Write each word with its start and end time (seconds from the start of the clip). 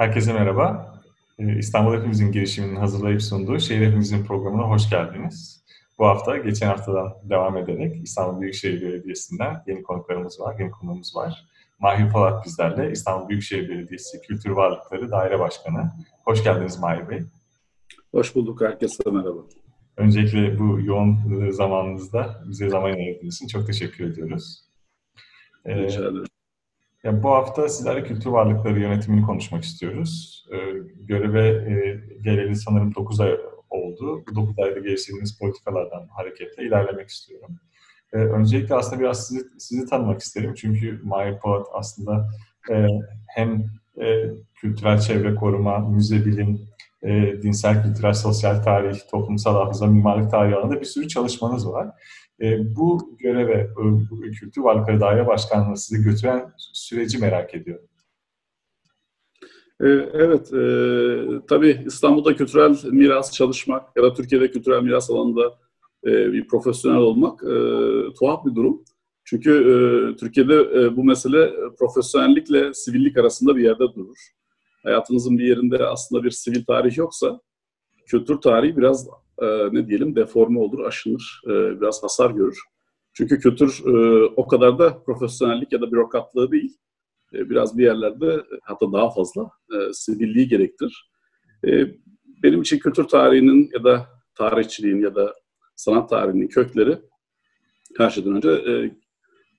Herkese 0.00 0.32
merhaba. 0.32 0.94
Ee, 1.38 1.58
İstanbul 1.58 1.96
Hepimizin 1.96 2.32
girişiminin 2.32 2.76
hazırlayıp 2.76 3.22
sunduğu 3.22 3.58
Şehir 3.58 3.86
Hepimizin 3.86 4.24
programına 4.24 4.62
hoş 4.62 4.90
geldiniz. 4.90 5.64
Bu 5.98 6.06
hafta 6.06 6.36
geçen 6.36 6.66
haftadan 6.66 7.12
devam 7.22 7.56
ederek 7.56 8.02
İstanbul 8.04 8.40
Büyükşehir 8.40 8.82
Belediyesi'nden 8.82 9.62
yeni 9.66 9.82
konuklarımız 9.82 10.40
var, 10.40 10.58
yeni 10.58 10.70
konuğumuz 10.70 11.16
var. 11.16 11.46
Mahir 11.78 12.10
Polat 12.12 12.46
bizlerle 12.46 12.90
İstanbul 12.90 13.28
Büyükşehir 13.28 13.68
Belediyesi 13.68 14.20
Kültür 14.20 14.50
Varlıkları 14.50 15.10
Daire 15.10 15.38
Başkanı. 15.38 15.90
Hoş 16.24 16.44
geldiniz 16.44 16.78
Mahir 16.78 17.08
Bey. 17.08 17.22
Hoş 18.14 18.34
bulduk. 18.34 18.60
Herkese 18.60 19.10
merhaba. 19.10 19.40
Öncelikle 19.96 20.58
bu 20.58 20.80
yoğun 20.80 21.50
zamanınızda 21.50 22.42
bize 22.48 22.68
zaman 22.68 22.92
ayırdığınız 22.92 23.34
için 23.34 23.46
çok 23.46 23.66
teşekkür 23.66 24.12
ediyoruz. 24.12 24.64
Rica 25.66 26.00
ederim. 26.00 26.29
Ya 27.04 27.22
bu 27.22 27.30
hafta 27.30 27.68
sizlerle 27.68 28.04
kültür 28.04 28.30
varlıkları 28.30 28.80
yönetimini 28.80 29.22
konuşmak 29.22 29.64
istiyoruz. 29.64 30.44
Ee, 30.52 30.56
göreve 31.00 31.48
e, 31.48 32.00
geleli 32.22 32.56
sanırım 32.56 32.94
9 32.94 33.20
ay 33.20 33.38
oldu. 33.70 34.24
Bu 34.30 34.34
9 34.34 34.58
ayda 34.58 34.78
geliştirdiğiniz 34.78 35.38
politikalardan 35.38 36.08
hareketle 36.08 36.64
ilerlemek 36.64 37.08
istiyorum. 37.08 37.56
Ee, 38.12 38.16
öncelikle 38.18 38.74
aslında 38.74 39.00
biraz 39.00 39.26
sizi, 39.26 39.44
sizi 39.58 39.86
tanımak 39.86 40.20
isterim. 40.20 40.54
Çünkü 40.54 41.00
Mahir 41.04 41.38
Polat 41.38 41.66
aslında 41.72 42.28
e, 42.70 42.86
hem 43.26 43.64
e, 44.00 44.30
kültürel 44.54 44.98
çevre 45.00 45.34
koruma, 45.34 45.78
müze 45.78 46.26
bilim, 46.26 46.60
e, 47.02 47.42
dinsel, 47.42 47.82
kültürel, 47.82 48.14
sosyal 48.14 48.62
tarih, 48.62 48.98
toplumsal 49.10 49.54
hafıza, 49.54 49.86
mimarlık 49.86 50.30
tarihi 50.30 50.56
alanında 50.56 50.80
bir 50.80 50.86
sürü 50.86 51.08
çalışmanız 51.08 51.68
var. 51.68 51.88
E, 52.40 52.76
bu 52.76 53.16
göreve, 53.18 53.70
e, 54.26 54.30
Kültür 54.30 54.62
Varlıkları 54.62 55.00
Daire 55.00 55.26
Başkanlığı 55.26 55.76
sizi 55.76 56.02
götüren 56.02 56.52
süreci 56.58 57.18
merak 57.18 57.54
ediyorum. 57.54 57.86
E, 59.80 59.88
evet, 60.12 60.52
e, 60.52 60.66
tabii 61.48 61.84
İstanbul'da 61.86 62.36
kültürel 62.36 62.76
miras 62.84 63.32
çalışmak 63.32 63.96
ya 63.96 64.02
da 64.02 64.14
Türkiye'de 64.14 64.50
kültürel 64.50 64.82
miras 64.82 65.10
alanında 65.10 65.58
e, 66.06 66.32
bir 66.32 66.48
profesyonel 66.48 66.98
olmak 66.98 67.42
e, 67.42 67.54
tuhaf 68.18 68.44
bir 68.46 68.54
durum. 68.54 68.84
Çünkü 69.24 69.50
e, 69.50 69.72
Türkiye'de 70.16 70.54
e, 70.54 70.96
bu 70.96 71.04
mesele 71.04 71.52
profesyonellikle 71.78 72.74
sivillik 72.74 73.16
arasında 73.16 73.56
bir 73.56 73.64
yerde 73.64 73.94
durur. 73.94 74.18
Hayatınızın 74.82 75.38
bir 75.38 75.44
yerinde 75.44 75.86
aslında 75.86 76.24
bir 76.24 76.30
sivil 76.30 76.64
tarih 76.64 76.96
yoksa 76.96 77.40
kültür 78.06 78.36
tarihi 78.36 78.76
biraz 78.76 79.08
e, 79.40 79.46
ne 79.72 79.88
diyelim 79.88 80.16
deforme 80.16 80.58
olur, 80.58 80.84
aşınır, 80.84 81.42
e, 81.46 81.80
biraz 81.80 82.02
hasar 82.02 82.30
görür. 82.30 82.58
Çünkü 83.12 83.38
kültür 83.38 83.82
e, 83.86 84.24
o 84.36 84.46
kadar 84.46 84.78
da 84.78 85.02
profesyonellik 85.02 85.72
ya 85.72 85.80
da 85.80 85.92
bürokratlığı 85.92 86.52
değil. 86.52 86.76
E, 87.34 87.50
biraz 87.50 87.78
bir 87.78 87.84
yerlerde 87.84 88.44
hatta 88.62 88.92
daha 88.92 89.10
fazla 89.10 89.50
e, 89.74 89.92
sivilliği 89.92 90.48
gerektirir. 90.48 91.10
E, 91.66 91.86
benim 92.42 92.62
için 92.62 92.78
kültür 92.78 93.04
tarihinin 93.04 93.70
ya 93.72 93.84
da 93.84 94.06
tarihçiliğin 94.34 95.00
ya 95.00 95.14
da 95.14 95.34
sanat 95.76 96.10
tarihinin 96.10 96.48
kökleri 96.48 96.98
her 97.98 98.10
şeyden 98.10 98.36
önce 98.36 98.50
e, 98.50 98.90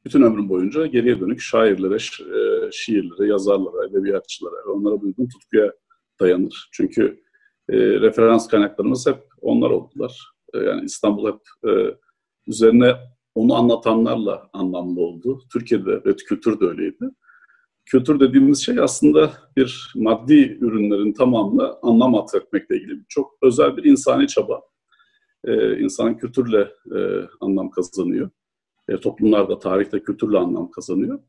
bütün 0.06 0.22
ömrüm 0.22 0.50
boyunca 0.50 0.86
geriye 0.86 1.20
dönük 1.20 1.42
şairlere, 1.42 1.96
e, 1.96 2.72
şiirlere, 2.72 3.28
yazarlara, 3.28 3.88
edebiyatçılara 3.88 4.56
ve 4.56 4.70
onlara 4.72 5.02
duyduğum 5.02 5.30
tutkuya 5.30 5.74
dayanır. 6.20 6.70
Çünkü 6.72 7.22
e, 7.72 7.78
referans 7.78 8.48
kaynaklarımız 8.48 9.08
hep 9.08 9.24
onlar 9.42 9.70
oldular. 9.70 10.32
E, 10.54 10.58
yani 10.58 10.86
İstanbul 10.86 11.28
hep 11.28 11.70
e, 11.72 11.96
üzerine 12.48 12.96
onu 13.36 13.56
anlatanlarla 13.56 14.50
anlamlı 14.54 15.02
oldu. 15.02 15.42
Türkiye'de 15.54 16.06
ve 16.06 16.16
kültür 16.16 16.60
de 16.60 16.66
öyleydi. 16.66 17.10
Kültür 17.86 18.20
dediğimiz 18.20 18.66
şey 18.66 18.80
aslında 18.80 19.34
bir 19.58 19.94
maddi 19.96 20.58
ürünlerin 20.62 21.14
tamamına 21.14 21.78
anlam 21.82 22.16
atfetmekle 22.16 22.76
ilgili 22.78 23.02
çok 23.10 23.38
özel 23.42 23.78
bir 23.78 23.84
insani 23.84 24.28
çaba. 24.28 24.62
Ee, 25.46 25.80
insan 25.80 26.18
kültürle 26.18 26.72
e, 26.96 27.28
anlam 27.40 27.72
kazanıyor. 27.72 28.30
E, 28.90 28.98
toplumlar 28.98 29.60
tarihte 29.60 30.04
kültürle 30.04 30.38
anlam 30.38 30.72
kazanıyor. 30.72 31.20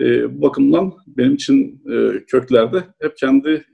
E, 0.00 0.36
bu 0.36 0.42
bakımdan 0.42 0.92
benim 1.06 1.34
için 1.34 1.82
e, 1.90 2.24
köklerde 2.24 2.84
hep 3.00 3.16
kendi 3.16 3.64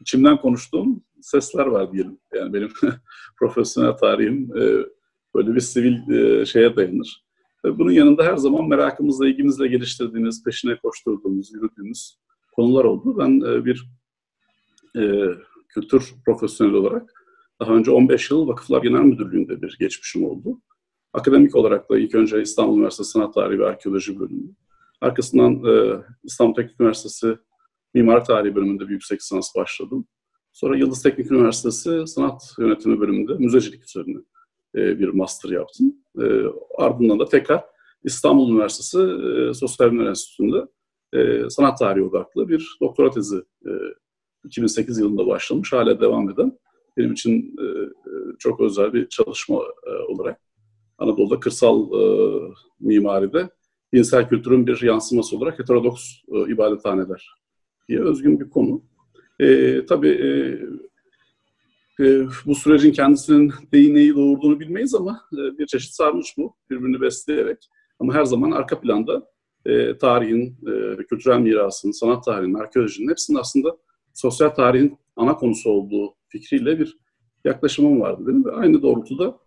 içimden 0.00 0.36
konuştuğum 0.40 1.02
sesler 1.22 1.66
var 1.66 1.92
diyelim. 1.92 2.18
Yani 2.34 2.52
benim 2.52 2.68
profesyonel 3.38 3.92
tarihim 3.92 4.56
e, 4.56 4.86
böyle 5.34 5.54
bir 5.54 5.60
sivil 5.60 6.10
e, 6.10 6.46
şeye 6.46 6.76
dayanır. 6.76 7.26
Ve 7.64 7.78
bunun 7.78 7.90
yanında 7.90 8.24
her 8.24 8.36
zaman 8.36 8.68
merakımızla, 8.68 9.28
ilgimizle 9.28 9.66
geliştirdiğimiz, 9.66 10.44
peşine 10.44 10.76
koşturduğumuz, 10.76 11.52
yürüdüğümüz 11.54 12.18
konular 12.52 12.84
oldu. 12.84 13.18
Ben 13.18 13.40
e, 13.40 13.64
bir 13.64 13.86
e, 14.96 15.02
kültür 15.68 16.14
profesyoneli 16.24 16.76
olarak 16.76 17.12
daha 17.60 17.72
önce 17.72 17.90
15 17.90 18.30
yıl 18.30 18.48
Vakıflar 18.48 18.82
Genel 18.82 19.00
Müdürlüğü'nde 19.00 19.62
bir 19.62 19.76
geçmişim 19.80 20.24
oldu. 20.24 20.60
Akademik 21.12 21.56
olarak 21.56 21.90
da 21.90 21.98
ilk 21.98 22.14
önce 22.14 22.42
İstanbul 22.42 22.76
Üniversitesi 22.76 23.10
Sanat 23.10 23.34
Tarihi 23.34 23.58
ve 23.58 23.66
Arkeoloji 23.66 24.20
bölümü. 24.20 24.48
Arkasından 25.00 25.64
e, 25.64 26.02
İstanbul 26.24 26.54
Teknik 26.54 26.80
Üniversitesi 26.80 27.38
Mimar 27.94 28.24
Tarihi 28.24 28.54
bölümünde 28.54 28.84
bir 28.84 28.92
yüksek 28.92 29.20
lisans 29.20 29.56
başladım. 29.56 30.06
Sonra 30.56 30.76
Yıldız 30.76 31.02
Teknik 31.02 31.30
Üniversitesi 31.30 32.06
Sanat 32.06 32.54
Yönetimi 32.58 33.00
bölümünde 33.00 33.34
müzecilik 33.34 33.84
üzerine 33.84 34.18
e, 34.74 34.98
bir 34.98 35.08
master 35.08 35.50
yaptım. 35.50 35.96
E, 36.18 36.24
ardından 36.78 37.18
da 37.18 37.24
tekrar 37.24 37.64
İstanbul 38.04 38.52
Üniversitesi 38.52 38.98
e, 38.98 39.54
Sosyal 39.54 39.90
Bilimler 39.90 40.06
Enstitüsü'nde 40.06 40.66
e, 41.12 41.50
sanat 41.50 41.78
tarihi 41.78 42.04
odaklı 42.04 42.48
bir 42.48 42.76
doktora 42.80 43.10
tezi 43.10 43.36
e, 43.36 43.70
2008 44.44 44.98
yılında 44.98 45.26
başlamış, 45.26 45.72
hala 45.72 46.00
devam 46.00 46.30
eden 46.30 46.58
benim 46.96 47.12
için 47.12 47.56
e, 47.58 47.64
e, 47.64 48.12
çok 48.38 48.60
özel 48.60 48.92
bir 48.92 49.08
çalışma 49.08 49.62
e, 49.86 49.90
olarak 49.90 50.40
Anadolu'da 50.98 51.40
kırsal 51.40 51.92
e, 51.92 52.02
mimaride 52.80 53.50
dinsel 53.94 54.28
kültürün 54.28 54.66
bir 54.66 54.82
yansıması 54.82 55.36
olarak 55.36 55.58
heterodoks 55.58 56.04
e, 56.28 56.52
ibadethaneler 56.52 57.30
diye 57.88 58.00
özgün 58.00 58.40
bir 58.40 58.50
konu. 58.50 58.82
E, 59.40 59.86
tabii 59.86 60.08
e, 60.08 60.28
e, 62.00 62.26
bu 62.46 62.54
sürecin 62.54 62.92
kendisinin 62.92 63.52
değneği 63.72 64.14
doğurduğunu 64.14 64.60
bilmeyiz 64.60 64.94
ama 64.94 65.20
e, 65.32 65.58
bir 65.58 65.66
çeşit 65.66 65.92
sarmış 65.92 66.34
bu, 66.36 66.56
birbirini 66.70 67.00
besleyerek. 67.00 67.68
Ama 67.98 68.14
her 68.14 68.24
zaman 68.24 68.50
arka 68.50 68.80
planda 68.80 69.26
e, 69.66 69.98
tarihin, 69.98 70.58
e, 70.66 70.96
kültürel 70.96 71.38
mirasın, 71.38 71.90
sanat 71.90 72.24
tarihinin, 72.24 72.54
arkeolojinin 72.54 73.10
hepsinin 73.10 73.38
aslında 73.38 73.76
sosyal 74.14 74.48
tarihin 74.48 74.98
ana 75.16 75.36
konusu 75.36 75.70
olduğu 75.70 76.14
fikriyle 76.28 76.78
bir 76.78 76.98
yaklaşımım 77.44 78.00
vardı 78.00 78.22
benim. 78.26 78.44
Ve 78.44 78.52
aynı 78.52 78.82
doğrultuda, 78.82 79.38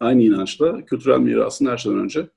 aynı 0.00 0.22
inançla 0.22 0.84
kültürel 0.84 1.18
mirasın 1.18 1.66
her 1.66 1.76
şeyden 1.76 1.98
önce 1.98 2.28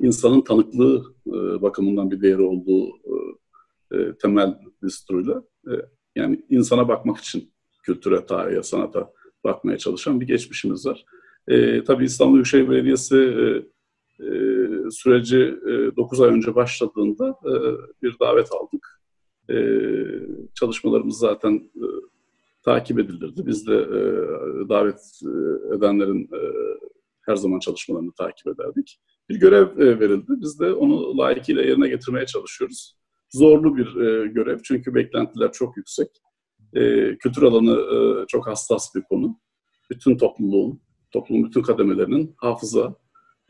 insanın 0.00 0.40
tanıklığı 0.40 1.14
e, 1.26 1.62
bakımından 1.62 2.10
bir 2.10 2.22
değeri 2.22 2.42
olduğu 2.42 2.88
e, 2.88 3.96
e 3.96 4.18
temel 4.18 4.58
düsturuyla 4.82 5.42
e, 5.66 5.72
yani 6.16 6.44
insana 6.50 6.88
bakmak 6.88 7.18
için 7.18 7.50
kültüre, 7.82 8.26
tarihe, 8.26 8.62
sanata 8.62 9.12
bakmaya 9.44 9.78
çalışan 9.78 10.20
bir 10.20 10.26
geçmişimiz 10.26 10.86
var. 10.86 11.04
E, 11.48 11.84
tabii 11.84 12.04
İstanbul 12.04 12.34
Büyükşehir 12.34 12.70
Belediyesi 12.70 13.16
e, 13.16 13.44
e, 14.24 14.30
süreci 14.90 15.38
e, 15.38 15.96
9 15.96 16.20
ay 16.20 16.30
önce 16.30 16.54
başladığında 16.54 17.28
e, 17.44 17.52
bir 18.02 18.16
davet 18.20 18.48
aldık. 18.52 19.00
E, 19.50 19.56
çalışmalarımız 20.54 21.18
zaten 21.18 21.54
e, 21.54 21.86
takip 22.64 22.98
edilirdi. 22.98 23.46
Biz 23.46 23.66
de 23.66 23.74
e, 23.74 24.00
davet 24.68 25.20
e, 25.22 25.30
edenlerin 25.76 26.22
e, 26.22 26.40
her 27.22 27.36
zaman 27.36 27.58
çalışmalarını 27.58 28.12
takip 28.12 28.46
ederdik. 28.46 29.00
Bir 29.28 29.40
görev 29.40 29.78
e, 29.78 30.00
verildi. 30.00 30.26
Biz 30.28 30.60
de 30.60 30.72
onu 30.72 31.18
layıkıyla 31.18 31.62
yerine 31.62 31.88
getirmeye 31.88 32.26
çalışıyoruz 32.26 32.96
zorlu 33.30 33.76
bir 33.76 33.96
e, 33.96 34.26
görev 34.26 34.58
çünkü 34.64 34.94
beklentiler 34.94 35.52
çok 35.52 35.76
yüksek. 35.76 36.08
E, 36.74 36.80
kültür 37.18 37.42
alanı 37.42 37.72
e, 37.72 38.26
çok 38.26 38.46
hassas 38.46 38.94
bir 38.94 39.02
konu. 39.02 39.40
Bütün 39.90 40.18
topluluğun, 40.18 40.80
toplumun 41.10 41.44
bütün 41.44 41.62
kademelerinin 41.62 42.34
hafıza, 42.36 42.94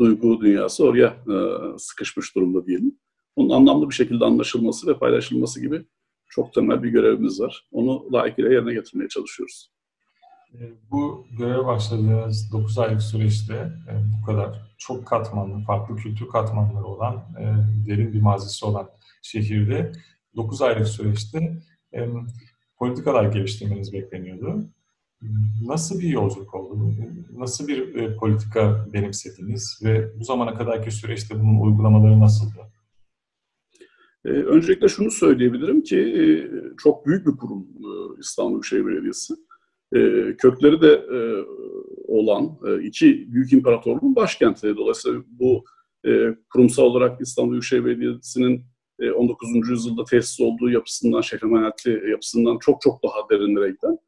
duygu 0.00 0.40
dünyası 0.40 0.84
oraya 0.84 1.06
e, 1.06 1.36
sıkışmış 1.78 2.36
durumda 2.36 2.66
diyelim. 2.66 2.98
Onun 3.36 3.50
anlamlı 3.50 3.88
bir 3.88 3.94
şekilde 3.94 4.24
anlaşılması 4.24 4.86
ve 4.86 4.98
paylaşılması 4.98 5.60
gibi 5.60 5.86
çok 6.28 6.52
temel 6.52 6.82
bir 6.82 6.88
görevimiz 6.88 7.40
var. 7.40 7.68
Onu 7.72 8.12
layıkıyla 8.12 8.52
yerine 8.52 8.74
getirmeye 8.74 9.08
çalışıyoruz. 9.08 9.70
E, 10.54 10.58
bu 10.90 11.26
göreve 11.38 11.66
başladığınız 11.66 12.52
9 12.52 12.78
aylık 12.78 13.02
süreçte 13.02 13.54
e, 13.54 13.92
bu 14.20 14.26
kadar 14.26 14.76
çok 14.78 15.06
katmanlı, 15.06 15.64
farklı 15.64 15.96
kültür 15.96 16.28
katmanları 16.28 16.84
olan, 16.84 17.16
e, 17.16 17.44
derin 17.88 18.12
bir 18.12 18.22
mazisi 18.22 18.64
olan 18.64 18.88
şehirde 19.22 19.92
9 20.36 20.62
aylık 20.62 20.88
süreçte 20.88 21.58
politikalar 22.78 23.32
geliştirmeniz 23.32 23.92
bekleniyordu. 23.92 24.64
Nasıl 25.62 26.00
bir 26.00 26.08
yolculuk 26.08 26.54
oldu? 26.54 26.94
Nasıl 27.32 27.68
bir 27.68 27.94
e, 27.94 28.16
politika 28.16 28.86
benimsediniz 28.92 29.80
ve 29.84 30.18
bu 30.20 30.24
zamana 30.24 30.54
kadarki 30.54 30.90
süreçte 30.90 31.40
bunun 31.40 31.60
uygulamaları 31.60 32.20
nasıldı? 32.20 32.60
Öncelikle 34.24 34.88
şunu 34.88 35.10
söyleyebilirim 35.10 35.82
ki 35.82 36.50
çok 36.78 37.06
büyük 37.06 37.26
bir 37.26 37.36
kurum 37.36 37.66
İstanbul 38.18 38.52
Büyükşehir 38.52 38.86
Belediyesi. 38.86 39.34
E, 39.94 39.98
kökleri 40.38 40.80
de 40.80 40.92
e, 40.92 41.18
olan 42.08 42.58
e, 42.66 42.82
iki 42.82 43.32
büyük 43.32 43.52
imparatorluğun 43.52 44.16
başkenti. 44.16 44.76
Dolayısıyla 44.76 45.22
bu 45.28 45.64
e, 46.06 46.36
kurumsal 46.52 46.84
olarak 46.84 47.20
İstanbul 47.20 47.52
Büyükşehir 47.52 47.84
Belediyesi'nin 47.84 48.64
19. 49.14 49.48
E, 49.48 49.58
yüzyılda 49.70 50.04
tesis 50.04 50.40
olduğu 50.40 50.70
yapısından, 50.70 51.20
şehir 51.20 51.42
emanetli 51.42 52.10
yapısından 52.10 52.58
çok 52.58 52.80
çok 52.80 53.02
daha 53.02 53.30
derinlere 53.30 53.70
giden 53.70 53.98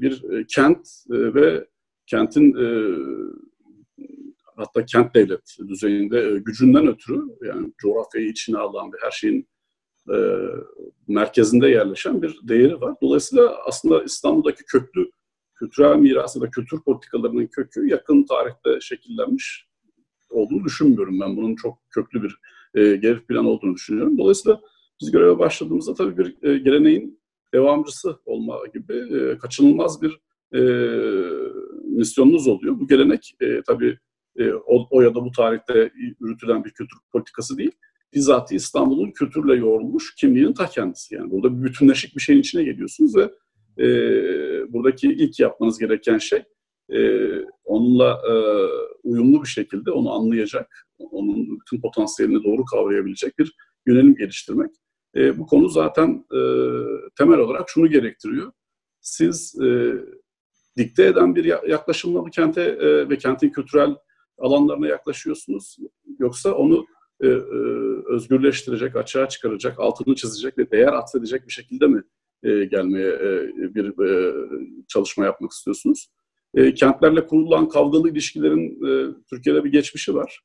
bir 0.00 0.44
kent 0.48 0.88
ve 1.10 1.66
kentin 2.06 2.54
hatta 4.56 4.84
kent 4.84 5.14
devlet 5.14 5.56
düzeyinde 5.68 6.38
gücünden 6.38 6.86
ötürü 6.86 7.20
yani 7.46 7.72
coğrafyayı 7.78 8.28
içine 8.28 8.58
alan 8.58 8.92
ve 8.92 8.96
her 9.02 9.10
şeyin 9.10 9.48
merkezinde 11.08 11.68
yerleşen 11.68 12.22
bir 12.22 12.38
değeri 12.42 12.80
var. 12.80 12.94
Dolayısıyla 13.02 13.56
aslında 13.66 14.02
İstanbul'daki 14.02 14.64
köklü 14.64 15.10
kültürel 15.54 15.96
miras 15.96 16.36
ya 16.36 16.42
da 16.42 16.50
kültür 16.50 16.80
politikalarının 16.80 17.46
kökü 17.46 17.88
yakın 17.88 18.24
tarihte 18.24 18.80
şekillenmiş 18.80 19.68
olduğunu 20.30 20.64
düşünmüyorum 20.64 21.20
ben. 21.20 21.36
Bunun 21.36 21.56
çok 21.56 21.78
köklü 21.90 22.22
bir 22.22 22.38
e, 22.74 22.96
geri 22.96 23.26
plan 23.26 23.44
olduğunu 23.44 23.74
düşünüyorum. 23.74 24.18
Dolayısıyla 24.18 24.60
biz 25.00 25.10
göreve 25.10 25.38
başladığımızda 25.38 25.94
tabii 25.94 26.18
bir 26.18 26.48
e, 26.48 26.58
geleneğin 26.58 27.20
devamcısı 27.54 28.18
olma 28.26 28.58
gibi 28.74 29.18
e, 29.18 29.38
kaçınılmaz 29.38 30.02
bir 30.02 30.20
e, 30.54 30.60
misyonunuz 31.84 32.48
oluyor. 32.48 32.80
Bu 32.80 32.86
gelenek 32.86 33.34
e, 33.40 33.62
tabii 33.62 33.98
e, 34.36 34.52
o, 34.52 34.86
o 34.90 35.00
ya 35.00 35.14
da 35.14 35.24
bu 35.24 35.30
tarihte 35.30 35.90
yürütülen 36.20 36.64
bir 36.64 36.70
kültür 36.70 36.98
politikası 37.12 37.58
değil. 37.58 37.72
Bizzat 38.14 38.52
İstanbul'un 38.52 39.10
kültürle 39.10 39.54
yoğrulmuş 39.54 40.14
kimliğinin 40.14 40.52
ta 40.52 40.66
kendisi. 40.66 41.14
Yani 41.14 41.30
burada 41.30 41.58
bir 41.58 41.64
bütünleşik 41.64 42.16
bir 42.16 42.20
şeyin 42.20 42.40
içine 42.40 42.64
geliyorsunuz 42.64 43.16
ve 43.16 43.30
e, 43.84 43.88
buradaki 44.72 45.08
ilk 45.08 45.40
yapmanız 45.40 45.78
gereken 45.78 46.18
şey 46.18 46.42
e, 46.92 47.28
onunla 47.64 48.20
e, 48.30 48.32
uyumlu 49.02 49.42
bir 49.42 49.48
şekilde 49.48 49.90
onu 49.90 50.12
anlayacak, 50.12 50.86
onun 50.98 51.60
bütün 51.60 51.80
potansiyelini 51.80 52.44
doğru 52.44 52.64
kavrayabilecek 52.64 53.38
bir 53.38 53.52
yönelim 53.86 54.14
geliştirmek. 54.14 54.70
E, 55.16 55.38
bu 55.38 55.46
konu 55.46 55.68
zaten 55.68 56.24
e, 56.34 56.40
temel 57.18 57.38
olarak 57.38 57.68
şunu 57.70 57.86
gerektiriyor. 57.86 58.52
Siz 59.00 59.60
e, 59.60 59.92
dikte 60.76 61.06
eden 61.06 61.34
bir 61.34 61.44
yaklaşımla 61.68 62.20
bu 62.20 62.30
kente 62.30 62.62
e, 62.62 63.08
ve 63.08 63.18
kentin 63.18 63.50
kültürel 63.50 63.96
alanlarına 64.38 64.86
yaklaşıyorsunuz. 64.86 65.76
Yoksa 66.18 66.52
onu 66.52 66.86
e, 67.20 67.26
e, 67.26 67.30
özgürleştirecek, 68.06 68.96
açığa 68.96 69.28
çıkaracak, 69.28 69.80
altını 69.80 70.14
çizecek 70.14 70.58
ve 70.58 70.70
değer 70.70 70.92
atfedecek 70.92 71.46
bir 71.46 71.52
şekilde 71.52 71.86
mi 71.86 72.02
e, 72.42 72.64
gelmeye 72.64 73.08
e, 73.08 73.74
bir 73.74 73.92
çalışma 74.88 75.24
yapmak 75.24 75.52
istiyorsunuz? 75.52 76.08
Kentlerle 76.76 77.26
kurulan 77.26 77.68
kavgalı 77.68 78.10
ilişkilerin 78.10 78.80
Türkiye'de 79.30 79.64
bir 79.64 79.72
geçmişi 79.72 80.14
var. 80.14 80.40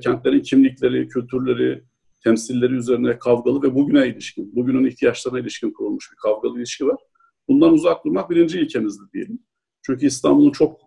Kentlerin 0.00 0.40
kimlikleri, 0.40 1.08
kültürleri, 1.08 1.82
temsilleri 2.24 2.74
üzerine 2.74 3.18
kavgalı 3.18 3.62
ve 3.62 3.74
bugüne 3.74 4.08
ilişkin, 4.08 4.56
bugünün 4.56 4.86
ihtiyaçlarına 4.86 5.40
ilişkin 5.40 5.70
kurulmuş 5.70 6.12
bir 6.12 6.16
kavgalı 6.16 6.58
ilişki 6.58 6.86
var. 6.86 6.96
Bundan 7.48 7.72
uzak 7.72 8.04
durmak 8.04 8.30
birinci 8.30 8.60
ilkemizdi 8.60 9.02
diyelim. 9.12 9.38
Çünkü 9.82 10.06
İstanbul'un 10.06 10.52
çok 10.52 10.80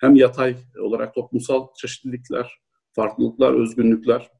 hem 0.00 0.16
yatay 0.16 0.56
olarak 0.78 1.14
toplumsal 1.14 1.66
çeşitlilikler, 1.76 2.58
farklılıklar, 2.96 3.52
özgünlükler, 3.52 4.30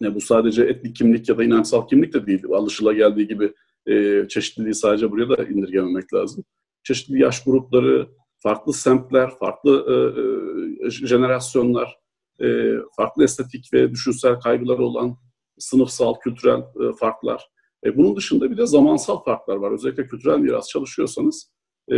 ne 0.00 0.14
bu 0.14 0.20
sadece 0.20 0.62
etnik 0.62 0.96
kimlik 0.96 1.28
ya 1.28 1.38
da 1.38 1.44
inançsal 1.44 1.88
kimlik 1.88 2.14
de 2.14 2.26
değil. 2.26 2.42
Alışıla 2.52 2.92
geldiği 2.92 3.28
gibi 3.28 3.52
e, 3.86 4.24
çeşitliliği 4.28 4.74
sadece 4.74 5.10
buraya 5.10 5.28
da 5.28 5.44
indirgememek 5.44 6.14
lazım 6.14 6.44
çeşitli 6.88 7.20
yaş 7.20 7.44
grupları, 7.44 8.08
farklı 8.38 8.72
semtler, 8.72 9.30
farklı 9.38 9.84
e, 9.88 10.86
e, 10.86 10.90
jenerasyonlar, 10.90 11.98
e, 12.40 12.74
farklı 12.96 13.24
estetik 13.24 13.72
ve 13.72 13.90
düşünsel 13.90 14.40
kaygıları 14.40 14.84
olan 14.84 15.16
sınıfsal, 15.58 16.14
kültürel 16.14 16.58
e, 16.58 16.96
farklar. 17.00 17.48
E, 17.84 17.96
bunun 17.96 18.16
dışında 18.16 18.50
bir 18.50 18.56
de 18.56 18.66
zamansal 18.66 19.22
farklar 19.24 19.56
var. 19.56 19.72
Özellikle 19.72 20.06
kültürel 20.06 20.38
miras 20.38 20.68
çalışıyorsanız 20.68 21.52
e, 21.92 21.96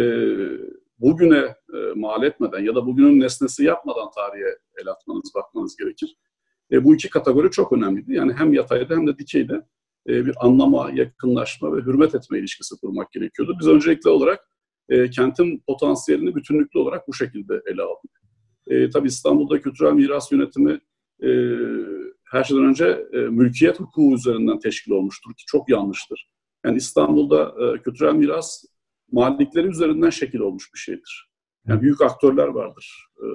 bugüne 1.00 1.54
e, 1.74 1.78
mal 1.94 2.22
etmeden 2.22 2.60
ya 2.64 2.74
da 2.74 2.86
bugünün 2.86 3.20
nesnesi 3.20 3.64
yapmadan 3.64 4.10
tarihe 4.14 4.58
el 4.82 4.88
atmanız, 4.88 5.32
bakmanız 5.34 5.76
gerekir. 5.76 6.16
E, 6.72 6.84
bu 6.84 6.94
iki 6.94 7.10
kategori 7.10 7.50
çok 7.50 7.72
önemliydi. 7.72 8.14
Yani 8.14 8.32
hem 8.32 8.52
yatayda 8.52 8.94
hem 8.94 9.06
de 9.06 9.18
dikeyde 9.18 9.66
e, 10.08 10.26
bir 10.26 10.34
anlama, 10.40 10.90
yakınlaşma 10.94 11.76
ve 11.76 11.80
hürmet 11.80 12.14
etme 12.14 12.38
ilişkisi 12.38 12.74
kurmak 12.80 13.12
gerekiyordu. 13.12 13.56
Biz 13.60 13.68
öncelikli 13.68 14.08
olarak 14.08 14.50
e, 14.88 15.10
kentin 15.10 15.62
potansiyelini 15.66 16.34
bütünlüklü 16.34 16.78
olarak 16.78 17.08
bu 17.08 17.14
şekilde 17.14 17.62
ele 17.66 17.82
aldık. 17.82 18.20
E, 18.66 18.90
tabii 18.90 19.08
İstanbul'da 19.08 19.60
kültürel 19.60 19.92
miras 19.92 20.32
yönetimi 20.32 20.80
e, 21.22 21.28
her 22.24 22.44
şeyden 22.44 22.64
önce 22.64 23.06
e, 23.12 23.16
mülkiyet 23.16 23.80
hukuku 23.80 24.14
üzerinden 24.14 24.58
teşkil 24.58 24.92
olmuştur 24.92 25.30
ki 25.34 25.44
çok 25.46 25.68
yanlıştır. 25.68 26.30
Yani 26.64 26.76
İstanbul'da 26.76 27.54
e, 27.64 27.82
kültürel 27.82 28.14
miras 28.14 28.64
malikleri 29.12 29.66
üzerinden 29.66 30.10
şekil 30.10 30.38
olmuş 30.38 30.70
bir 30.74 30.78
şeydir. 30.78 31.30
Yani 31.68 31.82
büyük 31.82 32.00
aktörler 32.00 32.46
vardır. 32.46 33.06
E, 33.18 33.26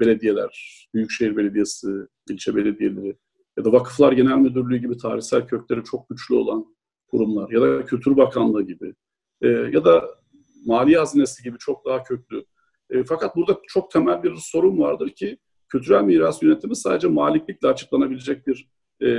belediyeler, 0.00 0.86
Büyükşehir 0.94 1.36
Belediyesi, 1.36 1.88
ilçe 2.30 2.56
belediyeleri 2.56 3.16
ya 3.58 3.64
da 3.64 3.72
Vakıflar 3.72 4.12
Genel 4.12 4.36
Müdürlüğü 4.36 4.76
gibi 4.76 4.96
tarihsel 4.96 5.46
kökleri 5.46 5.84
çok 5.84 6.08
güçlü 6.08 6.34
olan 6.34 6.76
kurumlar 7.10 7.50
ya 7.50 7.60
da 7.60 7.84
Kültür 7.84 8.16
Bakanlığı 8.16 8.62
gibi 8.62 8.94
e, 9.42 9.48
ya 9.48 9.84
da 9.84 10.20
mali 10.66 10.96
hazinesi 10.96 11.42
gibi 11.42 11.58
çok 11.58 11.86
daha 11.86 12.02
köklü. 12.02 12.44
E, 12.90 13.04
fakat 13.04 13.36
burada 13.36 13.60
çok 13.68 13.90
temel 13.90 14.22
bir 14.22 14.36
sorun 14.36 14.78
vardır 14.78 15.10
ki 15.10 15.38
kültürel 15.68 16.02
miras 16.02 16.42
yönetimi 16.42 16.76
sadece 16.76 17.08
maliklikle 17.08 17.68
açıklanabilecek 17.68 18.46
bir 18.46 18.70
e, 19.02 19.10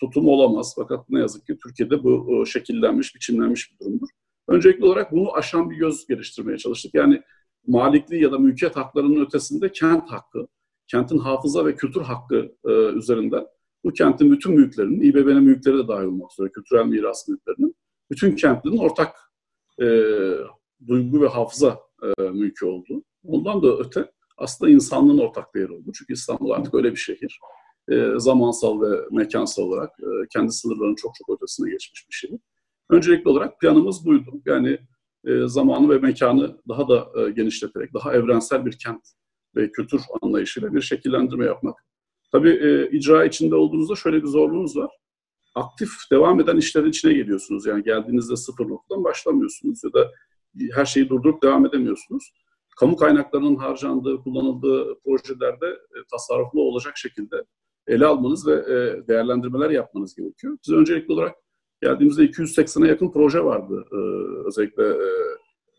tutum 0.00 0.28
olamaz. 0.28 0.72
Fakat 0.76 1.08
ne 1.08 1.20
yazık 1.20 1.46
ki 1.46 1.58
Türkiye'de 1.62 2.04
bu 2.04 2.44
şekillenmiş, 2.46 3.14
biçimlenmiş 3.14 3.72
bir 3.72 3.84
durumdur. 3.84 4.08
Öncelikli 4.48 4.84
olarak 4.84 5.12
bunu 5.12 5.34
aşan 5.34 5.70
bir 5.70 5.76
göz 5.76 6.06
geliştirmeye 6.06 6.58
çalıştık. 6.58 6.94
Yani 6.94 7.22
malikliği 7.66 8.22
ya 8.22 8.32
da 8.32 8.38
mülkiyet 8.38 8.76
haklarının 8.76 9.24
ötesinde 9.24 9.72
kent 9.72 10.10
hakkı, 10.10 10.46
kentin 10.86 11.18
hafıza 11.18 11.66
ve 11.66 11.74
kültür 11.74 12.00
hakkı 12.00 12.52
e, 12.64 12.70
üzerinden 12.70 13.46
bu 13.84 13.92
kentin 13.92 14.32
bütün 14.32 14.54
mülklerinin, 14.54 15.00
İBB'nin 15.00 15.42
mülkleri 15.42 15.78
de 15.78 15.88
dahil 15.88 16.06
olmak 16.06 16.32
üzere, 16.32 16.52
kültürel 16.52 16.86
miras 16.86 17.28
mülklerinin 17.28 17.76
bütün 18.10 18.36
kentlerin 18.36 18.78
ortak 18.78 19.16
e, 19.82 19.86
duygu 20.86 21.22
ve 21.22 21.28
hafıza 21.28 21.80
e, 22.02 22.22
mülkü 22.22 22.66
oldu. 22.66 23.02
Ondan 23.24 23.62
da 23.62 23.76
öte 23.78 24.10
aslında 24.36 24.70
insanlığın 24.70 25.18
ortak 25.18 25.54
değeri 25.54 25.72
oldu. 25.72 25.92
Çünkü 25.98 26.12
İstanbul 26.12 26.50
artık 26.50 26.74
öyle 26.74 26.90
bir 26.90 26.96
şehir. 26.96 27.38
E, 27.90 28.12
zamansal 28.16 28.80
ve 28.80 28.96
mekansal 29.10 29.62
olarak 29.62 29.90
e, 30.00 30.06
kendi 30.32 30.52
sınırlarının 30.52 30.94
çok 30.94 31.14
çok 31.14 31.36
ötesine 31.36 31.70
geçmiş 31.70 32.06
bir 32.10 32.14
şehir. 32.14 32.40
Öncelikli 32.90 33.28
olarak 33.28 33.60
planımız 33.60 34.06
buydu. 34.06 34.30
Yani 34.46 34.78
e, 35.26 35.46
zamanı 35.46 35.90
ve 35.90 35.98
mekanı 35.98 36.60
daha 36.68 36.88
da 36.88 37.08
e, 37.16 37.30
genişleterek, 37.30 37.94
daha 37.94 38.14
evrensel 38.14 38.66
bir 38.66 38.78
kent 38.78 39.02
ve 39.56 39.72
kültür 39.72 40.00
anlayışıyla 40.22 40.74
bir 40.74 40.80
şekillendirme 40.80 41.44
yapmak. 41.44 41.84
Tabii 42.32 42.50
e, 42.50 42.90
icra 42.90 43.24
içinde 43.24 43.54
olduğunuzda 43.54 43.94
şöyle 43.94 44.22
bir 44.22 44.28
zorluğunuz 44.28 44.76
var 44.76 44.90
aktif 45.54 45.90
devam 46.12 46.40
eden 46.40 46.56
işlerin 46.56 46.88
içine 46.88 47.12
geliyorsunuz. 47.12 47.66
Yani 47.66 47.82
geldiğinizde 47.82 48.36
sıfır 48.36 48.68
noktadan 48.68 49.04
başlamıyorsunuz 49.04 49.84
ya 49.84 49.92
da 49.92 50.10
her 50.74 50.84
şeyi 50.84 51.08
durdurup 51.08 51.42
devam 51.42 51.66
edemiyorsunuz. 51.66 52.32
Kamu 52.80 52.96
kaynaklarının 52.96 53.56
harcandığı, 53.56 54.22
kullanıldığı 54.22 55.00
projelerde 55.04 55.66
e, 55.66 55.96
tasarruflu 56.10 56.60
olacak 56.60 56.96
şekilde 56.96 57.44
ele 57.86 58.06
almanız 58.06 58.46
ve 58.46 58.52
e, 58.54 59.08
değerlendirmeler 59.08 59.70
yapmanız 59.70 60.14
gerekiyor. 60.14 60.58
Biz 60.66 60.74
öncelikli 60.74 61.12
olarak 61.12 61.36
geldiğimizde 61.84 62.24
280'e 62.24 62.88
yakın 62.88 63.10
proje 63.10 63.44
vardı. 63.44 63.84
E, 63.92 63.98
özellikle 64.48 64.88
e, 64.88 65.08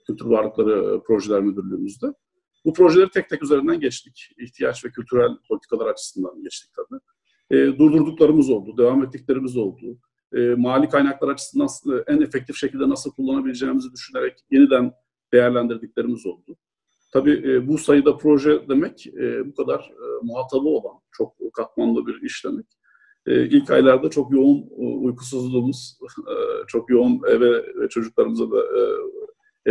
Kültür 0.07 0.25
Varlıkları 0.25 1.01
Projeler 1.07 1.41
Müdürlüğümüzde. 1.41 2.07
Bu 2.65 2.73
projeleri 2.73 3.09
tek 3.09 3.29
tek 3.29 3.43
üzerinden 3.43 3.79
geçtik. 3.79 4.29
İhtiyaç 4.37 4.85
ve 4.85 4.89
kültürel 4.89 5.29
politikalar 5.47 5.87
açısından 5.87 6.43
geçtik 6.43 6.71
tabii 6.75 6.99
e, 7.51 7.77
durdurduklarımız 7.77 8.49
oldu, 8.49 8.77
devam 8.77 9.03
ettiklerimiz 9.03 9.57
oldu. 9.57 9.97
E, 10.33 10.39
mali 10.39 10.89
kaynaklar 10.89 11.29
açısından 11.29 11.69
en 12.07 12.21
efektif 12.21 12.55
şekilde 12.55 12.89
nasıl 12.89 13.11
kullanabileceğimizi 13.11 13.91
düşünerek 13.93 14.33
yeniden 14.51 14.91
değerlendirdiklerimiz 15.33 16.25
oldu. 16.25 16.55
Tabii 17.13 17.51
e, 17.51 17.67
bu 17.67 17.77
sayıda 17.77 18.17
proje 18.17 18.69
demek 18.69 19.07
e, 19.07 19.47
bu 19.47 19.55
kadar 19.55 19.79
e, 19.79 20.05
muhatabı 20.23 20.67
olan, 20.67 20.99
çok 21.11 21.35
katmanlı 21.53 22.07
bir 22.07 22.21
iş 22.21 22.45
demek. 22.45 22.65
E, 23.27 23.45
ilk 23.45 23.71
aylarda 23.71 24.09
çok 24.09 24.31
yoğun 24.31 24.57
e, 24.57 24.85
uykusuzluğumuz, 24.85 25.97
e, 26.19 26.33
çok 26.67 26.89
yoğun 26.89 27.21
eve 27.27 27.51
ve 27.81 27.89
çocuklarımıza 27.89 28.51
da 28.51 28.59
e, 28.59 28.81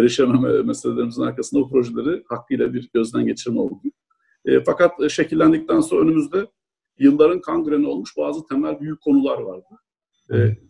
erişememe 0.00 0.62
meselelerimizin 0.62 1.22
arkasında 1.22 1.60
o 1.60 1.70
projeleri 1.70 2.24
hakkıyla 2.28 2.74
bir 2.74 2.90
gözden 2.94 3.26
geçirme 3.26 3.60
oldu. 3.60 3.80
Fakat 4.66 5.10
şekillendikten 5.10 5.80
sonra 5.80 6.02
önümüzde 6.02 6.46
yılların 6.98 7.40
kangreni 7.40 7.86
olmuş 7.86 8.16
bazı 8.16 8.46
temel 8.46 8.80
büyük 8.80 9.00
konular 9.00 9.38
vardı. 9.38 9.64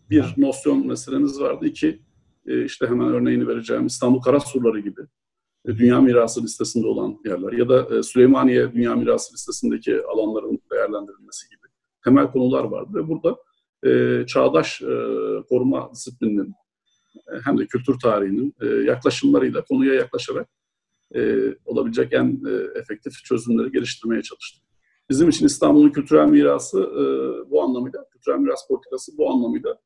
Bir 0.09 0.33
nosyon 0.37 0.87
meselemiz 0.87 1.41
vardı. 1.41 1.65
İki 1.65 1.99
işte 2.45 2.87
hemen 2.87 3.07
örneğini 3.07 3.47
vereceğim 3.47 3.85
İstanbul 3.85 4.21
Karasurları 4.21 4.79
gibi 4.79 5.01
Dünya 5.67 6.01
Mirası 6.01 6.43
listesinde 6.43 6.87
olan 6.87 7.17
yerler 7.25 7.51
ya 7.51 7.69
da 7.69 8.03
Süleymaniye 8.03 8.73
Dünya 8.73 8.95
Mirası 8.95 9.33
listesindeki 9.33 10.01
alanların 10.03 10.59
değerlendirilmesi 10.71 11.49
gibi 11.49 11.64
temel 12.05 12.31
konular 12.31 12.63
vardı 12.63 12.89
ve 12.95 13.07
burada 13.07 13.37
e, 13.85 14.25
çağdaş 14.25 14.81
e, 14.81 14.95
koruma 15.49 15.91
disiplininin 15.93 16.53
e, 17.15 17.33
hem 17.45 17.57
de 17.57 17.67
kültür 17.67 17.99
tarihinin 17.99 18.55
e, 18.61 18.65
yaklaşımlarıyla 18.65 19.63
konuya 19.63 19.93
yaklaşarak 19.93 20.47
e, 21.15 21.39
olabilecek 21.65 22.13
en 22.13 22.41
e, 22.47 22.79
efektif 22.79 23.13
çözümleri 23.13 23.71
geliştirmeye 23.71 24.21
çalıştık. 24.21 24.63
Bizim 25.09 25.29
için 25.29 25.45
İstanbul'un 25.45 25.89
kültürel 25.89 26.27
mirası 26.27 26.79
e, 26.79 27.03
bu 27.51 27.63
anlamıyla, 27.63 28.05
kültürel 28.09 28.37
miras 28.37 28.67
politikası 28.67 29.17
bu 29.17 29.29
anlamıyla 29.31 29.77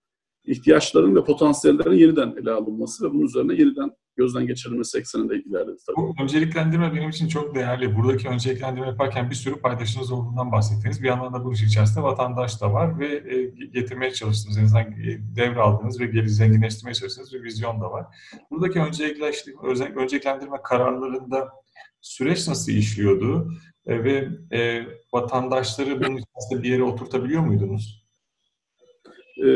ihtiyaçların 0.46 1.16
ve 1.16 1.24
potansiyellerin 1.24 1.94
yeniden 1.94 2.36
ele 2.42 2.52
alınması 2.52 3.06
ve 3.06 3.14
bunun 3.14 3.26
üzerine 3.26 3.54
yeniden 3.54 3.92
gözden 4.20 4.48
geçirilmesi 4.48 4.98
ekseninde 4.98 5.36
ilerledi 5.36 5.78
tabii. 5.88 5.98
Bu 5.98 6.16
önceliklendirme 6.22 6.96
benim 6.96 7.10
için 7.10 7.28
çok 7.28 7.56
değerli. 7.56 7.96
Buradaki 7.96 8.28
önceliklendirme 8.28 8.88
yaparken 8.88 9.30
bir 9.30 9.36
sürü 9.36 9.56
paydaşınız 9.62 10.12
olduğundan 10.12 10.52
bahsettiniz. 10.52 11.04
Bir 11.04 11.08
yandan 11.08 11.34
da 11.34 11.46
bu 11.46 11.54
iş 11.54 11.64
içerisinde 11.64 12.04
vatandaş 12.04 12.62
da 12.62 12.74
var 12.74 13.00
ve 13.00 13.08
e, 13.08 13.66
getirmeye 13.66 14.14
çalıştığınız, 14.14 14.58
en 14.58 14.64
azından 14.64 14.84
e, 14.84 15.36
devraldığınız 15.36 16.00
ve 16.00 16.06
geri 16.06 16.30
zenginleştirmeye 16.30 16.94
çalıştığınız 16.94 17.34
bir 17.34 17.44
vizyon 17.44 17.82
da 17.82 17.92
var. 17.92 18.06
Buradaki 18.52 18.80
önceliklendirme 19.96 20.58
kararlarında 20.64 21.50
süreç 22.02 22.48
nasıl 22.48 22.72
işliyordu 22.72 23.54
e, 23.86 24.04
ve 24.04 24.28
vatandaşları 25.14 26.00
bunun 26.00 26.18
içerisinde 26.18 26.64
bir 26.64 26.70
yere 26.70 26.84
oturtabiliyor 26.84 27.42
muydunuz? 27.42 28.09
E, 29.46 29.50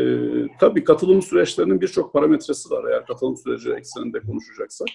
tabii 0.59 0.83
katılım 0.83 1.21
süreçlerinin 1.21 1.81
birçok 1.81 2.13
parametresi 2.13 2.69
var 2.69 2.91
eğer 2.91 3.05
katılım 3.05 3.37
süreci 3.37 3.71
ekseninde 3.71 4.19
konuşacaksak. 4.19 4.87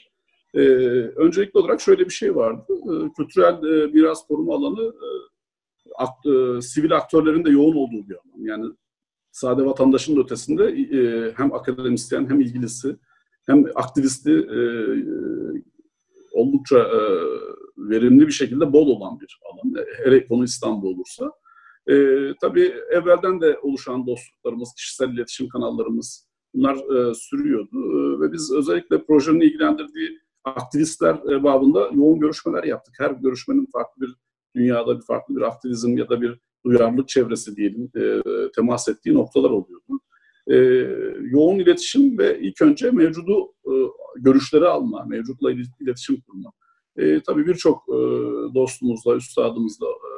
E, 0.54 0.60
öncelikli 1.16 1.58
olarak 1.58 1.80
şöyle 1.80 2.04
bir 2.04 2.10
şey 2.10 2.36
vardı. 2.36 2.64
E, 2.68 3.12
kültürel 3.16 3.54
e, 3.54 3.86
miras 3.86 4.26
koruma 4.26 4.54
alanı 4.54 4.82
e, 4.82 5.08
akt, 5.98 6.26
e, 6.26 6.62
sivil 6.62 6.96
aktörlerin 6.96 7.44
de 7.44 7.50
yoğun 7.50 7.76
olduğu 7.76 8.08
bir 8.08 8.14
alan. 8.14 8.40
Yani 8.44 8.64
sade 9.32 9.64
vatandaşın 9.64 10.16
da 10.16 10.20
ötesinde 10.20 10.64
e, 10.64 11.32
hem 11.36 11.54
akademisyen 11.54 12.30
hem 12.30 12.40
ilgilisi 12.40 12.96
hem 13.46 13.64
aktivisti 13.74 14.32
e, 14.32 14.60
oldukça 16.32 16.78
e, 16.78 17.00
verimli 17.76 18.26
bir 18.26 18.32
şekilde 18.32 18.72
bol 18.72 18.86
olan 18.86 19.20
bir 19.20 19.40
alan. 19.52 19.86
Hele 20.04 20.26
konu 20.26 20.44
İstanbul 20.44 20.94
olursa. 20.94 21.32
E, 21.88 21.94
tabii 22.40 22.74
evvelden 22.90 23.40
de 23.40 23.58
oluşan 23.62 24.06
dostluklarımız, 24.06 24.74
kişisel 24.74 25.08
iletişim 25.08 25.48
kanallarımız 25.48 26.28
bunlar 26.54 26.74
e, 26.74 27.14
sürüyordu. 27.14 27.76
E, 27.76 28.20
ve 28.20 28.32
biz 28.32 28.52
özellikle 28.52 29.04
projenin 29.04 29.40
ilgilendirdiği 29.40 30.18
aktivistler 30.44 31.14
e, 31.14 31.42
babında 31.42 31.90
yoğun 31.94 32.20
görüşmeler 32.20 32.64
yaptık. 32.64 32.94
Her 32.98 33.10
görüşmenin 33.10 33.66
farklı 33.72 34.02
bir 34.02 34.14
dünyada 34.56 34.96
bir 34.96 35.04
farklı 35.04 35.36
bir 35.36 35.42
aktivizm 35.42 35.96
ya 35.96 36.08
da 36.08 36.20
bir 36.20 36.38
duyarlılık 36.64 37.08
çevresi 37.08 37.56
diyelim 37.56 37.90
e, 37.96 38.22
temas 38.56 38.88
ettiği 38.88 39.14
noktalar 39.14 39.50
oluyordu. 39.50 40.00
E, 40.46 40.56
yoğun 41.30 41.58
iletişim 41.58 42.18
ve 42.18 42.40
ilk 42.40 42.62
önce 42.62 42.90
mevcudu 42.90 43.52
e, 43.66 43.72
görüşleri 44.16 44.66
alma, 44.66 45.04
mevcutla 45.04 45.52
iletişim 45.80 46.20
kurma. 46.20 46.52
E, 46.96 47.20
tabii 47.20 47.46
birçok 47.46 47.88
e, 47.88 47.98
dostumuzla, 48.54 49.16
üstadımızla 49.16 49.86
e, 49.86 50.10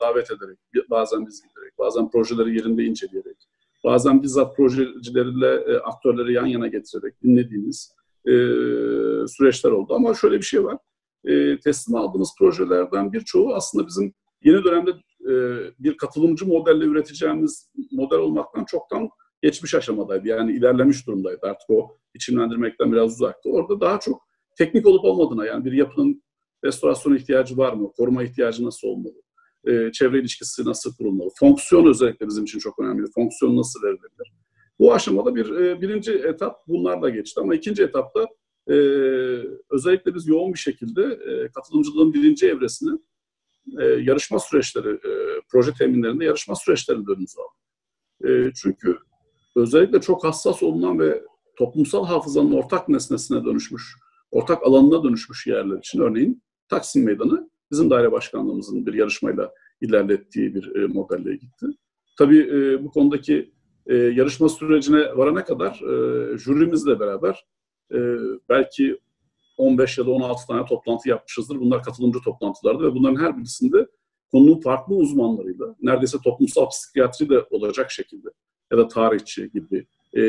davet 0.00 0.30
ederek, 0.30 0.58
bazen 0.90 1.26
biz 1.26 1.42
giderek, 1.42 1.78
bazen 1.78 2.10
projeleri 2.10 2.56
yerinde 2.56 2.84
inceleyerek, 2.84 3.36
bazen 3.84 4.22
bizzat 4.22 4.56
projecilerle 4.56 5.54
e, 5.72 5.76
aktörleri 5.76 6.32
yan 6.32 6.46
yana 6.46 6.66
getirerek 6.66 7.22
dinlediğimiz 7.22 7.94
e, 8.26 8.32
süreçler 9.28 9.70
oldu. 9.70 9.94
Ama 9.94 10.14
şöyle 10.14 10.36
bir 10.36 10.42
şey 10.42 10.64
var, 10.64 10.78
e, 11.24 11.58
teslim 11.58 11.96
aldığımız 11.96 12.34
projelerden 12.38 13.12
birçoğu 13.12 13.54
aslında 13.54 13.86
bizim 13.86 14.14
yeni 14.44 14.64
dönemde 14.64 14.90
e, 15.30 15.34
bir 15.78 15.96
katılımcı 15.96 16.46
modelle 16.46 16.84
üreteceğimiz 16.84 17.70
model 17.92 18.18
olmaktan 18.18 18.64
çoktan 18.64 19.08
geçmiş 19.42 19.74
aşamadaydı. 19.74 20.28
Yani 20.28 20.52
ilerlemiş 20.52 21.06
durumdaydı. 21.06 21.40
Artık 21.42 21.70
o 21.70 21.96
biçimlendirmekten 22.14 22.92
biraz 22.92 23.12
uzaktı. 23.12 23.50
Orada 23.50 23.80
daha 23.80 24.00
çok 24.00 24.22
teknik 24.58 24.86
olup 24.86 25.04
olmadığına 25.04 25.46
yani 25.46 25.64
bir 25.64 25.72
yapının 25.72 26.22
restorasyon 26.64 27.14
ihtiyacı 27.14 27.56
var 27.56 27.72
mı? 27.72 27.92
Koruma 27.96 28.22
ihtiyacı 28.22 28.64
nasıl 28.64 28.88
olmalı? 28.88 29.14
E, 29.66 29.92
çevre 29.92 30.18
ilişkisi 30.20 30.64
nasıl 30.64 30.94
kurulmalı? 30.96 31.28
Fonksiyon 31.38 31.86
özellikle 31.86 32.28
bizim 32.28 32.44
için 32.44 32.58
çok 32.58 32.78
önemli. 32.78 33.06
Fonksiyon 33.14 33.56
nasıl 33.56 33.82
verilebilir? 33.82 34.32
Bu 34.78 34.94
aşamada 34.94 35.34
bir 35.34 35.50
e, 35.50 35.80
birinci 35.80 36.12
etap 36.12 36.56
bunlarla 36.68 37.10
geçti 37.10 37.40
ama 37.40 37.54
ikinci 37.54 37.82
etapta 37.82 38.26
e, 38.68 38.74
özellikle 39.70 40.14
biz 40.14 40.26
yoğun 40.26 40.54
bir 40.54 40.58
şekilde 40.58 41.02
e, 41.02 41.48
katılımcılığın 41.48 42.14
birinci 42.14 42.46
evresini 42.46 42.98
e, 43.80 43.84
yarışma 43.84 44.38
süreçleri, 44.38 44.88
e, 44.88 45.40
proje 45.52 45.72
teminlerinde 45.72 46.24
yarışma 46.24 46.54
süreçlerini 46.54 47.04
önümüze 47.10 47.40
aldık. 47.40 47.64
E, 48.24 48.52
çünkü 48.62 48.98
özellikle 49.56 50.00
çok 50.00 50.24
hassas 50.24 50.62
olunan 50.62 50.98
ve 50.98 51.22
toplumsal 51.56 52.06
hafızanın 52.06 52.52
ortak 52.52 52.88
nesnesine 52.88 53.44
dönüşmüş, 53.44 53.96
ortak 54.30 54.62
alanına 54.62 55.04
dönüşmüş 55.04 55.46
yerler 55.46 55.78
için 55.78 56.00
örneğin 56.00 56.42
Taksim 56.68 57.04
Meydanı 57.04 57.50
bizim 57.70 57.90
daire 57.90 58.12
başkanlığımızın 58.12 58.86
bir 58.86 58.94
yarışmayla 58.94 59.52
ilerlettiği 59.80 60.54
bir 60.54 60.76
e, 60.76 60.86
modelle 60.86 61.32
gitti. 61.32 61.66
Tabii 62.18 62.38
e, 62.38 62.84
bu 62.84 62.90
konudaki 62.90 63.52
e, 63.86 63.94
yarışma 63.94 64.48
sürecine 64.48 65.16
varana 65.16 65.44
kadar 65.44 65.72
e, 65.72 66.38
jürimizle 66.38 67.00
beraber 67.00 67.46
e, 67.92 67.98
belki 68.48 68.98
15 69.56 69.98
ya 69.98 70.06
da 70.06 70.10
16 70.10 70.46
tane 70.46 70.66
toplantı 70.66 71.08
yapmışızdır. 71.08 71.60
Bunlar 71.60 71.82
katılımcı 71.82 72.18
toplantılardı 72.24 72.84
ve 72.84 72.94
bunların 72.94 73.20
her 73.20 73.38
birisinde 73.38 73.86
konunun 74.32 74.60
farklı 74.60 74.94
uzmanlarıyla, 74.94 75.76
neredeyse 75.82 76.18
toplumsal 76.24 76.68
psikiyatri 76.68 77.28
de 77.28 77.46
olacak 77.50 77.90
şekilde 77.90 78.28
ya 78.72 78.78
da 78.78 78.88
tarihçi 78.88 79.50
gibi 79.50 79.86
e, 80.16 80.22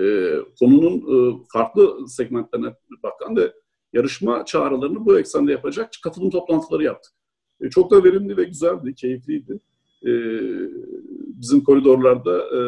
e, 0.00 0.34
konunun 0.58 0.96
e, 0.96 1.44
farklı 1.52 2.08
segmentlerine 2.08 2.74
bakan 3.02 3.36
ve 3.36 3.52
yarışma 3.92 4.44
çağrılarını 4.44 5.06
bu 5.06 5.18
eksende 5.18 5.52
yapacak 5.52 5.90
katılım 6.04 6.30
toplantıları 6.30 6.84
yaptık. 6.84 7.12
E, 7.60 7.70
çok 7.70 7.90
da 7.90 8.04
verimli 8.04 8.36
ve 8.36 8.44
güzeldi, 8.44 8.94
keyifliydi. 8.94 9.60
E, 10.06 10.12
bizim 11.40 11.64
koridorlarda 11.64 12.38
e, 12.38 12.60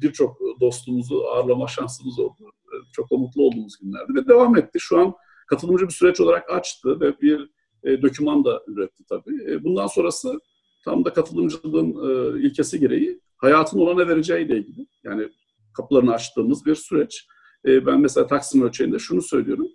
birçok 0.00 0.40
dostumuzu 0.60 1.20
ağırlama 1.20 1.66
şansımız 1.66 2.18
oldu. 2.18 2.52
E, 2.62 2.74
çok 2.92 3.10
da 3.10 3.16
mutlu 3.16 3.42
olduğumuz 3.42 3.78
günlerdi 3.78 4.14
ve 4.14 4.28
devam 4.28 4.56
etti. 4.56 4.80
Şu 4.80 4.98
an 4.98 5.14
katılımcı 5.46 5.86
bir 5.86 5.92
süreç 5.92 6.20
olarak 6.20 6.50
açtı 6.50 7.00
ve 7.00 7.20
bir 7.20 7.50
e, 7.84 8.02
döküman 8.02 8.44
da 8.44 8.62
üretti 8.66 9.04
tabii. 9.08 9.52
E, 9.52 9.64
bundan 9.64 9.86
sonrası 9.86 10.40
tam 10.84 11.04
da 11.04 11.12
katılımcılığın 11.12 11.90
e, 11.90 12.40
ilkesi 12.40 12.80
gereği 12.80 13.20
hayatın 13.36 13.78
ona 13.78 13.94
ne 13.94 14.08
vereceğiyle 14.08 14.58
ilgili. 14.58 14.86
Yani 15.04 15.28
kapılarını 15.76 16.12
açtığımız 16.12 16.66
bir 16.66 16.74
süreç. 16.74 17.26
E, 17.66 17.86
ben 17.86 18.00
mesela 18.00 18.26
Taksim 18.26 18.62
ölçeğinde 18.62 18.98
şunu 18.98 19.22
söylüyorum 19.22 19.68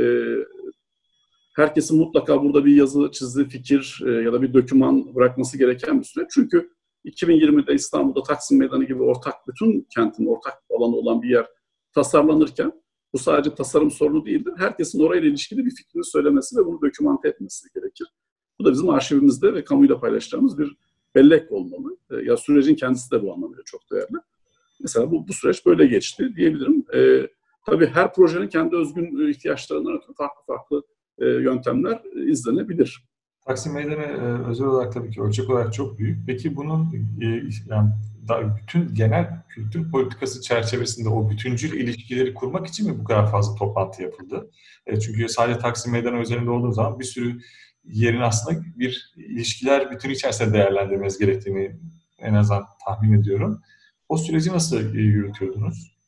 e, 0.00 0.04
herkesin 1.56 1.98
mutlaka 1.98 2.42
burada 2.42 2.64
bir 2.64 2.76
yazı, 2.76 3.10
çizgi, 3.12 3.48
fikir 3.48 4.02
e, 4.06 4.10
ya 4.10 4.32
da 4.32 4.42
bir 4.42 4.54
döküman 4.54 5.14
bırakması 5.14 5.58
gereken 5.58 6.00
bir 6.00 6.04
süreç. 6.04 6.28
Çünkü 6.34 6.70
2020'de 7.04 7.74
İstanbul'da 7.74 8.22
Taksim 8.22 8.58
Meydanı 8.58 8.84
gibi 8.84 9.02
ortak, 9.02 9.34
bütün 9.48 9.86
kentin 9.94 10.26
ortak 10.26 10.54
alanı 10.70 10.96
olan 10.96 11.22
bir 11.22 11.28
yer 11.28 11.46
tasarlanırken 11.94 12.72
bu 13.12 13.18
sadece 13.18 13.54
tasarım 13.54 13.90
sorunu 13.90 14.26
değildir. 14.26 14.52
Herkesin 14.56 15.00
orayla 15.00 15.28
ilişkili 15.28 15.66
bir 15.66 15.70
fikrini 15.70 16.04
söylemesi 16.04 16.56
ve 16.56 16.66
bunu 16.66 16.80
dokümante 16.82 17.28
etmesi 17.28 17.68
gerekir. 17.74 18.06
Bu 18.58 18.64
da 18.64 18.72
bizim 18.72 18.88
arşivimizde 18.88 19.54
ve 19.54 19.64
kamuyla 19.64 20.00
paylaşacağımız 20.00 20.58
bir 20.58 20.76
bellek 21.14 21.52
olmalı. 21.52 21.96
E, 22.10 22.16
ya 22.16 22.36
sürecin 22.36 22.74
kendisi 22.74 23.10
de 23.10 23.22
bu 23.22 23.32
anlamıyla 23.34 23.62
çok 23.66 23.90
değerli. 23.92 24.16
Mesela 24.80 25.10
bu, 25.10 25.28
bu 25.28 25.32
süreç 25.32 25.66
böyle 25.66 25.86
geçti 25.86 26.32
diyebilirim. 26.36 26.84
E, 26.94 27.28
Tabii 27.66 27.86
her 27.86 28.12
projenin 28.14 28.48
kendi 28.48 28.76
özgün 28.76 29.26
e, 29.26 29.30
ihtiyaçlarından 29.30 29.96
ötürü 29.96 30.14
farklı 30.14 30.42
farklı 30.46 30.82
e, 31.18 31.24
yöntemler 31.26 32.02
e, 32.16 32.30
izlenebilir. 32.30 33.04
Taksim 33.46 33.72
Meydanı 33.72 34.48
özel 34.48 34.66
olarak 34.66 34.92
tabii 34.92 35.10
ki 35.10 35.22
ölçek 35.22 35.50
olarak 35.50 35.74
çok 35.74 35.98
büyük. 35.98 36.26
Peki 36.26 36.56
bunun 36.56 36.88
yani 37.68 37.90
bütün 38.62 38.94
genel 38.94 39.42
kültür 39.48 39.90
politikası 39.90 40.42
çerçevesinde 40.42 41.08
o 41.08 41.30
bütüncül 41.30 41.80
ilişkileri 41.80 42.34
kurmak 42.34 42.66
için 42.66 42.90
mi 42.90 42.98
bu 42.98 43.04
kadar 43.04 43.30
fazla 43.30 43.54
toplantı 43.54 44.02
yapıldı? 44.02 44.50
Çünkü 44.86 45.28
sadece 45.28 45.58
Taksim 45.58 45.92
Meydanı 45.92 46.18
üzerinde 46.18 46.50
olduğu 46.50 46.72
zaman 46.72 46.98
bir 47.00 47.04
sürü 47.04 47.40
yerin 47.84 48.20
aslında 48.20 48.60
bir 48.76 49.12
ilişkiler 49.16 49.90
bütün 49.90 50.10
içerisinde 50.10 50.52
değerlendirmemiz 50.52 51.18
gerektiğini 51.18 51.76
en 52.18 52.34
azından 52.34 52.64
tahmin 52.86 53.20
ediyorum. 53.20 53.60
O 54.08 54.16
süreci 54.16 54.50
nasıl 54.50 54.80
yürütüyordunuz? 54.94 55.99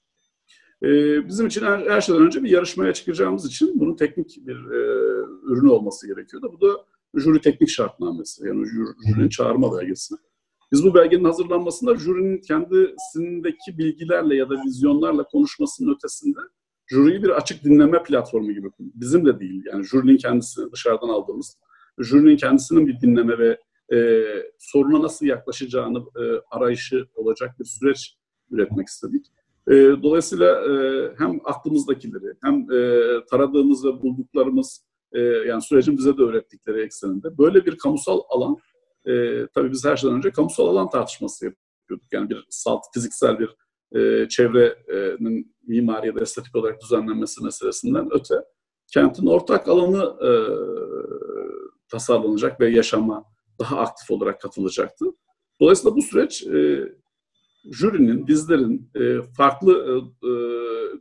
Ee, 0.83 1.29
bizim 1.29 1.47
için 1.47 1.63
her, 1.63 1.79
her 1.79 2.01
şeyden 2.01 2.23
önce 2.23 2.43
bir 2.43 2.51
yarışmaya 2.51 2.93
çıkacağımız 2.93 3.47
için 3.47 3.81
bunun 3.81 3.97
teknik 3.97 4.39
bir 4.47 4.57
e, 4.57 4.79
ürünü 5.43 5.71
olması 5.71 6.07
gerekiyordu. 6.07 6.53
Bu 6.53 6.67
da 6.67 6.85
jüri 7.15 7.41
teknik 7.41 7.69
şartnamesi. 7.69 8.47
Yani 8.47 8.67
jür, 8.67 8.89
jürinin 9.09 9.29
çağırma 9.29 9.79
belgesi. 9.79 10.15
Biz 10.73 10.85
bu 10.85 10.95
belgenin 10.95 11.25
hazırlanmasında 11.25 11.97
jürinin 11.97 12.39
kendisindeki 12.39 13.79
bilgilerle 13.79 14.37
ya 14.37 14.51
da 14.51 14.55
vizyonlarla 14.67 15.25
konuşmasının 15.25 15.95
ötesinde 15.95 16.39
jüriyi 16.87 17.23
bir 17.23 17.31
açık 17.31 17.65
dinleme 17.65 18.03
platformu 18.03 18.53
gibi 18.53 18.71
bizim 18.79 19.27
de 19.27 19.41
değil 19.41 19.63
yani 19.73 19.85
jürinin 19.85 20.17
kendisini 20.17 20.73
dışarıdan 20.73 21.09
aldığımız 21.09 21.57
jürinin 21.99 22.37
kendisinin 22.37 22.87
bir 22.87 23.01
dinleme 23.01 23.39
ve 23.39 23.59
e, 23.97 24.25
soruna 24.59 25.03
nasıl 25.03 25.27
yaklaşacağını 25.27 25.99
e, 25.99 26.23
arayışı 26.51 27.07
olacak 27.15 27.51
bir 27.61 27.65
süreç 27.65 28.17
üretmek 28.51 28.89
istedik. 28.89 29.27
E, 29.69 29.73
dolayısıyla 30.03 30.47
e, 30.47 31.15
hem 31.19 31.41
aklımızdakileri 31.45 32.35
hem 32.43 32.73
e, 32.73 33.25
taradığımız 33.31 33.85
ve 33.85 34.03
bulduklarımız 34.03 34.85
e, 35.13 35.21
yani 35.21 35.63
sürecin 35.63 35.99
bize 35.99 36.19
de 36.19 36.23
öğrettikleri 36.23 36.83
ekseninde 36.83 37.39
böyle 37.39 37.67
bir 37.67 37.79
kamusal 37.79 38.21
alan 38.29 38.57
e, 39.07 39.47
tabii 39.55 39.73
biz 39.73 39.85
her 39.85 39.97
şeyden 39.97 40.17
önce 40.17 40.31
kamusal 40.31 40.67
alan 40.67 40.91
tartışması 40.91 41.45
yapıyorduk. 41.45 42.13
Yani 42.13 42.31
bir 42.31 42.47
salt, 42.51 42.83
fiziksel 42.95 43.39
bir 43.39 43.57
e, 43.99 44.29
çevrenin 44.29 45.55
mimari 45.67 46.07
ya 46.07 46.15
da 46.15 46.21
estetik 46.21 46.57
olarak 46.57 46.83
düzenlenmesi 46.83 47.45
meselesinden 47.45 48.09
öte 48.11 48.35
kentin 48.93 49.27
ortak 49.27 49.69
alanı 49.69 50.27
e, 50.27 50.31
tasarlanacak 51.89 52.61
ve 52.61 52.71
yaşama 52.71 53.25
daha 53.59 53.79
aktif 53.79 54.11
olarak 54.11 54.41
katılacaktı. 54.41 55.05
Dolayısıyla 55.61 55.97
bu 55.97 56.03
süreç 56.03 56.47
e, 56.47 56.89
jürinin, 57.71 58.27
bizlerin 58.27 58.91
e, 58.95 59.23
farklı 59.37 59.73
e, 59.73 59.93
e, 60.29 60.33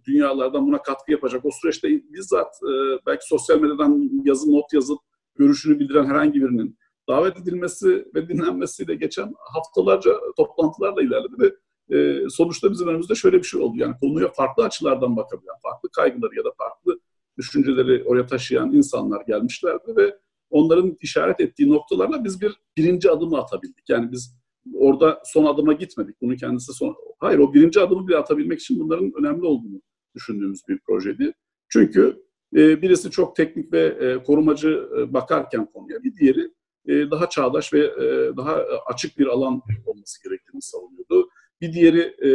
dünyalardan 0.06 0.68
buna 0.68 0.82
katkı 0.82 1.12
yapacak. 1.12 1.46
O 1.46 1.50
süreçte 1.62 1.90
bizzat 1.90 2.56
e, 2.64 2.72
belki 3.06 3.28
sosyal 3.28 3.60
medyadan 3.60 4.10
yazı 4.26 4.52
not 4.52 4.74
yazıp 4.74 5.00
görüşünü 5.36 5.80
bildiren 5.80 6.06
herhangi 6.06 6.42
birinin 6.42 6.78
davet 7.10 7.38
edilmesi 7.38 8.06
ve 8.16 8.30
dinlenmesiyle 8.30 8.96
geçen 8.96 9.34
haftalarca 9.54 10.12
toplantılarla 10.38 11.02
ilerledi 11.02 11.34
ve 11.40 11.56
e, 11.98 12.30
sonuçta 12.30 12.72
bizim 12.72 12.88
önümüzde 12.88 13.16
şöyle 13.16 13.38
bir 13.38 13.44
şey 13.44 13.62
oldu. 13.62 13.78
Yani 13.78 13.96
konuya 14.02 14.32
farklı 14.32 14.64
açılardan 14.64 15.18
bakabilen, 15.18 15.56
farklı 15.64 15.90
kaygıları 15.90 16.36
ya 16.36 16.44
da 16.44 16.52
farklı 16.58 17.00
düşünceleri 17.38 18.04
oraya 18.04 18.26
taşıyan 18.26 18.74
insanlar 18.74 19.22
gelmişlerdi 19.28 19.96
ve 19.98 20.18
onların 20.50 20.98
işaret 21.02 21.40
ettiği 21.40 21.70
noktalarla 21.70 22.24
biz 22.24 22.42
bir 22.42 22.56
birinci 22.78 23.12
adımı 23.12 23.38
atabildik. 23.38 23.90
Yani 23.90 24.12
biz 24.12 24.41
orada 24.76 25.22
son 25.26 25.46
adıma 25.46 25.74
gitmedik. 25.74 26.22
Bunu 26.22 26.36
kendisi 26.36 26.74
son... 26.74 26.96
Hayır 27.20 27.40
o 27.40 27.54
birinci 27.54 27.80
adımı 27.80 28.08
bile 28.08 28.18
atabilmek 28.18 28.60
için 28.60 28.80
bunların 28.80 29.12
önemli 29.20 29.46
olduğunu 29.46 29.82
düşündüğümüz 30.16 30.62
bir 30.68 30.80
projeydi. 30.80 31.34
Çünkü 31.70 32.24
e, 32.56 32.82
birisi 32.82 33.12
çok 33.12 33.36
teknik 33.36 33.74
ve 33.74 33.80
e, 33.80 34.24
korumacı 34.24 34.90
e, 34.98 35.14
bakarken 35.14 35.66
konuya 35.66 36.04
bir 36.04 36.16
diğeri 36.16 36.52
e, 36.88 37.12
daha 37.12 37.30
çağdaş 37.30 37.74
ve 37.74 37.80
e, 37.80 38.38
daha 38.38 38.56
açık 38.86 39.18
bir 39.18 39.28
alan 39.28 39.62
olması 39.86 40.24
gerektiğini 40.24 40.62
savunuyordu. 40.62 41.30
Bir 41.62 41.74
diğeri 41.74 42.02
e, 42.02 42.32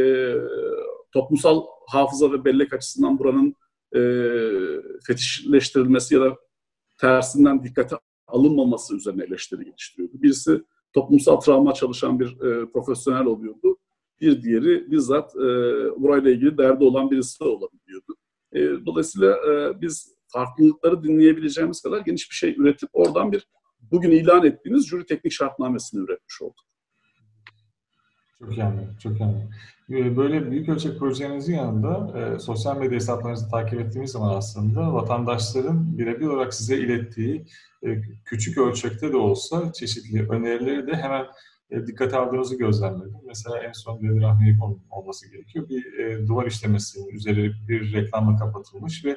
toplumsal 1.12 1.64
hafıza 1.88 2.33
ve 2.33 2.45
bellek 2.45 2.73
açısından 2.73 3.18
buranın 3.18 3.54
e, 3.97 4.00
fetişleştirilmesi 5.06 6.14
ya 6.14 6.21
da 6.21 6.37
tersinden 7.00 7.64
dikkate 7.64 7.97
alınmaması 8.26 8.97
üzerine 8.97 9.25
eleştiri 9.25 9.64
geliştiriyordu. 9.64 10.23
Birisi 10.23 10.62
toplumsal 10.96 11.36
travma 11.36 11.74
çalışan 11.74 12.20
bir 12.20 12.40
e, 12.40 12.70
profesyonel 12.70 13.24
oluyordu. 13.24 13.76
Bir 14.20 14.42
diğeri 14.42 14.90
bizzat 14.90 15.36
e, 15.36 15.40
burayla 15.96 16.30
ilgili 16.30 16.58
derdi 16.58 16.84
olan 16.84 17.10
birisi 17.10 17.44
olabiliyordu. 17.44 18.16
E, 18.52 18.86
dolayısıyla 18.86 19.36
e, 19.36 19.80
biz 19.80 20.16
farklılıkları 20.28 21.02
dinleyebileceğimiz 21.04 21.82
kadar 21.82 22.00
geniş 22.00 22.30
bir 22.30 22.34
şey 22.34 22.54
üretip 22.58 22.88
oradan 22.92 23.32
bir 23.32 23.46
bugün 23.80 24.10
ilan 24.10 24.44
ettiğimiz 24.44 24.88
jüri 24.88 25.06
teknik 25.06 25.32
şartnamesini 25.32 26.04
üretmiş 26.04 26.42
olduk. 26.42 26.66
Çok 28.38 28.56
iyi 28.56 28.64
anladım, 28.64 28.96
çok 29.02 29.20
iyi 29.20 29.25
anladım. 29.25 29.50
Ee, 29.90 30.16
böyle 30.16 30.50
büyük 30.50 30.68
ölçek 30.68 30.99
projenizin 30.99 31.54
yanında 31.54 32.20
e, 32.20 32.38
sosyal 32.38 32.76
medya 32.76 32.96
hesaplarınızı 32.96 33.50
takip 33.50 33.80
ettiğimiz 33.80 34.10
zaman 34.10 34.36
aslında 34.36 34.92
vatandaşların 34.94 35.99
birebir 35.99 36.26
olarak 36.26 36.54
size 36.54 36.78
ilettiği 36.78 37.46
e, 37.86 38.02
küçük 38.25 38.58
ölçekte 38.58 39.12
de 39.12 39.16
olsa 39.16 39.72
çeşitli 39.72 40.28
önerileri 40.28 40.86
de 40.86 40.96
hemen 40.96 41.26
e, 41.70 41.86
dikkate 41.86 42.16
aldığınızı 42.16 42.58
gözlemledim. 42.58 43.16
Mesela 43.26 43.58
en 43.58 43.72
son 43.72 44.02
bir 44.02 44.20
rahmi 44.20 44.58
olması 44.90 45.30
gerekiyor. 45.30 45.68
Bir 45.68 45.99
e, 45.99 46.26
duvar 46.26 46.46
işlemesinin 46.46 47.08
üzeri 47.08 47.52
bir 47.68 47.92
reklamla 47.92 48.36
kapatılmış 48.38 49.04
ve 49.04 49.16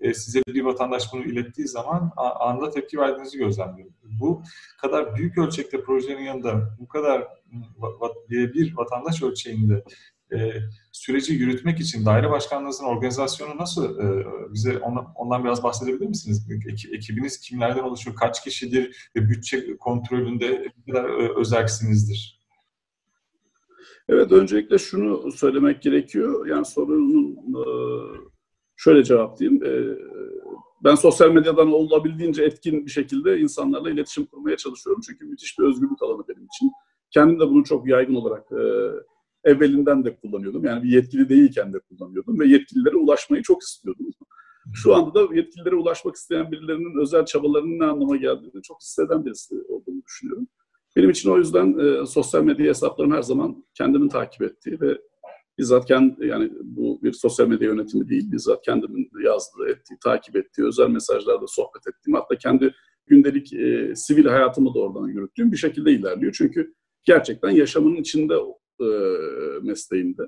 e, 0.00 0.14
size 0.14 0.42
bir 0.48 0.62
vatandaş 0.64 1.12
bunu 1.12 1.24
ilettiği 1.24 1.68
zaman 1.68 2.12
anında 2.16 2.70
tepki 2.70 2.98
verdiğinizi 2.98 3.38
gözlemliyorum. 3.38 3.94
Bu 4.20 4.42
kadar 4.80 5.16
büyük 5.16 5.38
ölçekte 5.38 5.80
projenin 5.82 6.22
yanında 6.22 6.76
bu 6.80 6.88
kadar 6.88 7.28
bir 8.30 8.76
vatandaş 8.76 9.22
ölçeğinde 9.22 9.84
e, 10.32 10.52
süreci 10.92 11.34
yürütmek 11.34 11.80
için 11.80 12.06
daire 12.06 12.30
başkanlığınızın 12.30 12.84
organizasyonu 12.84 13.56
nasıl 13.56 13.98
e, 13.98 14.26
bize 14.54 14.78
ondan, 14.78 15.12
ondan 15.14 15.44
biraz 15.44 15.62
bahsedebilir 15.62 16.06
misiniz? 16.06 16.48
Ek, 16.68 16.88
ekibiniz 16.96 17.40
kimlerden 17.40 17.82
oluşuyor? 17.82 18.16
Kaç 18.16 18.44
kişidir? 18.44 19.10
Ve 19.16 19.28
bütçe 19.28 19.76
kontrolünde 19.76 20.72
ne 20.86 20.92
kadar 20.92 21.10
e, 21.10 21.38
özelsinizdir? 21.40 22.38
Evet, 24.08 24.32
öncelikle 24.32 24.78
şunu 24.78 25.32
söylemek 25.32 25.82
gerekiyor. 25.82 26.46
Yani 26.46 26.64
sorunun 26.64 27.36
e, 27.36 27.62
şöyle 28.78 29.04
cevaplayayım. 29.04 29.64
E, 29.64 29.98
ben 30.84 30.94
sosyal 30.94 31.30
medyadan 31.30 31.72
olabildiğince 31.72 32.44
etkin 32.44 32.86
bir 32.86 32.90
şekilde 32.90 33.38
insanlarla 33.38 33.90
iletişim 33.90 34.26
kurmaya 34.26 34.56
çalışıyorum. 34.56 35.02
Çünkü 35.06 35.24
müthiş 35.24 35.58
bir 35.58 35.64
özgürlük 35.64 36.02
alanı 36.02 36.22
benim 36.28 36.46
için. 36.46 36.72
Kendim 37.10 37.40
de 37.40 37.48
bunu 37.48 37.64
çok 37.64 37.88
yaygın 37.88 38.14
olarak 38.14 38.52
e, 38.52 38.62
evvelinden 39.44 40.04
de 40.04 40.16
kullanıyordum. 40.16 40.64
Yani 40.64 40.82
bir 40.82 40.88
yetkili 40.88 41.28
değilken 41.28 41.72
de 41.72 41.78
kullanıyordum 41.78 42.40
ve 42.40 42.46
yetkililere 42.46 42.96
ulaşmayı 42.96 43.42
çok 43.42 43.62
istiyordum. 43.62 44.06
Şu 44.74 44.94
anda 44.94 45.14
da 45.14 45.34
yetkililere 45.34 45.74
ulaşmak 45.74 46.14
isteyen 46.14 46.52
birilerinin 46.52 47.00
özel 47.00 47.24
çabalarının 47.24 47.78
ne 47.78 47.84
anlama 47.84 48.16
geldiğini 48.16 48.62
çok 48.62 48.80
hisseden 48.80 49.24
birisi 49.24 49.54
olduğunu 49.68 50.02
düşünüyorum. 50.06 50.46
Benim 50.96 51.10
için 51.10 51.30
o 51.30 51.38
yüzden 51.38 51.78
e, 51.78 52.06
sosyal 52.06 52.44
medya 52.44 52.66
hesaplarım 52.66 53.12
her 53.12 53.22
zaman 53.22 53.64
kendimin 53.74 54.08
takip 54.08 54.42
ettiği 54.42 54.80
ve 54.80 54.98
bizzat 55.58 55.86
kendi, 55.86 56.26
yani 56.26 56.50
bu 56.62 57.02
bir 57.02 57.12
sosyal 57.12 57.48
medya 57.48 57.68
yönetimi 57.68 58.08
değil, 58.08 58.32
bizzat 58.32 58.64
kendimin 58.64 59.10
yazdığı, 59.24 59.68
ettiği, 59.68 59.98
takip 60.04 60.36
ettiği, 60.36 60.66
özel 60.66 60.88
mesajlarda 60.88 61.46
sohbet 61.46 61.86
ettiğim, 61.86 62.14
hatta 62.14 62.36
kendi 62.36 62.74
gündelik 63.06 63.52
e, 63.52 63.92
sivil 63.96 64.24
hayatımı 64.24 64.74
da 64.74 64.78
oradan 64.78 65.08
yürüttüğüm 65.08 65.52
bir 65.52 65.56
şekilde 65.56 65.92
ilerliyor. 65.92 66.34
Çünkü 66.38 66.74
gerçekten 67.04 67.50
yaşamının 67.50 67.96
içinde 67.96 68.34
e, 68.80 68.88
mesleğimde. 69.62 70.22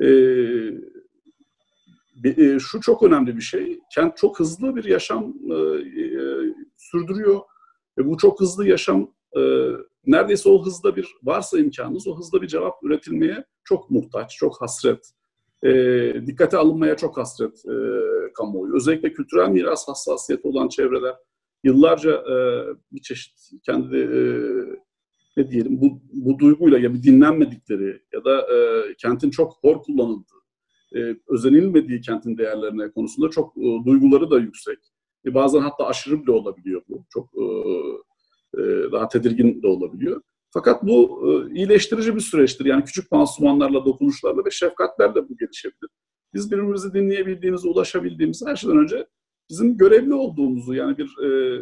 E, 0.00 0.08
e, 2.24 2.58
şu 2.58 2.80
çok 2.80 3.02
önemli 3.02 3.36
bir 3.36 3.42
şey, 3.42 3.80
kent 3.94 4.16
çok 4.16 4.40
hızlı 4.40 4.76
bir 4.76 4.84
yaşam 4.84 5.34
e, 5.50 5.54
e, 5.54 6.08
sürdürüyor 6.76 7.40
ve 7.98 8.06
bu 8.06 8.16
çok 8.16 8.40
hızlı 8.40 8.68
yaşam 8.68 9.14
e, 9.36 9.40
neredeyse 10.06 10.48
o 10.48 10.64
hızda 10.64 10.96
bir 10.96 11.14
varsa 11.22 11.58
imkanınız 11.58 12.08
o 12.08 12.18
hızda 12.18 12.42
bir 12.42 12.48
cevap 12.48 12.74
üretilmeye 12.84 13.44
çok 13.64 13.90
muhtaç, 13.90 14.36
çok 14.36 14.62
hasret. 14.62 15.10
E, 15.64 15.72
dikkate 16.26 16.56
alınmaya 16.56 16.96
çok 16.96 17.16
hasret 17.16 17.64
e, 17.66 17.76
kamuoyu. 18.34 18.76
Özellikle 18.76 19.12
kültürel 19.12 19.48
miras 19.48 19.88
hassasiyeti 19.88 20.48
olan 20.48 20.68
çevreler 20.68 21.14
yıllarca 21.64 22.10
e, 22.12 22.36
bir 22.92 23.00
çeşit 23.00 23.50
kendi 23.62 23.96
e, 23.96 24.20
ne 25.36 25.50
diyelim 25.50 25.80
bu, 25.80 26.02
bu 26.12 26.38
duyguyla 26.38 26.78
ya 26.78 26.94
bir 26.94 27.02
dinlenmedikleri 27.02 28.02
ya 28.12 28.24
da 28.24 28.40
e, 28.40 28.94
kentin 28.98 29.30
çok 29.30 29.52
hor 29.62 29.82
kullanıldığı, 29.82 30.42
e, 30.96 31.16
özenilmediği 31.28 32.00
kentin 32.00 32.38
değerlerine 32.38 32.90
konusunda 32.90 33.30
çok 33.30 33.56
e, 33.56 33.84
duyguları 33.84 34.30
da 34.30 34.38
yüksek. 34.38 34.78
E, 35.26 35.34
bazen 35.34 35.60
hatta 35.60 35.86
aşırı 35.86 36.22
bile 36.22 36.32
olabiliyor 36.32 36.82
bu. 36.88 37.04
Çok 37.10 37.30
e, 37.34 37.44
daha 38.92 39.08
tedirgin 39.08 39.62
de 39.62 39.66
olabiliyor. 39.66 40.22
Fakat 40.56 40.82
bu 40.82 41.22
e, 41.26 41.54
iyileştirici 41.54 42.14
bir 42.14 42.20
süreçtir. 42.20 42.64
Yani 42.64 42.84
küçük 42.84 43.10
pansumanlarla, 43.10 43.84
dokunuşlarla 43.84 44.44
ve 44.44 44.50
şefkatlerle 44.50 45.28
bu 45.28 45.36
gelişebilir. 45.36 45.90
Biz 46.34 46.50
birbirimizi 46.50 46.94
dinleyebildiğimiz, 46.94 47.64
ulaşabildiğimiz 47.64 48.46
her 48.46 48.56
şeyden 48.56 48.78
önce 48.78 49.06
bizim 49.50 49.76
görevli 49.76 50.14
olduğumuzu 50.14 50.74
yani 50.74 50.98
bir 50.98 51.24
e, 51.24 51.60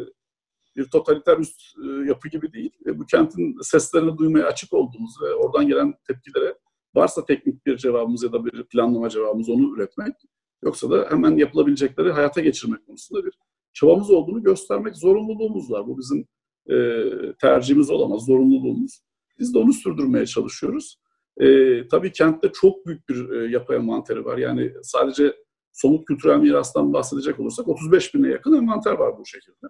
bir 0.75 0.85
totaliter 0.89 1.37
üst 1.37 1.61
e, 1.83 2.07
yapı 2.07 2.29
gibi 2.29 2.53
değil. 2.53 2.71
E, 2.85 2.99
bu 2.99 3.05
kentin 3.05 3.57
seslerini 3.61 4.17
duymaya 4.17 4.47
açık 4.47 4.73
olduğumuz 4.73 5.21
ve 5.21 5.33
oradan 5.33 5.67
gelen 5.67 5.93
tepkilere 6.07 6.55
varsa 6.95 7.25
teknik 7.25 7.65
bir 7.65 7.77
cevabımız 7.77 8.23
ya 8.23 8.31
da 8.31 8.45
bir 8.45 8.63
planlama 8.63 9.09
cevabımız 9.09 9.49
onu 9.49 9.75
üretmek. 9.75 10.15
Yoksa 10.63 10.89
da 10.91 11.07
hemen 11.09 11.37
yapılabilecekleri 11.37 12.11
hayata 12.11 12.41
geçirmek 12.41 12.85
konusunda 12.85 13.25
bir 13.25 13.33
çabamız 13.73 14.11
olduğunu 14.11 14.43
göstermek 14.43 14.95
zorunluluğumuz 14.95 15.71
var. 15.71 15.87
Bu 15.87 15.97
bizim 15.97 16.27
e, 16.69 17.03
tercihimiz 17.41 17.89
olamaz, 17.89 18.25
zorunluluğumuz. 18.25 19.01
Biz 19.39 19.53
de 19.53 19.57
onu 19.57 19.73
sürdürmeye 19.73 20.25
çalışıyoruz. 20.25 20.99
E, 21.37 21.47
tabii 21.87 22.11
kentte 22.11 22.51
çok 22.53 22.85
büyük 22.85 23.09
bir 23.09 23.29
e, 23.29 23.51
yapı 23.51 23.73
envanteri 23.73 24.25
var. 24.25 24.37
Yani 24.37 24.73
sadece 24.83 25.35
somut 25.73 26.05
kültürel 26.05 26.39
mirastan 26.39 26.93
bahsedecek 26.93 27.39
olursak 27.39 27.67
35 27.67 28.13
bine 28.13 28.29
yakın 28.29 28.53
envanter 28.53 28.91
var 28.91 29.17
bu 29.17 29.25
şekilde. 29.25 29.67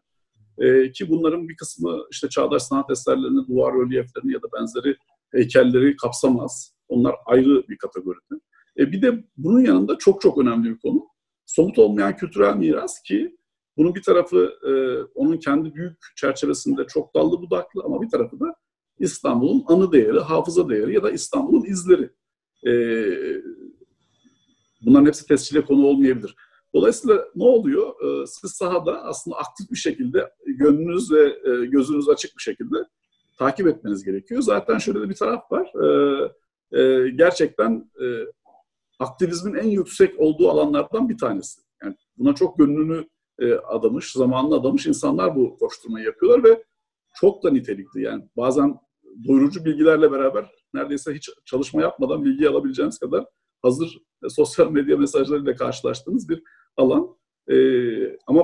E, 0.57 0.91
ki 0.91 1.09
bunların 1.09 1.49
bir 1.49 1.55
kısmı 1.55 1.99
işte 2.11 2.29
çağdaş 2.29 2.63
sanat 2.63 2.91
eserlerini, 2.91 3.47
duvar 3.47 3.73
rölyeflerini 3.73 4.33
ya 4.33 4.41
da 4.41 4.47
benzeri 4.59 4.95
heykelleri 5.31 5.95
kapsamaz. 5.95 6.75
Onlar 6.87 7.15
ayrı 7.25 7.67
bir 7.67 7.77
kategoride. 7.77 8.35
E, 8.79 8.91
bir 8.91 9.01
de 9.01 9.23
bunun 9.37 9.65
yanında 9.65 9.97
çok 9.97 10.21
çok 10.21 10.37
önemli 10.37 10.69
bir 10.69 10.79
konu. 10.79 11.07
Somut 11.45 11.79
olmayan 11.79 12.15
kültürel 12.15 12.55
miras 12.55 13.01
ki 13.01 13.35
bunun 13.77 13.95
bir 13.95 14.01
tarafı 14.01 14.53
e, 14.67 14.71
onun 15.15 15.37
kendi 15.37 15.75
büyük 15.75 15.97
çerçevesinde 16.15 16.87
çok 16.87 17.15
dallı 17.15 17.41
budaklı 17.41 17.81
ama 17.85 18.01
bir 18.01 18.09
tarafı 18.09 18.39
da 18.39 18.55
İstanbul'un 18.99 19.63
anı 19.67 19.91
değeri, 19.91 20.19
hafıza 20.19 20.69
değeri 20.69 20.93
ya 20.93 21.03
da 21.03 21.11
İstanbul'un 21.11 21.65
izleri. 21.65 22.09
E, 22.67 22.73
bunların 24.81 25.05
hepsi 25.05 25.27
tescile 25.27 25.65
konu 25.65 25.85
olmayabilir. 25.85 26.35
Dolayısıyla 26.73 27.25
ne 27.35 27.43
oluyor? 27.43 27.93
E, 28.23 28.27
siz 28.27 28.51
sahada 28.51 29.03
aslında 29.03 29.37
aktif 29.37 29.71
bir 29.71 29.75
şekilde 29.75 30.31
gönlünüz 30.45 31.11
ve 31.11 31.25
e, 31.25 31.65
gözünüz 31.65 32.09
açık 32.09 32.37
bir 32.37 32.41
şekilde 32.41 32.77
takip 33.39 33.67
etmeniz 33.67 34.03
gerekiyor. 34.03 34.41
Zaten 34.41 34.77
şöyle 34.77 35.01
de 35.01 35.09
bir 35.09 35.15
taraf 35.15 35.51
var. 35.51 35.71
E, 35.83 36.79
e, 36.79 37.09
gerçekten 37.09 37.91
e, 38.01 38.05
aktivizmin 38.99 39.53
en 39.53 39.67
yüksek 39.67 40.19
olduğu 40.19 40.49
alanlardan 40.49 41.09
bir 41.09 41.17
tanesi. 41.17 41.61
Yani 41.83 41.95
buna 42.17 42.35
çok 42.35 42.57
gönlünü 42.57 43.07
e, 43.39 43.53
adamış, 43.53 44.11
zamanını 44.11 44.55
adamış 44.55 44.87
insanlar 44.87 45.35
bu 45.35 45.57
koşturmayı 45.57 46.05
yapıyorlar 46.05 46.43
ve 46.43 46.63
çok 47.15 47.43
da 47.43 47.51
nitelikli. 47.51 48.01
Yani 48.01 48.29
bazen 48.37 48.75
doyurucu 49.27 49.65
bilgilerle 49.65 50.11
beraber 50.11 50.51
neredeyse 50.73 51.13
hiç 51.13 51.29
çalışma 51.45 51.81
yapmadan 51.81 52.23
bilgi 52.23 52.49
alabileceğiniz 52.49 52.99
kadar 52.99 53.25
hazır 53.61 53.97
e, 54.23 54.29
sosyal 54.29 54.71
medya 54.71 54.97
mesajlarıyla 54.97 55.55
karşılaştığınız 55.55 56.29
bir 56.29 56.43
alan. 56.77 57.17
E, 57.47 57.55
ama 58.27 58.43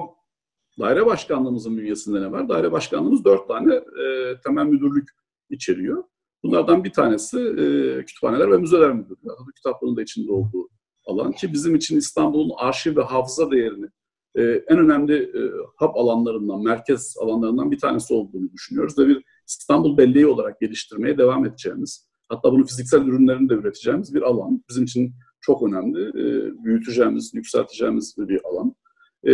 daire 0.79 1.05
başkanlığımızın 1.05 1.77
bünyesinde 1.77 2.21
ne 2.21 2.31
var? 2.31 2.49
Daire 2.49 2.71
başkanlığımız 2.71 3.25
dört 3.25 3.47
tane 3.47 3.75
e, 3.75 4.35
temel 4.43 4.65
müdürlük 4.65 5.09
içeriyor. 5.49 6.03
Bunlardan 6.43 6.83
bir 6.83 6.93
tanesi 6.93 7.39
e, 7.39 8.05
kütüphaneler 8.05 8.51
ve 8.51 8.57
müzeler 8.57 8.93
müdürlüğü. 8.93 9.53
Kitapların 9.55 9.95
da 9.95 10.01
içinde 10.01 10.31
olduğu 10.31 10.69
alan 11.05 11.31
ki 11.31 11.53
bizim 11.53 11.75
için 11.75 11.97
İstanbul'un 11.97 12.51
arşiv 12.57 12.97
ve 12.97 13.01
hafıza 13.01 13.51
değerini 13.51 13.87
e, 14.35 14.41
en 14.43 14.79
önemli 14.79 15.15
e, 15.15 15.51
hub 15.77 15.95
alanlarından, 15.95 16.63
merkez 16.63 17.15
alanlarından 17.21 17.71
bir 17.71 17.79
tanesi 17.79 18.13
olduğunu 18.13 18.51
düşünüyoruz 18.53 18.99
ve 18.99 19.07
bir 19.07 19.23
İstanbul 19.47 19.97
belleği 19.97 20.27
olarak 20.27 20.59
geliştirmeye 20.59 21.17
devam 21.17 21.45
edeceğimiz, 21.45 22.07
hatta 22.29 22.51
bunu 22.51 22.65
fiziksel 22.65 23.01
ürünlerini 23.01 23.49
de 23.49 23.53
üreteceğimiz 23.53 24.13
bir 24.13 24.21
alan. 24.21 24.63
Bizim 24.69 24.83
için 24.83 25.13
çok 25.41 25.63
önemli, 25.63 26.01
e, 26.09 26.53
büyüteceğimiz, 26.63 27.31
yükselteceğimiz 27.33 28.15
bir 28.17 28.41
alan. 28.45 28.75
E, 29.23 29.33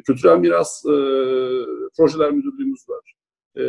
kültürel 0.00 0.38
miras 0.38 0.84
e, 0.86 0.96
projeler 1.96 2.30
müdürlüğümüz 2.30 2.80
var. 2.88 3.14
E, 3.56 3.64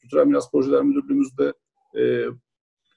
kültürel 0.00 0.26
miras 0.26 0.50
projeler 0.50 0.82
müdürlüğümüzde 0.82 1.52
e, 1.98 2.26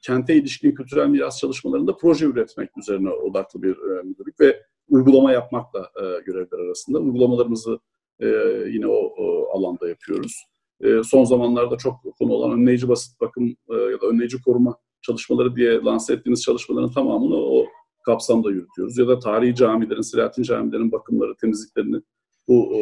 kente 0.01 0.35
ilişkin 0.35 0.75
kültürel 0.75 1.07
miras 1.07 1.39
çalışmalarında 1.39 1.97
proje 1.97 2.25
üretmek 2.25 2.77
üzerine 2.77 3.09
odaklı 3.09 3.61
bir 3.61 3.71
e, 3.71 4.03
müdürlük 4.03 4.39
ve 4.39 4.61
uygulama 4.89 5.31
yapmakla 5.31 5.79
e, 5.79 6.21
görevler 6.25 6.59
arasında. 6.59 6.99
Uygulamalarımızı 6.99 7.79
e, 8.19 8.27
yine 8.67 8.87
o, 8.87 9.13
o 9.17 9.47
alanda 9.57 9.89
yapıyoruz. 9.89 10.45
E, 10.81 11.03
son 11.03 11.23
zamanlarda 11.23 11.77
çok 11.77 11.95
konu 12.19 12.33
olan 12.33 12.51
önleyici 12.51 12.89
basit 12.89 13.21
bakım 13.21 13.55
e, 13.69 13.73
ya 13.75 14.01
da 14.01 14.07
önleyici 14.07 14.41
koruma 14.41 14.77
çalışmaları 15.01 15.55
diye 15.55 15.81
lanse 15.81 16.13
ettiğimiz 16.13 16.41
çalışmaların 16.41 16.91
tamamını 16.91 17.35
o 17.35 17.65
kapsamda 18.05 18.51
yürütüyoruz. 18.51 18.97
Ya 18.97 19.07
da 19.07 19.19
tarihi 19.19 19.55
camilerin, 19.55 20.01
Selahattin 20.01 20.43
camilerin 20.43 20.91
bakımları, 20.91 21.35
temizliklerini 21.35 22.01
bu 22.47 22.71
e, 22.73 22.79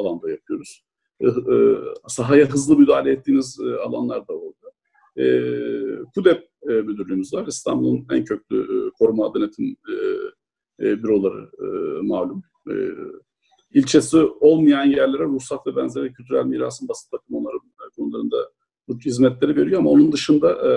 alanda 0.00 0.30
yapıyoruz. 0.30 0.84
E, 1.20 1.26
e, 1.26 1.76
sahaya 2.08 2.46
hızlı 2.46 2.76
müdahale 2.76 3.10
ettiğiniz 3.10 3.60
e, 3.60 3.76
alanlar 3.76 4.28
da 4.28 4.32
orada. 4.32 4.72
E, 5.16 5.24
KUDEP 6.14 6.48
e, 6.68 6.72
müdürlüğümüz 6.72 7.34
var. 7.34 7.46
İstanbul'un 7.46 8.06
en 8.10 8.24
köklü 8.24 8.60
e, 8.62 8.90
koruma 8.98 9.34
denetim 9.34 9.76
e, 9.88 9.94
e, 10.82 11.02
büroları 11.02 11.50
e, 11.58 11.66
malum. 12.02 12.42
E, 12.70 12.74
ilçesi 13.74 14.18
olmayan 14.18 14.84
yerlere 14.84 15.24
ruhsat 15.24 15.66
ve 15.66 15.76
benzeri 15.76 16.12
kültürel 16.12 16.44
mirasın 16.44 16.88
basit 16.88 17.12
bakım 17.12 17.36
onları 17.36 17.56
e, 17.56 17.84
konularında 17.96 18.50
bu 18.88 18.98
hizmetleri 18.98 19.56
veriyor 19.56 19.80
ama 19.80 19.90
onun 19.90 20.12
dışında 20.12 20.68
e, 20.68 20.70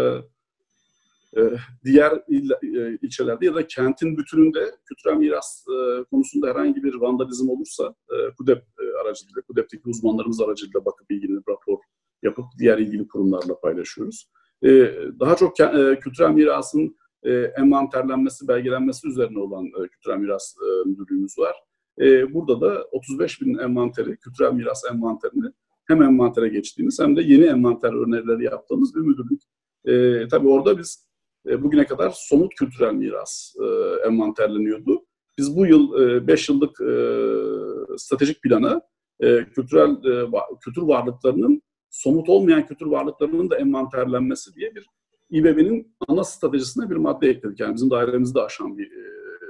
e, 1.39 1.41
diğer 1.83 2.23
il, 2.27 2.51
e, 2.51 2.97
ilçelerde 3.01 3.45
ya 3.45 3.55
da 3.55 3.67
kentin 3.67 4.17
bütününde 4.17 4.71
kültürel 4.85 5.15
miras 5.15 5.65
e, 5.67 6.03
konusunda 6.03 6.47
herhangi 6.47 6.83
bir 6.83 6.93
vandalizm 6.93 7.49
olursa 7.49 7.95
e, 8.09 8.15
KUDEP 8.37 8.57
e, 8.57 9.01
aracılığıyla, 9.01 9.41
KUDEP'teki 9.47 9.89
uzmanlarımız 9.89 10.41
aracılığıyla 10.41 10.85
bakıp 10.85 11.11
ilgili 11.11 11.37
rapor 11.49 11.79
yapıp 12.23 12.45
diğer 12.59 12.77
ilgili 12.77 13.07
kurumlarla 13.07 13.59
paylaşıyoruz. 13.59 14.29
E, 14.63 14.69
daha 15.19 15.35
çok 15.35 15.59
e, 15.59 15.99
kültürel 15.99 16.31
mirasın 16.31 16.95
e, 17.25 17.31
envanterlenmesi, 17.33 18.47
belgelenmesi 18.47 19.07
üzerine 19.07 19.39
olan 19.39 19.65
e, 19.65 19.87
kültürel 19.87 20.17
miras 20.17 20.55
e, 20.61 20.89
müdürlüğümüz 20.89 21.37
var. 21.37 21.55
E, 22.01 22.33
burada 22.33 22.61
da 22.61 22.87
35 22.91 23.41
bin 23.41 23.57
envanteri, 23.57 24.17
kültürel 24.17 24.53
miras 24.53 24.83
envanterini 24.91 25.51
hem 25.87 26.01
envantere 26.01 26.47
geçtiğimiz 26.47 26.99
hem 26.99 27.15
de 27.15 27.21
yeni 27.21 27.45
envanter 27.45 27.93
önerileri 27.93 28.43
yaptığımız 28.43 28.95
bir 28.95 29.01
müdürlük. 29.01 29.41
E, 29.85 30.27
tabii 30.27 30.47
orada 30.47 30.77
biz 30.77 31.07
e, 31.47 31.63
bugüne 31.63 31.85
kadar 31.85 32.13
somut 32.15 32.55
kültürel 32.55 32.93
miras 32.93 33.53
e, 33.61 33.65
envanterleniyordu. 34.07 35.05
Biz 35.37 35.57
bu 35.57 35.65
yıl 35.65 35.93
5 36.27 36.49
e, 36.49 36.53
yıllık 36.53 36.81
e, 36.81 37.97
stratejik 37.97 38.41
plana 38.41 38.81
e, 39.19 39.45
kültürel 39.45 39.89
e, 39.89 40.31
kültür 40.61 40.81
varlıklarının 40.81 41.61
somut 41.89 42.29
olmayan 42.29 42.65
kültür 42.65 42.85
varlıklarının 42.85 43.49
da 43.49 43.57
envanterlenmesi 43.57 44.55
diye 44.55 44.75
bir 44.75 44.89
İBB'nin 45.29 45.95
ana 46.07 46.23
stratejisine 46.23 46.89
bir 46.89 46.95
madde 46.95 47.29
ekledik. 47.29 47.59
Yani 47.59 47.75
bizim 47.75 47.89
dairemizde 47.89 48.41
aşan 48.41 48.77
bir 48.77 48.91
e, 48.91 49.05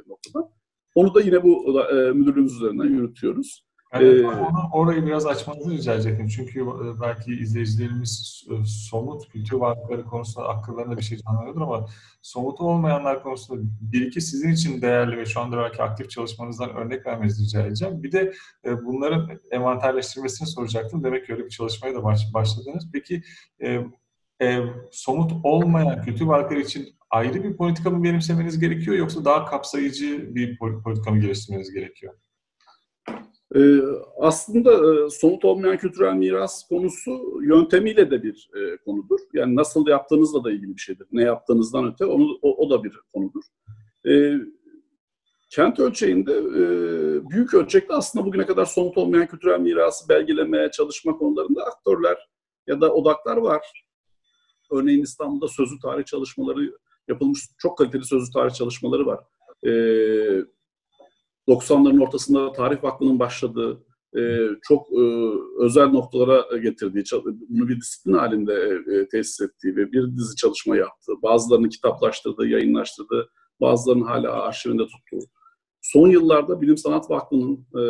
noktada. 0.08 0.52
Onu 0.96 1.14
da 1.14 1.22
yine 1.22 1.44
bu 1.44 1.82
e, 1.82 2.12
müdürlüğümüz 2.12 2.56
üzerinden 2.56 2.86
yürütüyoruz. 2.86 3.66
Evet, 3.92 4.24
ee, 4.24 4.28
onu, 4.28 4.70
orayı 4.74 5.06
biraz 5.06 5.26
açmanızı 5.26 5.72
rica 5.72 5.94
edecektim. 5.94 6.28
Çünkü 6.28 6.62
e, 6.62 7.02
belki 7.02 7.34
izleyicilerimiz 7.34 8.44
e, 8.52 8.66
somut 8.66 9.30
kültür 9.30 9.58
varlıkları 9.58 10.06
konusunda 10.06 10.48
akıllarında 10.48 10.98
bir 10.98 11.02
şey 11.02 11.18
canlanıyordur 11.18 11.62
ama 11.62 11.88
somut 12.22 12.62
olmayanlar 12.62 13.24
konusunda 13.24 13.62
bir 13.82 14.08
iki 14.08 14.22
sizin 14.22 14.52
için 14.52 14.82
değerli 14.82 15.18
ve 15.18 15.26
şu 15.26 15.40
anda 15.40 15.58
belki 15.58 15.84
aktif 15.84 16.10
çalışmanızdan 16.10 16.76
örnek 16.76 17.06
vermenizi 17.06 17.44
rica 17.44 17.66
edeceğim. 17.66 18.04
Bir 18.04 18.12
de 18.12 18.34
e, 18.66 18.86
bunların 18.86 19.30
envanterleştirmesini 19.52 20.48
soracaktım. 20.48 21.04
Demek 21.04 21.26
ki 21.26 21.34
öyle 21.34 21.46
bir 21.46 21.50
çalışmaya 21.50 21.96
da 21.96 22.04
başladınız. 22.34 22.90
Peki 22.94 23.24
e, 24.42 24.60
somut 24.92 25.32
olmayan 25.44 26.02
kültür 26.02 26.26
varlıkları 26.26 26.60
için 26.60 26.96
ayrı 27.10 27.44
bir 27.44 27.58
politika 27.58 27.90
mı 27.90 28.04
benimsemeniz 28.04 28.60
gerekiyor 28.60 28.98
yoksa 28.98 29.26
daha 29.26 29.46
kapsayıcı 29.46 30.36
bir 30.36 30.58
politika 30.58 31.12
mı 31.12 31.20
geliştirmeniz 31.20 31.74
gerekiyor? 31.74 32.14
Ee, 33.56 33.80
aslında 34.20 34.72
e, 34.74 35.10
somut 35.10 35.46
olmayan 35.46 35.78
kültürel 35.78 36.14
miras 36.14 36.68
konusu 36.68 37.42
yöntemiyle 37.44 38.12
de 38.12 38.24
bir 38.24 38.50
e, 38.56 38.78
konudur. 38.78 39.20
Yani 39.34 39.56
nasıl 39.56 39.88
yaptığınızla 39.88 40.44
da 40.44 40.52
ilgili 40.52 40.76
bir 40.76 40.82
şeydir. 40.82 41.08
Ne 41.12 41.24
yaptığınızdan 41.24 41.92
öte 41.94 42.06
onu, 42.06 42.40
o, 42.42 42.66
o 42.66 42.70
da 42.70 42.84
bir 42.84 43.00
konudur. 43.14 43.44
E, 44.08 44.34
kent 45.50 45.80
ölçeğinde 45.80 46.34
e, 46.34 46.62
büyük 47.30 47.54
ölçekte 47.54 47.94
aslında 47.94 48.26
bugüne 48.26 48.46
kadar 48.46 48.66
somut 48.66 48.98
olmayan 48.98 49.28
kültürel 49.28 49.60
mirası 49.60 50.10
belgeleme, 50.10 50.72
çalışma 50.72 51.18
konularında 51.18 51.64
aktörler 51.64 52.30
ya 52.68 52.82
da 52.82 52.94
odaklar 52.94 53.38
var. 53.38 53.85
Örneğin 54.72 55.04
İstanbul'da 55.04 55.48
sözlü 55.48 55.80
tarih 55.80 56.06
çalışmaları 56.06 56.78
yapılmış, 57.08 57.40
çok 57.58 57.78
kaliteli 57.78 58.06
sözlü 58.06 58.32
tarih 58.34 58.54
çalışmaları 58.54 59.06
var. 59.06 59.20
E, 59.64 59.70
90'ların 61.48 62.04
ortasında 62.04 62.52
Tarih 62.52 62.84
Vakfı'nın 62.84 63.20
başladığı, 63.20 63.84
e, 64.18 64.48
çok 64.62 64.88
e, 64.92 65.32
özel 65.60 65.88
noktalara 65.88 66.58
getirdiği, 66.58 67.04
bunu 67.50 67.68
bir 67.68 67.82
disiplin 67.82 68.14
halinde 68.14 68.82
e, 68.88 69.08
tesis 69.10 69.42
ettiği 69.42 69.76
ve 69.76 69.92
bir 69.92 70.18
dizi 70.18 70.36
çalışma 70.36 70.78
yaptı. 70.78 71.14
Bazılarını 71.24 71.70
kitaplaştırdı, 71.70 72.48
yayınlaştırdı, 72.48 73.30
bazılarını 73.62 74.06
hala 74.06 74.32
arşivinde 74.32 74.84
tuttu. 74.84 75.28
Son 75.82 76.10
yıllarda 76.10 76.62
Bilim 76.62 76.78
Sanat 76.78 77.10
Vakfı'nın 77.10 77.68
e, 77.76 77.84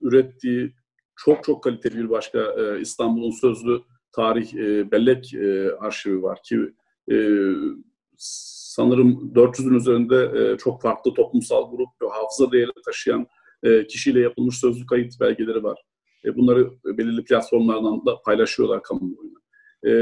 ürettiği 0.00 0.74
çok 1.16 1.44
çok 1.44 1.62
kaliteli 1.62 1.96
bir 1.96 2.10
başka 2.10 2.38
e, 2.38 2.80
İstanbul'un 2.80 3.30
sözlü 3.30 3.82
tarih 4.12 4.54
e, 4.54 4.90
bellek 4.90 5.34
e, 5.34 5.72
arşivi 5.72 6.22
var 6.22 6.38
ki 6.44 6.58
e, 7.10 7.16
sanırım 8.18 9.32
400'ün 9.34 9.74
üzerinde 9.74 10.32
e, 10.40 10.56
çok 10.56 10.82
farklı 10.82 11.14
toplumsal 11.14 11.70
grup 11.70 11.88
ve 12.02 12.06
hafıza 12.08 12.52
değeri 12.52 12.70
taşıyan 12.84 13.26
e, 13.62 13.86
kişiyle 13.86 14.20
yapılmış 14.20 14.58
sözlü 14.60 14.86
kayıt 14.86 15.20
belgeleri 15.20 15.64
var. 15.64 15.82
E, 16.24 16.36
bunları 16.36 16.70
belirli 16.84 17.24
platformlardan 17.24 18.06
da 18.06 18.22
paylaşıyorlar 18.22 18.82
kamuoyuna. 18.82 19.38
E, 19.86 19.92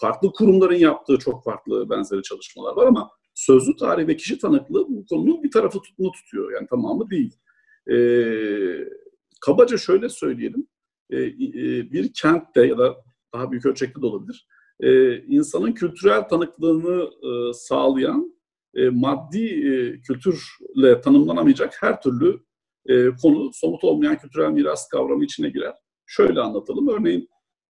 farklı 0.00 0.32
kurumların 0.32 0.78
yaptığı 0.78 1.18
çok 1.18 1.44
farklı 1.44 1.90
benzeri 1.90 2.22
çalışmalar 2.22 2.76
var 2.76 2.86
ama 2.86 3.10
sözlü 3.34 3.76
tarih 3.76 4.06
ve 4.06 4.16
kişi 4.16 4.38
tanıklığı 4.38 4.88
bu 4.88 5.06
konunun 5.06 5.42
bir 5.42 5.50
tarafı 5.50 5.80
tutunu 5.80 6.12
tutuyor. 6.12 6.52
Yani 6.52 6.66
tamamı 6.66 7.10
değil. 7.10 7.36
E, 7.90 7.98
kabaca 9.40 9.78
şöyle 9.78 10.08
söyleyelim. 10.08 10.66
E, 11.10 11.16
e, 11.22 11.32
bir 11.92 12.12
kentte 12.12 12.66
ya 12.66 12.78
da 12.78 12.96
daha 13.34 13.50
büyük 13.50 13.66
ölçekte 13.66 14.02
de 14.02 14.06
olabilir. 14.06 14.46
e, 14.80 15.16
insanın 15.22 15.72
kültürel 15.72 16.28
tanıklığını 16.28 17.02
e, 17.02 17.52
sağlayan 17.52 18.38
e, 18.74 18.88
maddi 18.88 19.44
e, 19.44 20.00
kültürle 20.00 21.00
tanımlanamayacak 21.00 21.82
her 21.82 22.00
türlü 22.02 22.40
e, 22.86 23.10
konu 23.22 23.50
somut 23.52 23.84
olmayan 23.84 24.18
kültürel 24.18 24.50
miras 24.50 24.88
kavramı 24.88 25.24
içine 25.24 25.48
girer. 25.50 25.74
Şöyle 26.06 26.40
anlatalım. 26.40 26.88
Örneğin 26.88 27.28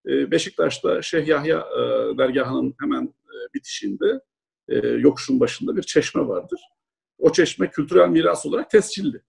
e, 0.09 0.31
Beşiktaş'ta 0.31 1.03
Şeyh 1.03 1.27
Yahya 1.27 1.59
e, 1.59 1.83
dergahının 2.19 2.75
hemen 2.81 3.05
e, 3.05 3.55
bitişinde 3.55 4.21
e, 4.69 4.77
yokuşun 4.89 5.41
başında 5.41 5.77
bir 5.77 5.83
çeşme 5.83 6.29
vardır. 6.29 6.61
O 7.19 7.33
çeşme 7.33 7.71
kültürel 7.71 8.09
miras 8.09 8.47
olarak 8.47 8.71
tescilli. 8.71 9.23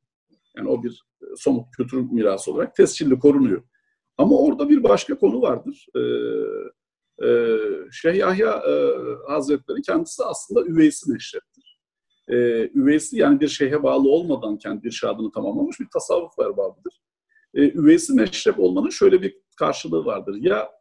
Yani 0.57 0.69
o 0.69 0.83
bir 0.83 1.03
e, 1.21 1.25
somut 1.37 1.65
kültür 1.77 1.97
mirası 1.97 2.51
olarak 2.51 2.75
tescilli 2.75 3.19
korunuyor. 3.19 3.63
Ama 4.19 4.37
orada 4.37 4.69
bir 4.69 4.83
başka 4.83 5.17
konu 5.17 5.41
vardır. 5.41 5.87
Ee, 5.95 5.99
e, 7.27 7.57
Şeyh 7.91 8.15
Yahya 8.15 8.51
e, 8.51 8.73
Hazretleri 9.27 9.81
kendisi 9.81 10.23
aslında 10.23 10.65
üveysi 10.65 11.13
neşrettir. 11.13 11.79
Ee, 12.27 12.69
üveysi 12.75 13.17
yani 13.17 13.39
bir 13.39 13.47
şeyhe 13.47 13.83
bağlı 13.83 14.09
olmadan 14.09 14.57
kendi 14.57 14.87
irşadını 14.87 15.31
tamamlamış 15.31 15.79
bir 15.79 15.87
tasavvuf 15.93 16.39
erbabıdır. 16.39 17.01
Ee, 17.53 17.71
üveysi 17.71 18.13
meşrep 18.13 18.59
olmanın 18.59 18.89
şöyle 18.89 19.21
bir 19.21 19.37
karşılığı 19.57 20.05
vardır. 20.05 20.35
Ya 20.39 20.71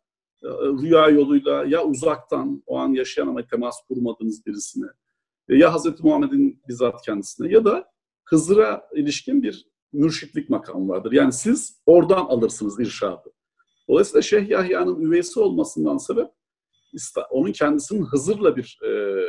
e, 0.43 0.49
rüya 0.83 1.09
yoluyla 1.09 1.65
ya 1.65 1.85
uzaktan 1.85 2.63
o 2.67 2.79
an 2.79 2.93
yaşayan 2.93 3.27
ama 3.27 3.47
temas 3.47 3.77
kurmadığınız 3.89 4.47
birisine 4.47 4.87
e, 5.49 5.57
ya 5.57 5.75
Hazreti 5.75 6.03
Muhammed'in 6.03 6.63
bizzat 6.69 7.03
kendisine 7.03 7.53
ya 7.53 7.65
da 7.65 7.91
Hızır'a 8.25 8.89
ilişkin 8.95 9.43
bir 9.43 9.69
mürşitlik 9.93 10.51
makamı 10.51 10.89
vardır. 10.89 11.13
Yani 11.13 11.33
siz 11.33 11.83
oradan 11.87 12.27
alırsınız 12.27 12.81
irşadı. 12.81 13.33
Dolayısıyla 13.89 14.23
Şeyh 14.23 14.49
Yahya'nın 14.49 15.01
üveysi 15.01 15.41
olmasından 15.41 15.97
sebep 15.97 16.29
onun 17.31 17.53
kendisinin 17.53 18.05
Hızır'la 18.05 18.57
bir 18.57 18.79
e, 18.85 19.23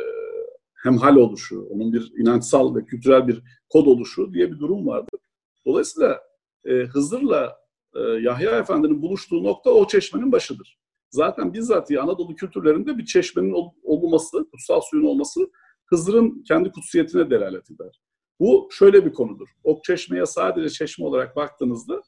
hemhal 0.84 1.16
oluşu, 1.16 1.68
onun 1.70 1.94
bir 1.94 2.14
inançsal 2.18 2.76
ve 2.76 2.86
kültürel 2.86 3.28
bir 3.28 3.44
kod 3.70 3.86
oluşu 3.86 4.34
diye 4.34 4.52
bir 4.52 4.60
durum 4.60 4.88
vardır. 4.88 5.20
Dolayısıyla 5.66 6.22
e, 6.66 6.72
Hızır'la 6.74 7.58
e, 7.96 8.00
Yahya 8.00 8.60
Efendi'nin 8.60 9.02
buluştuğu 9.02 9.44
nokta 9.44 9.70
o 9.72 9.88
çeşmenin 9.88 10.32
başıdır. 10.32 10.80
Zaten 11.10 11.54
bizzat 11.54 11.92
Anadolu 11.92 12.36
kültürlerinde 12.36 12.98
bir 12.98 13.06
çeşmenin 13.06 13.52
ol, 13.52 13.72
olması, 13.84 14.50
kutsal 14.52 14.82
suyun 14.82 15.06
olması 15.06 15.40
Hızır'ın 15.86 16.44
kendi 16.44 16.72
kutsiyetine 16.72 17.30
delalet 17.30 17.72
eder. 17.72 18.02
Bu 18.40 18.70
şöyle 18.72 19.06
bir 19.06 19.14
konudur. 19.14 19.48
Ok 19.64 19.84
Çeşme'ye 19.84 20.26
sadece 20.26 20.70
çeşme 20.70 21.06
olarak 21.06 21.36
baktığınızda 21.36 22.02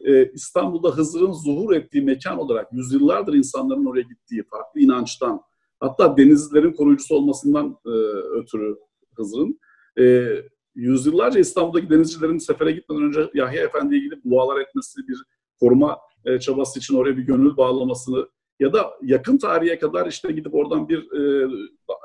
e, 0.00 0.32
İstanbul'da 0.32 0.90
Hızır'ın 0.90 1.32
zuhur 1.32 1.74
ettiği 1.74 2.02
mekan 2.02 2.38
olarak 2.38 2.72
yüzyıllardır 2.72 3.34
insanların 3.34 3.86
oraya 3.86 4.02
gittiği 4.02 4.42
farklı 4.42 4.80
inançtan 4.80 5.40
hatta 5.80 6.16
denizlerin 6.16 6.72
koruyucusu 6.72 7.14
olmasından 7.14 7.76
e, 7.86 7.90
ötürü 8.40 8.76
Hızır'ın 9.16 9.60
e, 9.98 10.28
yüzyıllarca 10.74 11.40
İstanbul'daki 11.40 11.90
denizcilerin 11.90 12.38
sefere 12.38 12.72
gitmeden 12.72 13.02
önce 13.02 13.30
Yahya 13.34 13.62
Efendi'ye 13.62 14.00
gidip 14.00 14.24
dualar 14.24 14.60
etmesi, 14.60 15.08
bir 15.08 15.24
koruma 15.60 15.98
e, 16.24 16.40
çabası 16.40 16.78
için 16.78 16.96
oraya 16.96 17.16
bir 17.16 17.22
gönül 17.22 17.56
bağlamasını 17.56 18.28
ya 18.60 18.72
da 18.72 18.90
yakın 19.02 19.38
tarihe 19.38 19.78
kadar 19.78 20.06
işte 20.06 20.32
gidip 20.32 20.54
oradan 20.54 20.88
bir 20.88 21.12
e, 21.12 21.44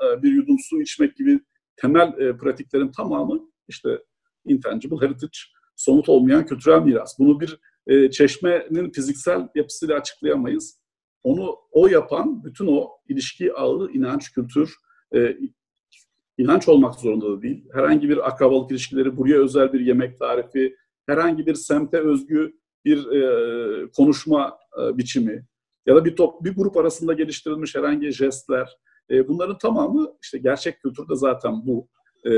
e 0.06 0.22
bir 0.22 0.32
yudum 0.32 0.56
su 0.58 0.82
içmek 0.82 1.16
gibi 1.16 1.40
temel 1.76 2.18
e, 2.18 2.36
pratiklerin 2.36 2.90
tamamı 2.90 3.49
işte 3.70 4.02
intangible 4.44 4.96
heritage, 4.96 5.38
somut 5.76 6.08
olmayan 6.08 6.46
kültürel 6.46 6.82
miras. 6.82 7.18
Bunu 7.18 7.40
bir 7.40 7.60
e, 7.86 8.10
çeşmenin 8.10 8.90
fiziksel 8.90 9.48
yapısıyla 9.54 9.96
açıklayamayız. 9.96 10.80
Onu 11.22 11.56
o 11.70 11.86
yapan 11.86 12.44
bütün 12.44 12.66
o 12.66 12.88
ilişki 13.08 13.54
ağı, 13.54 13.90
inanç, 13.92 14.32
kültür, 14.32 14.74
e, 15.14 15.36
inanç 16.38 16.68
olmak 16.68 16.94
zorunda 16.94 17.30
da 17.30 17.42
değil. 17.42 17.64
Herhangi 17.72 18.08
bir 18.08 18.28
akrabalık 18.28 18.70
ilişkileri, 18.70 19.16
buraya 19.16 19.38
özel 19.38 19.72
bir 19.72 19.80
yemek 19.80 20.18
tarifi, 20.18 20.76
herhangi 21.06 21.46
bir 21.46 21.54
semte 21.54 21.98
özgü 21.98 22.52
bir 22.84 23.06
e, 23.06 23.90
konuşma 23.90 24.58
e, 24.82 24.98
biçimi 24.98 25.46
ya 25.86 25.96
da 25.96 26.04
bir 26.04 26.16
top, 26.16 26.44
bir 26.44 26.56
grup 26.56 26.76
arasında 26.76 27.12
geliştirilmiş 27.12 27.74
herhangi 27.74 28.10
jestler, 28.10 28.68
e, 29.10 29.28
bunların 29.28 29.58
tamamı 29.58 30.12
işte 30.22 30.38
gerçek 30.38 30.80
kültürde 30.82 31.16
zaten 31.16 31.66
bu 31.66 31.88
e, 32.24 32.32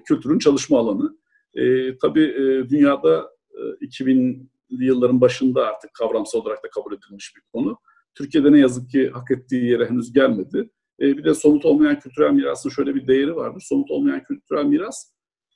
kültürün 0.00 0.38
çalışma 0.38 0.78
alanı. 0.78 1.18
E, 1.54 1.98
tabii 1.98 2.24
e, 2.24 2.68
dünyada 2.68 3.30
e, 3.50 3.86
2000'li 3.86 4.84
yılların 4.84 5.20
başında 5.20 5.66
artık 5.66 5.94
kavramsal 5.94 6.40
olarak 6.40 6.64
da 6.64 6.68
kabul 6.70 6.92
edilmiş 6.92 7.32
bir 7.36 7.42
konu. 7.52 7.78
Türkiye'de 8.14 8.52
ne 8.52 8.58
yazık 8.58 8.90
ki 8.90 9.08
hak 9.08 9.30
ettiği 9.30 9.64
yere 9.64 9.90
henüz 9.90 10.12
gelmedi. 10.12 10.70
E, 11.00 11.16
bir 11.18 11.24
de 11.24 11.34
somut 11.34 11.64
olmayan 11.64 11.98
kültürel 11.98 12.32
mirasın 12.32 12.70
şöyle 12.70 12.94
bir 12.94 13.06
değeri 13.06 13.36
vardır. 13.36 13.64
Somut 13.68 13.90
olmayan 13.90 14.22
kültürel 14.22 14.64
miras 14.64 15.12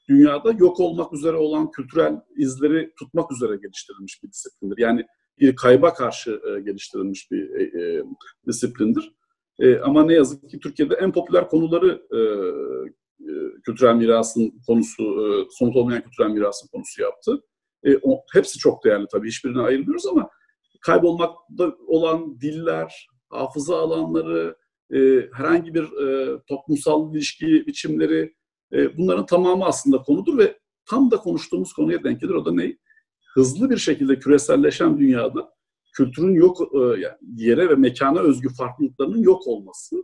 dünyada 0.08 0.52
yok 0.52 0.80
olmak 0.80 1.12
üzere 1.12 1.36
olan 1.36 1.70
kültürel 1.70 2.20
izleri 2.36 2.92
tutmak 2.98 3.32
üzere 3.32 3.56
geliştirilmiş 3.56 4.22
bir 4.22 4.30
disiplindir. 4.30 4.78
Yani 4.78 5.06
bir 5.38 5.56
kayba 5.56 5.94
karşı 5.94 6.30
e, 6.30 6.60
geliştirilmiş 6.60 7.30
bir 7.30 7.50
e, 7.50 7.62
e, 7.62 8.02
disiplindir. 8.46 9.12
E, 9.58 9.78
ama 9.78 10.04
ne 10.04 10.14
yazık 10.14 10.50
ki 10.50 10.60
Türkiye'de 10.60 10.94
en 10.94 11.12
popüler 11.12 11.48
konuları 11.48 12.02
e, 12.12 12.20
kültürel 13.64 13.94
mirasın 13.94 14.52
konusu, 14.66 15.02
e, 15.02 15.26
somut 15.50 15.76
olmayan 15.76 16.02
kültürel 16.02 16.30
mirasın 16.30 16.68
konusu 16.68 17.02
yaptı. 17.02 17.42
E, 17.84 17.96
o, 18.02 18.20
hepsi 18.32 18.58
çok 18.58 18.84
değerli 18.84 19.06
tabii, 19.12 19.28
hiçbirini 19.28 19.60
ayırmıyoruz 19.60 20.06
ama 20.06 20.30
kaybolmakta 20.80 21.76
olan 21.86 22.40
diller, 22.40 23.08
hafıza 23.30 23.76
alanları, 23.76 24.56
e, 24.94 24.98
herhangi 25.32 25.74
bir 25.74 25.82
e, 25.82 26.38
toplumsal 26.48 27.14
ilişki 27.14 27.66
biçimleri, 27.66 28.34
e, 28.72 28.98
bunların 28.98 29.26
tamamı 29.26 29.64
aslında 29.64 29.98
konudur 29.98 30.38
ve 30.38 30.58
tam 30.86 31.10
da 31.10 31.16
konuştuğumuz 31.16 31.72
konuya 31.72 32.04
denk 32.04 32.20
gelir. 32.20 32.34
O 32.34 32.44
da 32.44 32.52
ne? 32.52 32.76
Hızlı 33.34 33.70
bir 33.70 33.76
şekilde 33.76 34.18
küreselleşen 34.18 34.98
dünyada 34.98 35.52
kültürün 35.92 36.34
yok, 36.34 36.60
e, 36.74 36.78
yani 36.78 37.16
yere 37.36 37.68
ve 37.68 37.74
mekana 37.74 38.20
özgü 38.20 38.48
farklılıklarının 38.48 39.22
yok 39.22 39.46
olması 39.46 39.96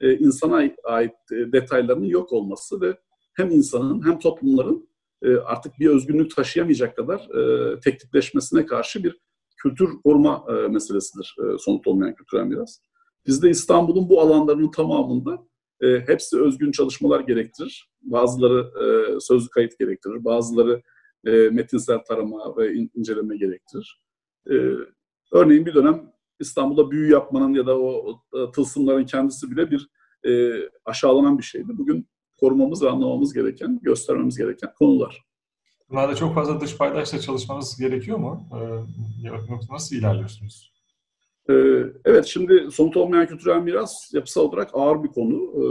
e, 0.00 0.18
insana 0.18 0.70
ait 0.84 1.14
e, 1.32 1.52
detaylarının 1.52 2.06
yok 2.06 2.32
olması 2.32 2.80
ve 2.80 2.98
hem 3.34 3.50
insanın 3.50 4.06
hem 4.06 4.18
toplumların 4.18 4.88
e, 5.22 5.36
artık 5.36 5.78
bir 5.78 5.90
özgünlük 5.90 6.36
taşıyamayacak 6.36 6.96
kadar 6.96 7.18
e, 7.18 7.80
teknikleşmesine 7.80 8.66
karşı 8.66 9.04
bir 9.04 9.20
kültür 9.62 9.88
koruma 10.04 10.44
e, 10.48 10.68
meselesidir 10.68 11.36
e, 11.38 11.58
somut 11.58 11.86
olmayan 11.86 12.14
kültürel 12.14 12.44
miras. 12.44 12.78
Bizde 13.26 13.50
İstanbul'un 13.50 14.08
bu 14.08 14.20
alanlarının 14.20 14.70
tamamında 14.70 15.46
e, 15.80 16.00
hepsi 16.06 16.40
özgün 16.40 16.72
çalışmalar 16.72 17.20
gerektirir. 17.20 17.90
Bazıları 18.02 18.70
e, 18.84 19.20
sözlü 19.20 19.48
kayıt 19.48 19.78
gerektirir, 19.78 20.24
bazıları 20.24 20.82
e, 21.26 21.30
metinsel 21.30 21.98
tarama 21.98 22.56
ve 22.56 22.74
in, 22.74 22.90
inceleme 22.94 23.36
gerektirir. 23.36 24.00
E, 24.50 24.54
örneğin 25.32 25.66
bir 25.66 25.74
dönem 25.74 26.12
İstanbul'da 26.40 26.90
büyü 26.90 27.10
yapmanın 27.10 27.54
ya 27.54 27.66
da 27.66 27.78
o, 27.78 28.18
o 28.32 28.50
tılsımların 28.50 29.04
kendisi 29.04 29.50
bile 29.50 29.70
bir 29.70 29.88
e, 30.24 30.52
aşağılanan 30.84 31.38
bir 31.38 31.42
şeydi. 31.42 31.68
Bugün 31.68 32.08
korumamız 32.40 32.82
ve 32.82 32.90
anlamamız 32.90 33.34
gereken, 33.34 33.80
göstermemiz 33.82 34.38
gereken 34.38 34.74
konular. 34.78 35.26
Bunlarda 35.90 36.14
çok 36.14 36.34
fazla 36.34 36.60
dış 36.60 36.76
paydaşla 36.76 37.20
çalışmanız 37.20 37.78
gerekiyor 37.78 38.18
mu? 38.18 38.48
Ee, 38.52 39.72
nasıl 39.72 39.96
ilerliyorsunuz? 39.96 40.72
Ee, 41.48 41.54
evet, 42.04 42.26
şimdi 42.26 42.68
somut 42.72 42.96
olmayan 42.96 43.26
kültürel 43.26 43.62
miras 43.62 44.14
yapısal 44.14 44.42
olarak 44.42 44.70
ağır 44.72 45.02
bir 45.02 45.08
konu. 45.08 45.34
Ee, 45.34 45.66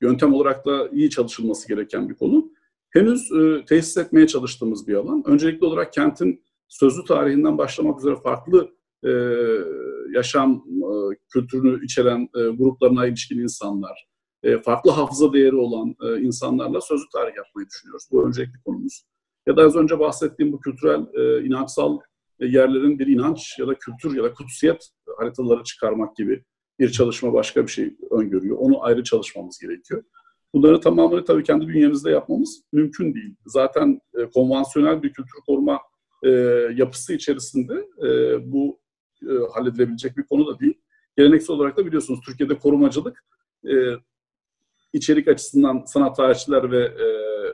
yöntem 0.00 0.34
olarak 0.34 0.66
da 0.66 0.88
iyi 0.88 1.10
çalışılması 1.10 1.68
gereken 1.68 2.08
bir 2.08 2.14
konu. 2.14 2.50
Henüz 2.90 3.32
e, 3.32 3.64
tesis 3.64 3.96
etmeye 3.96 4.26
çalıştığımız 4.26 4.88
bir 4.88 4.94
alan. 4.94 5.22
Öncelikli 5.26 5.64
olarak 5.64 5.92
kentin 5.92 6.44
sözlü 6.68 7.04
tarihinden 7.04 7.58
başlamak 7.58 7.98
üzere 7.98 8.16
farklı 8.16 8.75
e, 9.04 9.10
yaşam 10.14 10.64
e, 10.66 11.16
kültürünü 11.32 11.84
içeren 11.84 12.28
e, 12.36 12.40
gruplarına 12.48 13.06
ilişkin 13.06 13.38
insanlar, 13.38 14.06
e, 14.42 14.58
farklı 14.58 14.90
hafıza 14.90 15.32
değeri 15.32 15.56
olan 15.56 15.94
e, 16.02 16.20
insanlarla 16.20 16.80
sözlü 16.80 17.04
tarih 17.12 17.36
yapmayı 17.36 17.66
düşünüyoruz. 17.66 18.08
Bu 18.12 18.26
öncelikli 18.26 18.62
konumuz. 18.64 19.04
Ya 19.46 19.56
da 19.56 19.62
az 19.62 19.76
önce 19.76 19.98
bahsettiğim 19.98 20.52
bu 20.52 20.60
kültürel, 20.60 21.06
e, 21.14 21.46
inançsal 21.46 21.98
e, 22.40 22.46
yerlerin 22.46 22.98
bir 22.98 23.06
inanç 23.06 23.58
ya 23.58 23.66
da 23.66 23.74
kültür 23.74 24.16
ya 24.16 24.24
da 24.24 24.34
kutsiyet 24.34 24.88
haritaları 25.18 25.62
çıkarmak 25.64 26.16
gibi 26.16 26.44
bir 26.78 26.90
çalışma 26.90 27.32
başka 27.32 27.62
bir 27.62 27.70
şey 27.70 27.96
öngörüyor. 28.10 28.56
Onu 28.58 28.84
ayrı 28.84 29.04
çalışmamız 29.04 29.58
gerekiyor. 29.58 30.02
Bunları 30.54 30.80
tamamını 30.80 31.24
tabii 31.24 31.42
kendi 31.42 31.68
bünyemizde 31.68 32.10
yapmamız 32.10 32.62
mümkün 32.72 33.14
değil. 33.14 33.36
Zaten 33.46 34.00
e, 34.18 34.30
konvansiyonel 34.30 35.02
bir 35.02 35.12
kültür 35.12 35.40
koruma 35.46 35.80
e, 36.22 36.30
yapısı 36.76 37.14
içerisinde 37.14 37.74
e, 38.06 38.08
bu 38.52 38.80
e, 39.22 39.32
halledilebilecek 39.54 40.16
bir 40.16 40.22
konu 40.22 40.46
da 40.46 40.58
değil. 40.60 40.80
Geleneksel 41.16 41.56
olarak 41.56 41.76
da 41.76 41.86
biliyorsunuz 41.86 42.20
Türkiye'de 42.26 42.58
korumacılık 42.58 43.24
e, 43.64 43.74
içerik 44.92 45.28
açısından 45.28 45.84
sanat 45.86 46.16
tarihçiler 46.16 46.70
ve 46.70 46.84
e, 46.84 47.06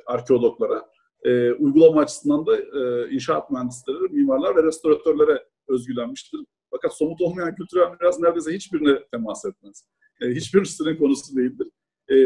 arkeologlara, 0.06 0.88
e, 1.22 1.52
uygulama 1.52 2.00
açısından 2.00 2.46
da 2.46 2.56
e, 2.56 3.10
inşaat 3.10 3.50
mühendisleri, 3.50 3.98
mimarlar 3.98 4.56
ve 4.56 4.62
restoratörlere 4.62 5.44
özgülenmiştir. 5.68 6.40
Fakat 6.70 6.96
somut 6.96 7.20
olmayan 7.20 7.54
kültürel 7.54 7.90
miras 7.90 8.20
neredeyse 8.20 8.52
hiçbirine 8.52 9.04
temas 9.12 9.44
etmez. 9.44 9.84
E, 10.20 10.28
hiçbirisinin 10.28 10.96
konusu 10.96 11.36
değildir. 11.36 11.68
E, 12.10 12.16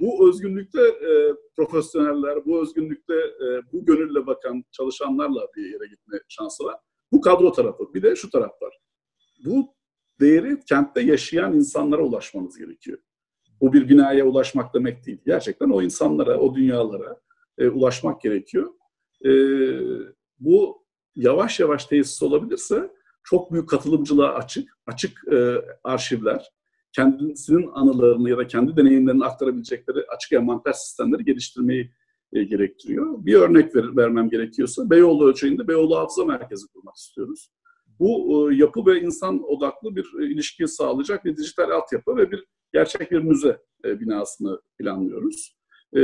bu 0.00 0.28
özgünlükte 0.28 0.80
e, 0.80 1.34
profesyoneller, 1.56 2.44
bu 2.46 2.62
özgünlükte 2.62 3.14
e, 3.14 3.46
bu 3.72 3.84
gönülle 3.84 4.26
bakan 4.26 4.64
çalışanlarla 4.72 5.46
bir 5.56 5.64
yere 5.64 5.86
gitme 5.90 6.18
şansı 6.28 6.64
var. 6.64 6.76
Bu 7.12 7.20
kadro 7.20 7.52
tarafı. 7.52 7.94
Bir 7.94 8.02
de 8.02 8.16
şu 8.16 8.30
taraf 8.30 8.62
var. 8.62 8.78
Bu 9.44 9.74
değeri 10.20 10.60
kentte 10.60 11.00
yaşayan 11.00 11.52
insanlara 11.52 12.02
ulaşmanız 12.02 12.58
gerekiyor. 12.58 12.98
Bu 13.60 13.72
bir 13.72 13.88
binaya 13.88 14.26
ulaşmak 14.26 14.74
demek 14.74 15.06
değil. 15.06 15.18
Gerçekten 15.26 15.70
o 15.70 15.82
insanlara, 15.82 16.38
o 16.38 16.54
dünyalara 16.54 17.20
e, 17.58 17.68
ulaşmak 17.68 18.20
gerekiyor. 18.20 18.72
E, 19.24 19.30
bu 20.38 20.86
yavaş 21.14 21.60
yavaş 21.60 21.84
tesis 21.84 22.22
olabilirse 22.22 22.90
çok 23.24 23.52
büyük 23.52 23.68
katılımcılığa 23.68 24.34
açık, 24.34 24.78
açık 24.86 25.28
e, 25.32 25.54
arşivler, 25.84 26.50
kendisinin 26.92 27.70
anılarını 27.74 28.30
ya 28.30 28.38
da 28.38 28.46
kendi 28.46 28.76
deneyimlerini 28.76 29.24
aktarabilecekleri 29.24 30.06
açık 30.16 30.32
envanter 30.32 30.72
sistemleri 30.72 31.24
geliştirmeyi 31.24 31.90
e, 32.36 32.44
gerektiriyor. 32.44 33.26
Bir 33.26 33.34
örnek 33.34 33.76
ver, 33.76 33.96
vermem 33.96 34.30
gerekiyorsa 34.30 34.90
Beyoğlu 34.90 35.28
ölçeğinde 35.28 35.68
Beyoğlu 35.68 35.96
Hafıza 35.96 36.24
Merkezi 36.24 36.66
kurmak 36.66 36.96
istiyoruz. 36.96 37.50
Bu 38.00 38.50
e, 38.52 38.56
yapı 38.56 38.86
ve 38.86 39.00
insan 39.00 39.50
odaklı 39.50 39.96
bir 39.96 40.06
e, 40.20 40.26
ilişki 40.26 40.68
sağlayacak 40.68 41.24
bir 41.24 41.36
dijital 41.36 41.70
altyapı 41.70 42.16
ve 42.16 42.30
bir 42.30 42.44
gerçek 42.72 43.10
bir 43.10 43.18
müze 43.18 43.62
e, 43.84 44.00
binasını 44.00 44.60
planlıyoruz. 44.78 45.56
E, 45.96 46.00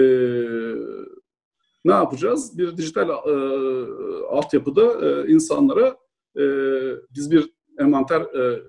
ne 1.85 1.93
yapacağız? 1.93 2.59
Bir 2.59 2.77
dijital 2.77 3.09
e, 3.09 3.13
altyapıda 4.31 5.07
e, 5.07 5.33
insanlara 5.33 5.97
e, 6.39 6.45
biz 7.17 7.31
bir 7.31 7.53
envanter 7.79 8.21
e, 8.21 8.63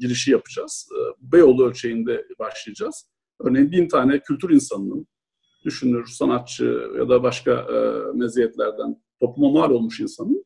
girişi 0.00 0.30
yapacağız. 0.30 0.88
E, 0.92 0.98
Beyoğlu 1.32 1.66
ölçeğinde 1.66 2.26
başlayacağız. 2.38 3.10
Örneğin 3.40 3.72
bin 3.72 3.88
tane 3.88 4.20
kültür 4.20 4.50
insanının, 4.50 5.06
düşünür, 5.66 6.06
sanatçı 6.06 6.90
ya 6.98 7.08
da 7.08 7.22
başka 7.22 7.52
e, 7.52 7.76
meziyetlerden 8.14 9.02
topluma 9.20 9.60
mal 9.60 9.70
olmuş 9.70 10.00
insanın 10.00 10.44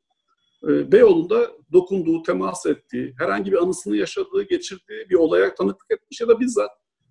e, 0.69 0.93
Beyoğlu'nda 0.93 1.51
dokunduğu, 1.73 2.23
temas 2.23 2.67
ettiği, 2.67 3.15
herhangi 3.19 3.53
bir 3.53 3.63
anısını 3.63 3.97
yaşadığı, 3.97 4.43
geçirdiği 4.43 5.11
bir 5.11 5.15
olaya 5.15 5.55
tanıklık 5.55 5.91
etmiş 5.91 6.21
ya 6.21 6.29
da 6.29 6.41
bizzat 6.41 6.71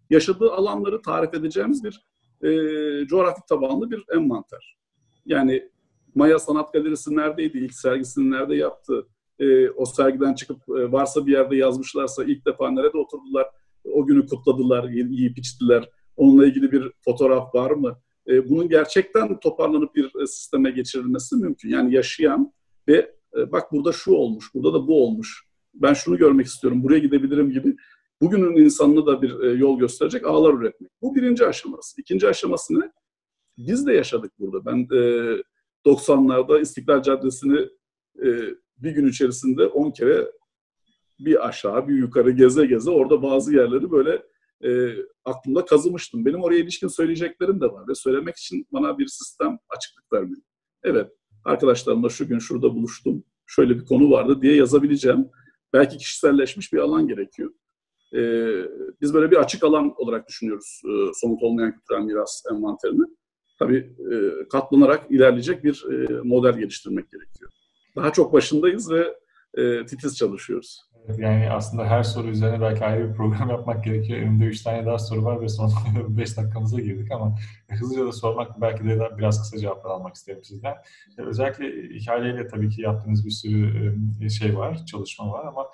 yaşadığı 0.10 0.52
alanları 0.52 1.02
tarif 1.02 1.34
edeceğimiz 1.34 1.84
bir 1.84 2.04
e, 2.44 3.08
coğrafi 3.08 3.42
tabanlı 3.50 3.92
bir 3.92 4.04
envanter. 4.16 4.78
Yani 5.26 5.70
Maya 6.16 6.40
Sanat 6.40 6.74
Galerisi 6.74 7.16
neredeydi? 7.16 7.58
İlk 7.58 7.74
sergisini 7.74 8.32
nerede 8.32 8.56
yaptı? 8.56 9.08
E, 9.40 9.70
o 9.70 9.86
sergiden 9.86 10.34
çıkıp 10.34 10.58
e, 10.70 10.92
varsa 10.92 11.26
bir 11.26 11.32
yerde 11.32 11.56
yazmışlarsa 11.56 12.24
ilk 12.24 12.46
defa 12.46 12.72
nerede 12.72 12.98
oturdular? 12.98 13.48
O 13.94 14.06
günü 14.06 14.28
kutladılar, 14.28 14.90
yiyip 14.90 15.38
içtiler. 15.38 15.90
Onunla 16.20 16.46
ilgili 16.46 16.72
bir 16.72 16.92
fotoğraf 17.06 17.56
var 17.56 17.72
mı? 17.72 18.00
E, 18.28 18.50
bunun 18.50 18.70
gerçekten 18.70 19.40
toparlanıp 19.40 19.96
bir 19.96 20.22
e, 20.22 20.28
sisteme 20.28 20.72
geçirilmesi 20.72 21.36
mümkün. 21.36 21.70
Yani 21.70 21.94
yaşayan 21.94 22.54
ve 22.88 23.16
e, 23.38 23.52
bak 23.52 23.72
burada 23.72 23.92
şu 23.92 24.14
olmuş, 24.14 24.54
burada 24.54 24.74
da 24.74 24.88
bu 24.88 25.04
olmuş. 25.04 25.44
Ben 25.74 25.94
şunu 25.94 26.18
görmek 26.18 26.46
istiyorum, 26.46 26.84
buraya 26.84 27.00
gidebilirim 27.00 27.52
gibi 27.52 27.76
bugünün 28.22 28.56
insanına 28.56 29.06
da 29.06 29.22
bir 29.22 29.40
e, 29.40 29.50
yol 29.52 29.80
gösterecek 29.80 30.26
ağlar 30.26 30.54
üretmek. 30.54 30.92
Bu 31.02 31.16
birinci 31.16 31.46
aşaması. 31.46 32.02
İkinci 32.02 32.28
aşaması 32.28 32.80
ne? 32.80 32.92
Biz 33.58 33.88
de 33.88 33.94
yaşadık 33.94 34.32
burada. 34.40 34.66
Ben 34.66 34.78
e, 34.78 35.44
90'larda 35.86 36.62
İstiklal 36.62 37.02
Caddesi'ni 37.02 37.60
e, 38.26 38.28
bir 38.78 38.92
gün 38.92 39.08
içerisinde 39.08 39.66
10 39.66 39.92
kere 39.92 40.32
bir 41.20 41.48
aşağı 41.48 41.88
bir 41.88 41.96
yukarı 41.96 42.32
geze 42.32 42.66
geze 42.66 42.92
orada 42.92 43.22
bazı 43.24 43.56
yerleri 43.56 43.92
böyle 43.92 44.24
e, 44.64 44.70
aklımda 45.26 45.66
kazımıştım. 45.66 46.26
Benim 46.26 46.44
oraya 46.44 46.60
ilişkin 46.60 46.88
söyleyeceklerim 46.88 47.62
de 47.62 47.66
var 47.66 47.88
ve 47.88 47.96
söylemek 47.96 48.38
için 48.38 48.68
bana 48.72 48.98
bir 48.98 49.08
sistem 49.08 49.60
açıklık 49.70 50.14
vermiyor. 50.14 50.42
Evet, 50.84 51.12
arkadaşlarımla 51.46 52.10
şu 52.10 52.28
gün 52.28 52.40
şurada 52.40 52.76
buluştum, 52.76 53.24
şöyle 53.48 53.80
bir 53.80 53.86
konu 53.86 54.12
vardı 54.12 54.42
diye 54.42 54.56
yazabileceğim. 54.56 55.30
Belki 55.74 55.98
kişiselleşmiş 55.98 56.74
bir 56.74 56.78
alan 56.78 57.08
gerekiyor. 57.08 57.52
E, 58.14 58.20
biz 59.02 59.14
böyle 59.14 59.32
bir 59.32 59.36
açık 59.36 59.64
alan 59.64 59.94
olarak 59.98 60.28
düşünüyoruz 60.28 60.82
e, 60.86 60.92
somut 61.14 61.44
olmayan 61.44 61.72
kültürel 61.72 62.02
miras 62.02 62.44
envanterini. 62.52 63.04
Tabii 63.60 63.96
e, 64.14 64.48
katlanarak 64.48 65.12
ilerleyecek 65.12 65.64
bir 65.64 65.86
e, 65.92 66.22
model 66.24 66.58
geliştirmek 66.58 67.12
gerekiyor. 67.12 67.52
Daha 67.96 68.14
çok 68.14 68.34
başındayız 68.34 68.92
ve 68.92 69.16
e, 69.58 69.86
titiz 69.86 70.18
çalışıyoruz. 70.18 70.90
Yani 71.18 71.50
aslında 71.50 71.86
her 71.86 72.04
soru 72.04 72.28
üzerine 72.28 72.62
belki 72.62 72.86
ayrı 72.86 73.10
bir 73.10 73.16
program 73.16 73.50
yapmak 73.50 73.84
gerekiyor. 73.84 74.20
Önümde 74.20 74.46
üç 74.46 74.62
tane 74.62 74.86
daha 74.86 75.00
soru 75.00 75.24
var 75.24 75.42
ve 75.42 75.50
son 75.50 75.72
beş 76.18 76.38
dakikamıza 76.38 76.80
girdik 76.80 77.12
ama 77.12 77.36
hızlıca 77.70 78.06
da 78.06 78.12
sormak 78.12 78.62
belki 78.62 78.84
de 78.84 79.18
biraz 79.18 79.42
kısa 79.42 79.58
cevaplar 79.58 79.92
almak 79.92 80.16
isterim 80.16 80.44
sizden. 80.44 80.76
Özellikle 81.18 81.90
ihaleyle 81.90 82.48
tabii 82.48 82.70
ki 82.70 82.82
yaptığınız 82.82 83.26
bir 83.26 83.32
sürü 83.32 84.30
şey 84.30 84.58
var, 84.58 84.86
çalışma 84.86 85.32
var 85.32 85.46
ama 85.46 85.68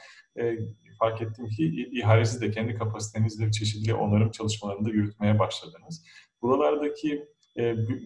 fark 1.00 1.22
ettim 1.22 1.50
ki 1.50 1.90
ihalesiz 1.92 2.42
de 2.42 2.52
kendi 2.52 2.76
kapasitenizle 2.76 3.52
çeşitli 3.52 3.94
onarım 3.94 4.32
çalışmalarını 4.32 4.86
da 4.86 4.90
yürütmeye 4.90 5.40
başladınız. 5.40 6.06
Buralardaki 6.42 7.28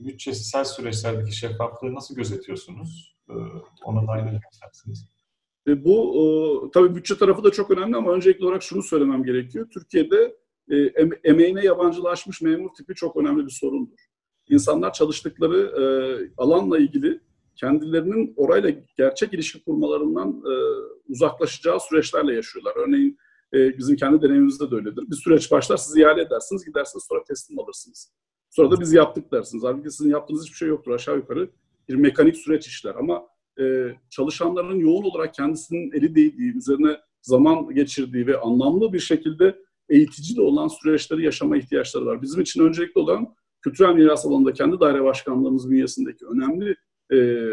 bütçesel 0.05 0.63
süreçlerdeki 0.63 1.35
şeffaflığı 1.35 1.95
nasıl 1.95 2.15
gözetiyorsunuz? 2.15 3.15
Ona 3.83 4.07
da 4.07 4.11
ayrı 4.11 4.39
isterseniz. 4.51 5.18
E, 5.69 5.83
bu 5.85 6.15
e, 6.15 6.71
tabii 6.71 6.95
bütçe 6.95 7.17
tarafı 7.17 7.43
da 7.43 7.51
çok 7.51 7.71
önemli 7.71 7.95
ama 7.95 8.13
öncelikli 8.13 8.45
olarak 8.45 8.63
şunu 8.63 8.83
söylemem 8.83 9.23
gerekiyor. 9.23 9.67
Türkiye'de 9.73 10.35
e, 10.71 10.77
emeğine 11.23 11.65
yabancılaşmış 11.65 12.41
memur 12.41 12.69
tipi 12.77 12.95
çok 12.95 13.17
önemli 13.17 13.45
bir 13.45 13.51
sorundur. 13.51 13.99
İnsanlar 14.49 14.93
çalıştıkları 14.93 15.57
e, 15.57 15.83
alanla 16.37 16.77
ilgili 16.77 17.21
kendilerinin 17.55 18.33
orayla 18.37 18.71
gerçek 18.97 19.33
ilişki 19.33 19.63
kurmalarından 19.63 20.29
e, 20.29 20.53
uzaklaşacağı 21.09 21.79
süreçlerle 21.79 22.33
yaşıyorlar. 22.33 22.73
Örneğin 22.75 23.17
e, 23.53 23.77
bizim 23.77 23.95
kendi 23.95 24.21
deneyimimizde 24.21 24.71
de 24.71 24.75
öyledir. 24.75 25.03
Bir 25.11 25.15
süreç 25.15 25.51
başlar, 25.51 25.77
siz 25.77 25.97
ihale 25.97 26.21
edersiniz, 26.21 26.65
gidersiniz 26.65 27.05
sonra 27.09 27.23
teslim 27.23 27.59
alırsınız. 27.59 28.11
Sonra 28.49 28.71
da 28.71 28.79
biz 28.79 28.93
yaptık 28.93 29.31
dersiniz. 29.31 29.63
Halbuki 29.63 29.91
sizin 29.91 30.09
yaptığınız 30.09 30.43
hiçbir 30.43 30.57
şey 30.57 30.67
yoktur 30.67 30.91
aşağı 30.91 31.15
yukarı. 31.15 31.49
Bir 31.89 31.95
mekanik 31.95 32.37
süreç 32.37 32.67
işler 32.67 32.95
ama 32.95 33.27
e, 33.59 33.95
çalışanların 34.09 34.79
yoğun 34.79 35.03
olarak 35.03 35.33
kendisinin 35.33 35.91
eli 35.91 36.15
değdiği, 36.15 36.57
üzerine 36.57 36.97
zaman 37.21 37.73
geçirdiği 37.75 38.27
ve 38.27 38.39
anlamlı 38.39 38.93
bir 38.93 38.99
şekilde 38.99 39.55
eğitici 39.89 40.37
de 40.37 40.41
olan 40.41 40.67
süreçleri 40.67 41.25
yaşama 41.25 41.57
ihtiyaçları 41.57 42.05
var. 42.05 42.21
Bizim 42.21 42.41
için 42.41 42.63
öncelikli 42.63 42.99
olan 42.99 43.35
kültürel 43.61 43.93
miras 43.93 44.25
alanında 44.25 44.53
kendi 44.53 44.79
daire 44.79 45.03
başkanlığımız 45.03 45.71
bünyesindeki 45.71 46.25
önemli 46.25 46.75
e, 47.13 47.49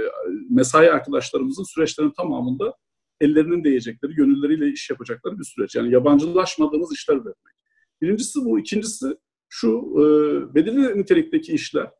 mesai 0.51 0.91
arkadaşlarımızın 0.91 1.65
süreçlerin 1.65 2.11
tamamında 2.11 2.75
ellerinin 3.21 3.65
değecekleri, 3.65 4.15
gönülleriyle 4.15 4.69
iş 4.69 4.91
yapacakları 4.91 5.39
bir 5.39 5.45
süreç. 5.45 5.75
Yani 5.75 5.93
yabancılaşmadığımız 5.93 6.93
işler 6.93 7.15
üretmek. 7.15 7.55
Birincisi 8.03 8.45
bu. 8.45 8.59
ikincisi 8.59 9.07
şu, 9.49 9.69
e, 9.95 10.05
belirli 10.55 10.99
nitelikteki 10.99 11.53
işler 11.53 11.91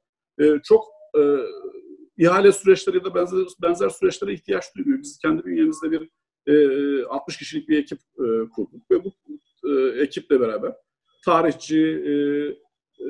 e, 0.41 0.45
çok 0.65 0.85
e, 1.19 1.21
ihale 2.19 2.53
süreçleri 2.53 2.97
ya 2.97 3.05
da 3.05 3.15
benzer, 3.15 3.47
benzer 3.63 3.89
süreçlere 3.89 4.33
ihtiyaç 4.33 4.65
duymuyor. 4.77 4.99
Biz 4.99 5.19
kendi 5.19 5.45
bünyemizde 5.45 5.91
bir 5.91 6.11
e, 6.47 7.05
60 7.05 7.37
kişilik 7.37 7.69
bir 7.69 7.79
ekip 7.79 7.99
e, 7.99 8.25
kurduk 8.55 8.91
ve 8.91 9.05
bu 9.05 9.13
e, 9.71 10.01
ekiple 10.03 10.41
beraber 10.41 10.75
tarihçi, 11.25 11.81
e, 11.81 12.13
e, 13.05 13.09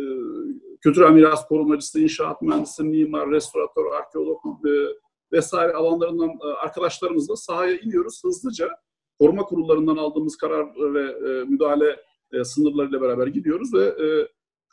kültürel 0.81 1.11
miras 1.11 1.49
korumacısı, 1.49 2.01
inşaat 2.01 2.43
mühendisi, 2.43 2.85
mimar, 2.85 3.31
restoratör, 3.31 3.87
arkeolog 3.87 4.41
e, 4.67 4.71
vesaire 5.33 5.73
alanlarından 5.73 6.29
e, 6.29 6.47
arkadaşlarımızla 6.63 7.37
sahaya 7.37 7.77
iniyoruz 7.79 8.25
hızlıca. 8.25 8.71
Koruma 9.19 9.43
kurullarından 9.43 9.97
aldığımız 9.97 10.37
karar 10.37 10.67
ve 10.95 11.03
e, 11.03 11.45
müdahale 11.45 11.97
e, 12.33 12.45
sınırlarıyla 12.45 13.01
beraber 13.01 13.27
gidiyoruz 13.27 13.75
ve 13.75 13.85
e, 13.85 14.29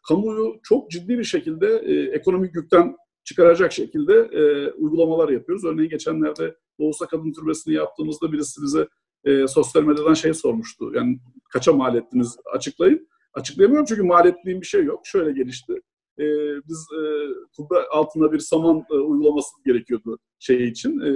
kamuoyu 0.07 0.59
çok 0.63 0.91
ciddi 0.91 1.17
bir 1.19 1.23
şekilde 1.23 1.67
e, 1.67 1.93
ekonomik 1.93 2.55
yükten 2.55 2.95
çıkaracak 3.23 3.71
şekilde 3.71 4.13
e, 4.13 4.71
uygulamalar 4.71 5.29
yapıyoruz. 5.29 5.65
Örneğin 5.65 5.89
geçenlerde 5.89 6.55
Doğusa 6.79 7.07
Kadın 7.07 7.33
Türbesi'ni 7.33 7.73
yaptığımızda 7.73 8.31
birisi 8.31 8.61
bize 8.61 8.87
e, 9.23 9.47
sosyal 9.47 9.83
medyadan 9.83 10.13
şey 10.13 10.33
sormuştu. 10.33 10.91
Yani 10.93 11.19
kaça 11.53 11.73
mal 11.73 11.95
ettiniz 11.95 12.37
açıklayın. 12.53 13.07
Açıklayamıyorum 13.33 13.85
çünkü 13.85 14.03
mal 14.03 14.25
ettiğim 14.27 14.61
bir 14.61 14.65
şey 14.65 14.83
yok. 14.83 15.01
Şöyle 15.03 15.31
gelişti. 15.31 15.73
E, 16.19 16.25
biz 16.67 16.87
e, 16.99 17.01
kubbe 17.57 17.87
altında 17.91 18.31
bir 18.31 18.39
saman 18.39 18.83
e, 18.91 18.93
uygulaması 18.93 19.49
gerekiyordu 19.65 20.19
şey 20.39 20.67
için. 20.67 20.99
E, 20.99 21.11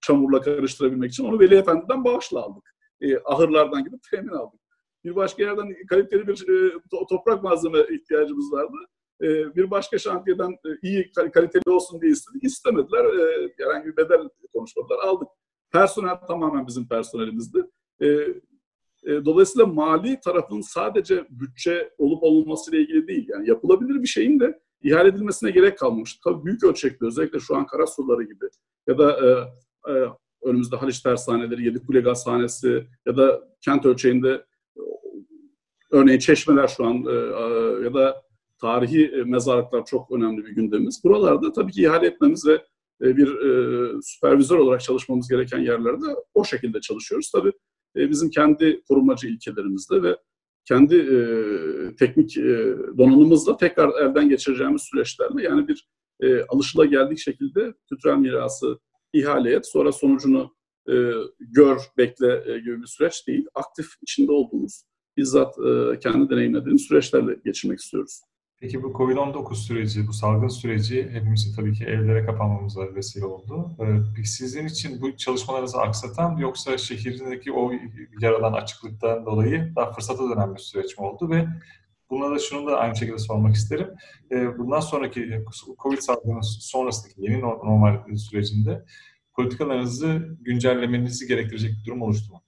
çamurla 0.00 0.40
karıştırabilmek 0.40 1.10
için. 1.10 1.24
Onu 1.24 1.40
Veli 1.40 1.54
Efendi'den 1.54 2.04
bağışla 2.04 2.40
aldık. 2.42 2.74
E, 3.00 3.18
ahırlardan 3.24 3.84
gidip 3.84 4.00
temin 4.10 4.28
aldık. 4.28 4.60
Bir 5.04 5.16
başka 5.16 5.42
yerden 5.42 5.74
kaliteli 5.88 6.26
bir 6.26 6.48
e, 6.48 6.72
toprak 7.08 7.42
malzeme 7.42 7.78
ihtiyacımız 7.90 8.52
vardı. 8.52 8.76
E, 9.22 9.56
bir 9.56 9.70
başka 9.70 9.98
şantiyeden 9.98 10.50
e, 10.50 10.68
iyi 10.82 11.12
kaliteli 11.12 11.70
olsun 11.70 12.00
diye 12.00 12.12
istedik. 12.12 12.44
İstemediler. 12.44 13.04
E, 13.04 13.52
herhangi 13.58 13.86
bir 13.86 13.96
bedel 13.96 14.28
konuşmadılar. 14.54 14.98
Aldık. 14.98 15.28
Personel 15.72 16.16
tamamen 16.28 16.66
bizim 16.66 16.88
personelimizdi. 16.88 17.58
Dolayısıyla 19.06 19.66
mali 19.66 20.20
tarafın 20.20 20.60
sadece 20.60 21.26
bütçe 21.30 21.90
olup 21.98 22.22
olmaması 22.22 22.70
ile 22.70 22.82
ilgili 22.82 23.08
değil. 23.08 23.28
Yani 23.28 23.48
yapılabilir 23.48 24.02
bir 24.02 24.06
şeyin 24.06 24.40
de 24.40 24.60
ihale 24.82 25.08
edilmesine 25.08 25.50
gerek 25.50 25.78
kalmamış. 25.78 26.18
Tabii 26.24 26.44
büyük 26.44 26.64
ölçekli 26.64 27.06
özellikle 27.06 27.40
şu 27.40 27.56
an 27.56 27.66
Karasurları 27.66 28.22
gibi 28.22 28.44
ya 28.86 28.98
da 28.98 29.18
önümüzde 30.42 30.76
Haliç 30.76 31.00
Tersaneleri, 31.00 31.64
Yedikule 31.64 32.00
Gazhanesi 32.00 32.86
ya 33.06 33.16
da 33.16 33.48
kent 33.60 33.86
ölçeğinde 33.86 34.44
örneğin 35.90 36.18
çeşmeler 36.18 36.68
şu 36.68 36.86
an 36.86 36.94
ya 37.84 37.94
da 37.94 38.22
tarihi 38.60 39.06
e, 39.06 39.22
mezarlıklar 39.22 39.84
çok 39.84 40.10
önemli 40.10 40.44
bir 40.44 40.50
gündemimiz. 40.50 41.04
Buralarda 41.04 41.52
tabii 41.52 41.72
ki 41.72 41.82
ihale 41.82 42.06
etmemiz 42.06 42.46
ve 42.46 42.54
e, 43.02 43.16
bir 43.16 43.28
e, 43.28 44.02
süpervizör 44.02 44.58
olarak 44.58 44.80
çalışmamız 44.80 45.28
gereken 45.28 45.58
yerlerde 45.58 46.06
o 46.34 46.44
şekilde 46.44 46.80
çalışıyoruz. 46.80 47.30
Tabii 47.30 47.52
bizim 47.96 48.30
kendi 48.30 48.82
korumacı 48.88 49.28
ilkelerimizde 49.28 50.02
ve 50.02 50.16
kendi 50.64 50.96
teknik 51.96 52.36
e, 52.36 52.76
donanımımızla 52.98 53.56
tekrar 53.56 54.02
elden 54.02 54.28
geçireceğimiz 54.28 54.82
süreçlerle 54.82 55.42
yani 55.42 55.68
bir 55.68 55.88
e, 56.20 56.44
alışılageldik 56.44 57.18
şekilde 57.18 57.74
kültürel 57.88 58.16
mirası 58.16 58.78
ihale 59.12 59.54
et, 59.54 59.66
sonra 59.66 59.92
sonucunu 59.92 60.54
gör, 61.40 61.78
bekle 61.98 62.58
gibi 62.58 62.82
bir 62.82 62.86
süreç 62.86 63.26
değil. 63.26 63.46
Aktif 63.54 63.86
içinde 64.02 64.32
olduğumuz, 64.32 64.82
bizzat 65.16 65.54
kendi 66.02 66.30
deneyimlediğimiz 66.30 66.82
süreçlerle 66.82 67.36
geçirmek 67.44 67.78
istiyoruz. 67.78 68.20
Peki 68.60 68.82
bu 68.82 68.92
Covid-19 68.92 69.54
süreci, 69.54 70.06
bu 70.06 70.12
salgın 70.12 70.48
süreci 70.48 71.10
hepimizin 71.12 71.56
tabii 71.56 71.72
ki 71.72 71.84
evlere 71.84 72.24
kapanmamıza 72.24 72.94
vesile 72.94 73.24
oldu. 73.24 73.70
Ee, 74.18 74.24
sizin 74.24 74.66
için 74.66 75.02
bu 75.02 75.16
çalışmalarınızı 75.16 75.78
aksatan 75.78 76.36
yoksa 76.36 76.78
şehrindeki 76.78 77.52
o 77.52 77.72
yaralan 78.20 78.52
açıklıktan 78.52 79.26
dolayı 79.26 79.72
daha 79.76 79.92
fırsata 79.92 80.30
dönen 80.30 80.54
bir 80.54 80.60
süreç 80.60 80.98
mi 80.98 81.04
oldu 81.06 81.30
ve 81.30 81.46
Buna 82.10 82.34
da 82.34 82.38
şunu 82.38 82.66
da 82.66 82.78
aynı 82.78 82.96
şekilde 82.96 83.18
sormak 83.18 83.54
isterim. 83.54 83.88
Ee, 84.32 84.58
bundan 84.58 84.80
sonraki 84.80 85.44
Covid 85.82 85.98
salgını 85.98 86.44
sonrasındaki 86.44 87.22
yeni 87.22 87.40
normal 87.40 88.16
sürecinde 88.16 88.84
politikalarınızı 89.32 90.36
güncellemenizi 90.40 91.26
gerektirecek 91.26 91.70
bir 91.78 91.84
durum 91.84 92.02
oluştu 92.02 92.32
mu? 92.32 92.42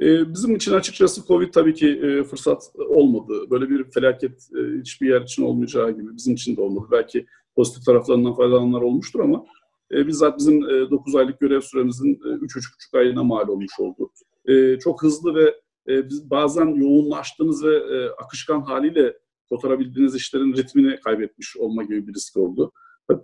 Ee, 0.00 0.34
bizim 0.34 0.56
için 0.56 0.72
açıkçası 0.72 1.26
Covid 1.26 1.52
tabii 1.52 1.74
ki 1.74 1.88
e, 1.88 2.24
fırsat 2.24 2.62
olmadı. 2.88 3.50
Böyle 3.50 3.70
bir 3.70 3.84
felaket 3.84 4.32
e, 4.32 4.80
hiçbir 4.80 5.08
yer 5.08 5.20
için 5.20 5.42
olmayacağı 5.42 5.90
gibi 5.90 6.16
bizim 6.16 6.34
için 6.34 6.56
de 6.56 6.60
olmadı. 6.60 6.86
Belki 6.92 7.26
pozitif 7.56 7.84
taraflarından 7.86 8.34
faydalananlar 8.34 8.80
olmuştur 8.80 9.20
ama 9.20 9.44
e, 9.92 10.06
bizzat 10.06 10.38
bizim 10.38 10.62
9 10.62 11.14
aylık 11.14 11.40
görev 11.40 11.60
süremizin 11.60 12.14
3-3,5 12.14 12.98
ayına 12.98 13.24
mal 13.24 13.48
olmuş 13.48 13.72
oldu. 13.78 14.10
Çok 14.80 15.02
hızlı 15.02 15.34
ve 15.34 15.54
bazen 16.30 16.66
yoğunlaştığınız 16.66 17.64
ve 17.64 17.80
akışkan 18.24 18.60
haliyle 18.60 19.16
kotarabildiğiniz 19.48 20.14
işlerin 20.14 20.56
ritmini 20.56 21.00
kaybetmiş 21.00 21.56
olma 21.56 21.82
gibi 21.82 22.06
bir 22.06 22.14
risk 22.14 22.36
oldu. 22.36 22.72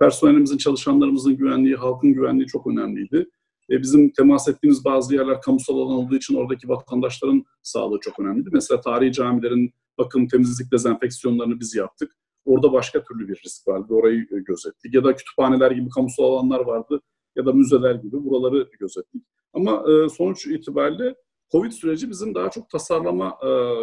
Personelimizin, 0.01 0.57
çalışanlarımızın 0.57 1.37
güvenliği, 1.37 1.77
halkın 1.77 2.13
güvenliği 2.13 2.47
çok 2.47 2.67
önemliydi. 2.67 3.31
E, 3.71 3.83
bizim 3.83 4.13
temas 4.13 4.49
ettiğimiz 4.49 4.85
bazı 4.85 5.15
yerler 5.15 5.41
kamusal 5.41 5.79
alan 5.79 5.97
olduğu 5.97 6.17
için 6.17 6.35
oradaki 6.35 6.69
vatandaşların 6.69 7.45
sağlığı 7.63 8.01
çok 8.01 8.21
önemliydi. 8.21 8.51
Mesela 8.53 8.81
tarihi 8.81 9.13
camilerin 9.13 9.75
bakım, 9.99 10.29
temizlik, 10.29 10.73
dezenfeksiyonlarını 10.73 11.61
biz 11.61 11.75
yaptık. 11.75 12.17
Orada 12.45 12.73
başka 12.73 13.03
türlü 13.03 13.29
bir 13.29 13.43
risk 13.45 13.69
vardı. 13.69 13.95
Orayı 13.95 14.21
e, 14.21 14.39
gözettik. 14.47 14.95
Ya 14.95 15.05
da 15.05 15.17
kütüphaneler 15.17 15.71
gibi 15.71 15.89
kamusal 15.89 16.25
alanlar 16.25 16.61
vardı 16.61 17.01
ya 17.37 17.47
da 17.47 17.53
müzeler 17.53 17.95
gibi 17.95 18.25
buraları 18.25 18.69
gözettik. 18.81 19.23
Ama 19.53 19.85
e, 19.91 20.09
sonuç 20.09 20.47
itibariyle 20.47 21.15
Covid 21.53 21.73
süreci 21.73 22.11
bizim 22.11 22.35
daha 22.35 22.51
çok 22.51 22.71
tasarlama 22.71 23.39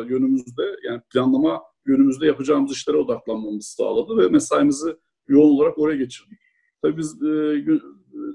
yönümüzde 0.09 0.63
yani 0.83 1.01
planlama 1.13 1.63
yönümüzde 1.87 2.25
yapacağımız 2.25 2.71
işlere 2.71 2.97
odaklanmamızı 2.97 3.71
sağladı 3.71 4.17
ve 4.17 4.27
mesaimizi 4.27 4.95
yoğun 5.27 5.49
olarak 5.57 5.77
oraya 5.77 5.97
geçirdik. 5.97 6.39
Tabii 6.81 6.97
biz 6.97 7.21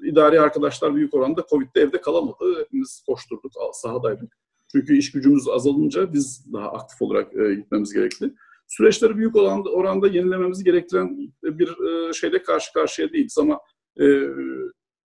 idari 0.05 0.41
arkadaşlar 0.41 0.97
büyük 0.97 1.15
oranda 1.15 1.45
Covid'de 1.51 1.81
evde 1.81 2.01
kalamadı. 2.01 2.61
Hepimiz 2.61 3.03
koşturduk, 3.07 3.53
sahadaydık. 3.73 4.37
Çünkü 4.73 4.97
iş 4.97 5.13
gücümüz 5.13 5.49
azalınca 5.49 6.13
biz 6.13 6.53
daha 6.53 6.73
aktif 6.73 7.03
olarak 7.03 7.37
e, 7.37 7.55
gitmemiz 7.55 7.93
gerekli. 7.93 8.35
Süreçleri 8.67 9.17
büyük 9.17 9.37
oranda, 9.37 9.71
oranda 9.71 10.09
yenilememizi 10.09 10.65
gerektiren 10.65 11.33
bir 11.43 11.69
e, 11.69 12.13
şeyle 12.13 12.43
karşı 12.43 12.73
karşıya 12.73 13.13
değiliz 13.13 13.39
ama 13.39 13.61
e, 14.01 14.05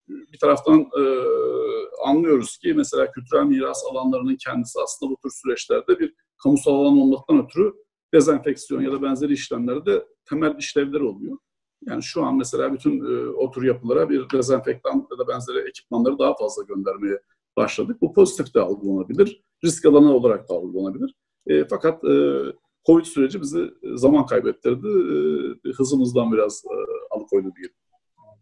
bir 0.09 0.39
taraftan 0.41 0.81
e, 0.81 1.03
anlıyoruz 2.05 2.59
ki 2.59 2.75
mesela 2.75 3.11
kültürel 3.11 3.45
miras 3.45 3.85
alanlarının 3.91 4.37
kendisi 4.37 4.79
aslında 4.81 5.13
bu 5.13 5.17
tür 5.17 5.31
süreçlerde 5.31 5.99
bir 5.99 6.15
kamusal 6.43 6.75
alan 6.75 6.99
olmaktan 6.99 7.45
ötürü 7.45 7.73
dezenfeksiyon 8.15 8.83
ya 8.83 8.93
da 8.93 9.03
benzeri 9.03 9.33
işlemlerde 9.33 10.07
temel 10.29 10.57
işlevleri 10.59 11.03
oluyor. 11.03 11.39
Yani 11.89 12.03
şu 12.03 12.25
an 12.25 12.37
mesela 12.37 12.73
bütün 12.73 13.05
e, 13.05 13.29
o 13.29 13.51
tür 13.51 13.63
yapılara 13.63 14.11
bir 14.11 14.31
dezenfektan 14.33 15.09
ya 15.11 15.19
da 15.19 15.29
benzeri 15.29 15.69
ekipmanları 15.69 16.19
daha 16.19 16.37
fazla 16.37 16.63
göndermeye 16.63 17.21
başladık. 17.57 18.01
Bu 18.01 18.13
pozitif 18.13 18.55
de 18.55 18.61
algılanabilir, 18.61 19.43
risk 19.65 19.87
alanı 19.87 20.15
olarak 20.15 20.49
da 20.49 20.55
algılanabilir. 20.55 21.15
E, 21.47 21.69
fakat 21.69 22.05
e, 22.05 22.43
Covid 22.87 23.05
süreci 23.05 23.41
bizi 23.41 23.71
zaman 23.95 24.27
kaybettirdi, 24.27 24.89
e, 25.69 25.71
hızımızdan 25.73 26.33
biraz 26.33 26.65
e, 26.65 26.77
alıkoydu 27.15 27.53
diyelim. 27.57 27.75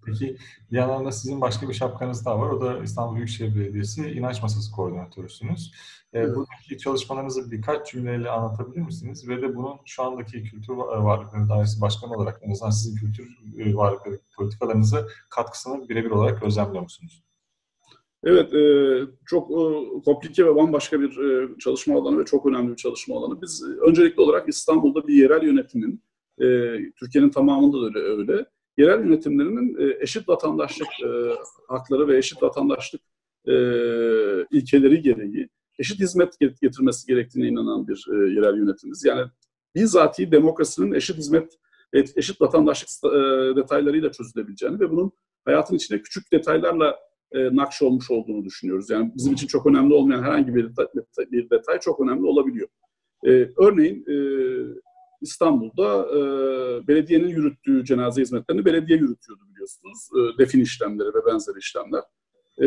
Peki 0.07 0.37
bir 0.71 0.77
yandan 0.77 1.05
da 1.05 1.13
sizin 1.13 1.41
başka 1.41 1.69
bir 1.69 1.75
şapkanız 1.75 2.27
daha 2.27 2.41
var. 2.41 2.51
O 2.51 2.61
da 2.61 2.83
İstanbul 2.83 3.17
Büyükşehir 3.17 3.57
Belediyesi 3.57 4.11
İnanç 4.11 4.43
Masası 4.43 4.73
Koordinatörüsünüz. 4.73 5.73
Ee, 6.13 6.19
evet. 6.19 6.37
Buradaki 6.37 6.79
çalışmalarınızı 6.79 7.51
birkaç 7.51 7.93
cümleyle 7.93 8.31
anlatabilir 8.31 8.81
misiniz? 8.81 9.29
Ve 9.29 9.43
de 9.43 9.57
bunun 9.57 9.77
şu 9.85 10.03
andaki 10.03 10.43
Kültür 10.43 10.75
Varlıkları 10.75 11.49
Dairesi 11.49 11.81
Başkanı 11.81 12.13
olarak 12.13 12.41
en 12.43 12.51
azından 12.51 12.71
sizin 12.71 12.97
kültür 12.97 13.39
e, 13.59 13.75
varlıkları 13.75 14.19
politikalarınızı 14.37 15.09
katkısını 15.31 15.89
birebir 15.89 16.11
olarak 16.11 16.43
gözlemliyor 16.43 16.83
musunuz? 16.83 17.23
Evet, 18.25 18.55
e, 18.55 18.63
çok 19.27 19.51
e, 19.51 19.55
komplike 20.05 20.47
ve 20.47 20.57
bambaşka 20.57 21.01
bir 21.01 21.19
çalışma 21.59 21.99
alanı 21.99 22.19
ve 22.19 22.25
çok 22.25 22.47
önemli 22.47 22.71
bir 22.71 22.77
çalışma 22.77 23.17
alanı. 23.17 23.43
Biz 23.43 23.65
öncelikli 23.89 24.21
olarak 24.21 24.49
İstanbul'da 24.49 25.07
bir 25.07 25.15
yerel 25.15 25.43
yönetimin, 25.43 26.03
Türkiye'nin 26.97 27.31
tamamında 27.31 27.83
da 27.83 27.87
öyle, 27.87 27.99
öyle 27.99 28.47
yerel 28.79 29.05
yönetimlerinin 29.05 29.77
e, 29.79 30.03
eşit 30.03 30.29
vatandaşlık 30.29 30.89
e, 30.89 31.09
hakları 31.69 32.09
ve 32.09 32.17
eşit 32.17 32.43
vatandaşlık 32.43 33.01
e, 33.47 33.55
ilkeleri 34.51 35.03
gereği 35.03 35.49
eşit 35.79 36.01
hizmet 36.01 36.41
getirmesi 36.61 37.07
gerektiğine 37.07 37.49
inanan 37.49 37.89
bir 37.89 38.07
yerel 38.35 38.57
yönetimiz. 38.57 39.05
Yani 39.05 39.31
bizatihi 39.75 40.33
demokrasinin 40.33 40.93
eşit 40.93 41.17
hizmet, 41.17 41.59
eşit 41.93 42.41
vatandaşlık 42.41 43.13
detaylarıyla 43.57 44.13
çözülebileceğini 44.13 44.81
ve 44.81 44.91
bunun 44.91 45.13
hayatın 45.45 45.77
içinde 45.77 46.03
küçük 46.03 46.33
detaylarla 46.33 46.99
nakş 47.35 47.83
olmuş 47.83 48.11
olduğunu 48.11 48.45
düşünüyoruz. 48.45 48.91
Yani 48.91 49.13
bizim 49.17 49.33
için 49.33 49.47
çok 49.47 49.67
önemli 49.67 49.95
olmayan 49.95 50.23
herhangi 50.23 50.55
bir 50.55 50.65
detay, 50.77 51.31
bir 51.31 51.51
detay 51.51 51.81
çok 51.81 52.01
önemli 52.01 52.27
olabiliyor. 52.27 52.69
Örneğin 53.59 54.05
İstanbul'da 55.23 56.07
e, 56.17 56.21
belediyenin 56.89 57.29
yürüttüğü 57.29 57.85
cenaze 57.85 58.23
hizmetlerini 58.23 58.65
belediye 58.65 58.99
yürütüyordu 58.99 59.43
biliyorsunuz. 59.51 60.09
E, 60.17 60.39
defin 60.39 60.61
işlemleri 60.61 61.09
ve 61.09 61.27
benzeri 61.27 61.59
işlemler. 61.59 62.03
E, 62.63 62.67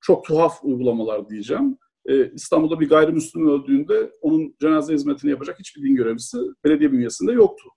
çok 0.00 0.24
tuhaf 0.24 0.64
uygulamalar 0.64 1.28
diyeceğim. 1.28 1.78
E, 2.06 2.32
İstanbul'da 2.32 2.80
bir 2.80 2.88
gayrimüslim 2.88 3.48
öldüğünde 3.48 4.10
onun 4.20 4.54
cenaze 4.60 4.94
hizmetini 4.94 5.30
yapacak 5.30 5.58
hiçbir 5.58 5.82
din 5.82 5.96
görevlisi 5.96 6.38
belediye 6.64 6.92
bünyesinde 6.92 7.32
yoktu. 7.32 7.68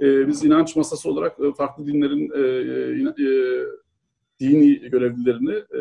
E, 0.00 0.28
biz 0.28 0.44
inanç 0.44 0.76
masası 0.76 1.10
olarak 1.10 1.40
e, 1.40 1.52
farklı 1.52 1.86
dinlerin 1.86 2.30
e, 2.30 2.42
e, 3.22 3.66
dini 4.40 4.90
görevlilerini 4.90 5.54
e, 5.54 5.80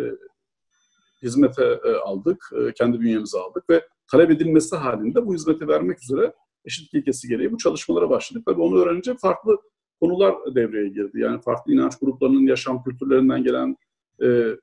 hizmete 1.23 1.79
e, 1.85 1.91
aldık, 1.91 2.51
e, 2.53 2.73
kendi 2.73 2.99
bünyemize 2.99 3.37
aldık 3.37 3.69
ve 3.69 3.87
talep 4.11 4.31
edilmesi 4.31 4.75
halinde 4.75 5.25
bu 5.25 5.33
hizmeti 5.33 5.67
vermek 5.67 6.03
üzere 6.03 6.33
eşitlik 6.65 6.93
ilkesi 6.93 7.27
gereği 7.27 7.51
bu 7.51 7.57
çalışmalara 7.57 8.09
başladık. 8.09 8.43
Tabii 8.45 8.61
onu 8.61 8.79
öğrenince 8.79 9.15
farklı 9.17 9.57
konular 9.99 10.35
devreye 10.55 10.89
girdi. 10.89 11.19
Yani 11.19 11.41
farklı 11.41 11.73
inanç 11.73 11.99
gruplarının 11.99 12.47
yaşam 12.47 12.83
kültürlerinden 12.83 13.43
gelen 13.43 13.77
e, 14.23 14.57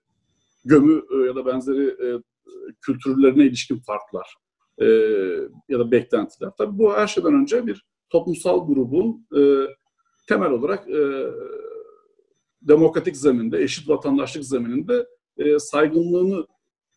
gömü 0.64 1.03
e, 1.14 1.26
ya 1.26 1.36
da 1.36 1.46
benzeri 1.46 1.86
e, 1.88 2.22
kültürlerine 2.80 3.44
ilişkin 3.44 3.78
farklar 3.78 4.34
e, 4.78 4.86
ya 5.68 5.78
da 5.78 5.90
beklentiler. 5.90 6.50
Tabii 6.59 6.78
bu 6.78 6.94
her 6.94 7.07
şeyden 7.07 7.34
önce 7.34 7.66
bir 7.66 7.84
toplumsal 8.11 8.66
grubun 8.66 9.26
e, 9.36 9.40
temel 10.28 10.50
olarak 10.50 10.90
e, 10.90 11.26
demokratik 12.62 13.16
zeminde, 13.16 13.62
eşit 13.62 13.88
vatandaşlık 13.88 14.44
zemininde 14.44 15.07
e, 15.36 15.59
saygınlığını 15.59 16.46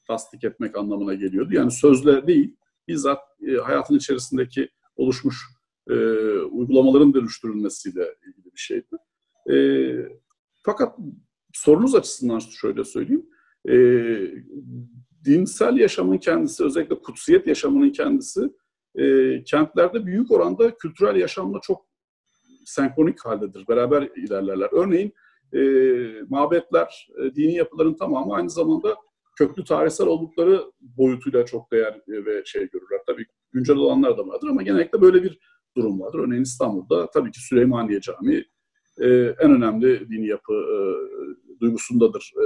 tasdik 0.08 0.44
etmek 0.44 0.78
anlamına 0.78 1.14
geliyordu. 1.14 1.54
Yani 1.54 1.72
sözle 1.72 2.28
değil, 2.28 2.56
bizzat 2.88 3.20
e, 3.48 3.56
hayatın 3.56 3.96
içerisindeki 3.96 4.70
oluşmuş 4.96 5.38
e, 5.90 5.94
uygulamaların 6.40 7.14
dönüştürülmesiyle 7.14 8.16
ilgili 8.28 8.54
bir 8.54 8.60
şeydi. 8.60 8.96
E, 9.52 9.56
fakat 10.64 10.98
sorunuz 11.54 11.96
açısından 11.96 12.40
şöyle 12.40 12.84
söyleyeyim. 12.84 13.26
E, 13.70 13.76
dinsel 15.26 15.78
yaşamın 15.78 16.18
kendisi, 16.18 16.64
özellikle 16.64 17.00
kutsiyet 17.00 17.48
yaşamının 17.48 17.90
kendisi 17.90 18.42
e, 18.96 19.44
kentlerde 19.44 20.06
büyük 20.06 20.32
oranda 20.32 20.78
kültürel 20.78 21.16
yaşamla 21.16 21.60
çok 21.62 21.86
senkronik 22.66 23.26
haldedir. 23.26 23.68
Beraber 23.68 24.10
ilerlerler. 24.16 24.70
Örneğin 24.72 25.14
e, 25.54 25.60
mabetler, 26.30 27.08
e, 27.18 27.36
dini 27.36 27.56
yapıların 27.56 27.94
tamamı 27.94 28.36
aynı 28.36 28.50
zamanda 28.50 28.96
köklü 29.36 29.64
tarihsel 29.64 30.08
oldukları 30.08 30.64
boyutuyla 30.82 31.46
çok 31.46 31.72
değer 31.72 32.02
ve 32.08 32.46
şey 32.46 32.70
görürler. 32.70 33.00
Tabii 33.08 33.26
güncel 33.52 33.76
olanlar 33.76 34.18
da 34.18 34.28
vardır 34.28 34.48
ama 34.48 34.62
genellikle 34.62 35.02
böyle 35.02 35.24
bir 35.24 35.40
durum 35.78 36.02
vardır. 36.02 36.20
Örneğin 36.20 36.44
İstanbul'da 36.44 37.10
tabii 37.10 37.32
ki 37.32 37.40
Süleymaniye 37.40 38.02
Camii 38.02 38.46
e, 39.00 39.08
en 39.40 39.52
önemli 39.52 40.10
dini 40.10 40.28
yapı 40.28 40.54
e, 40.54 40.78
duygusundadır 41.62 42.34
e, 42.38 42.46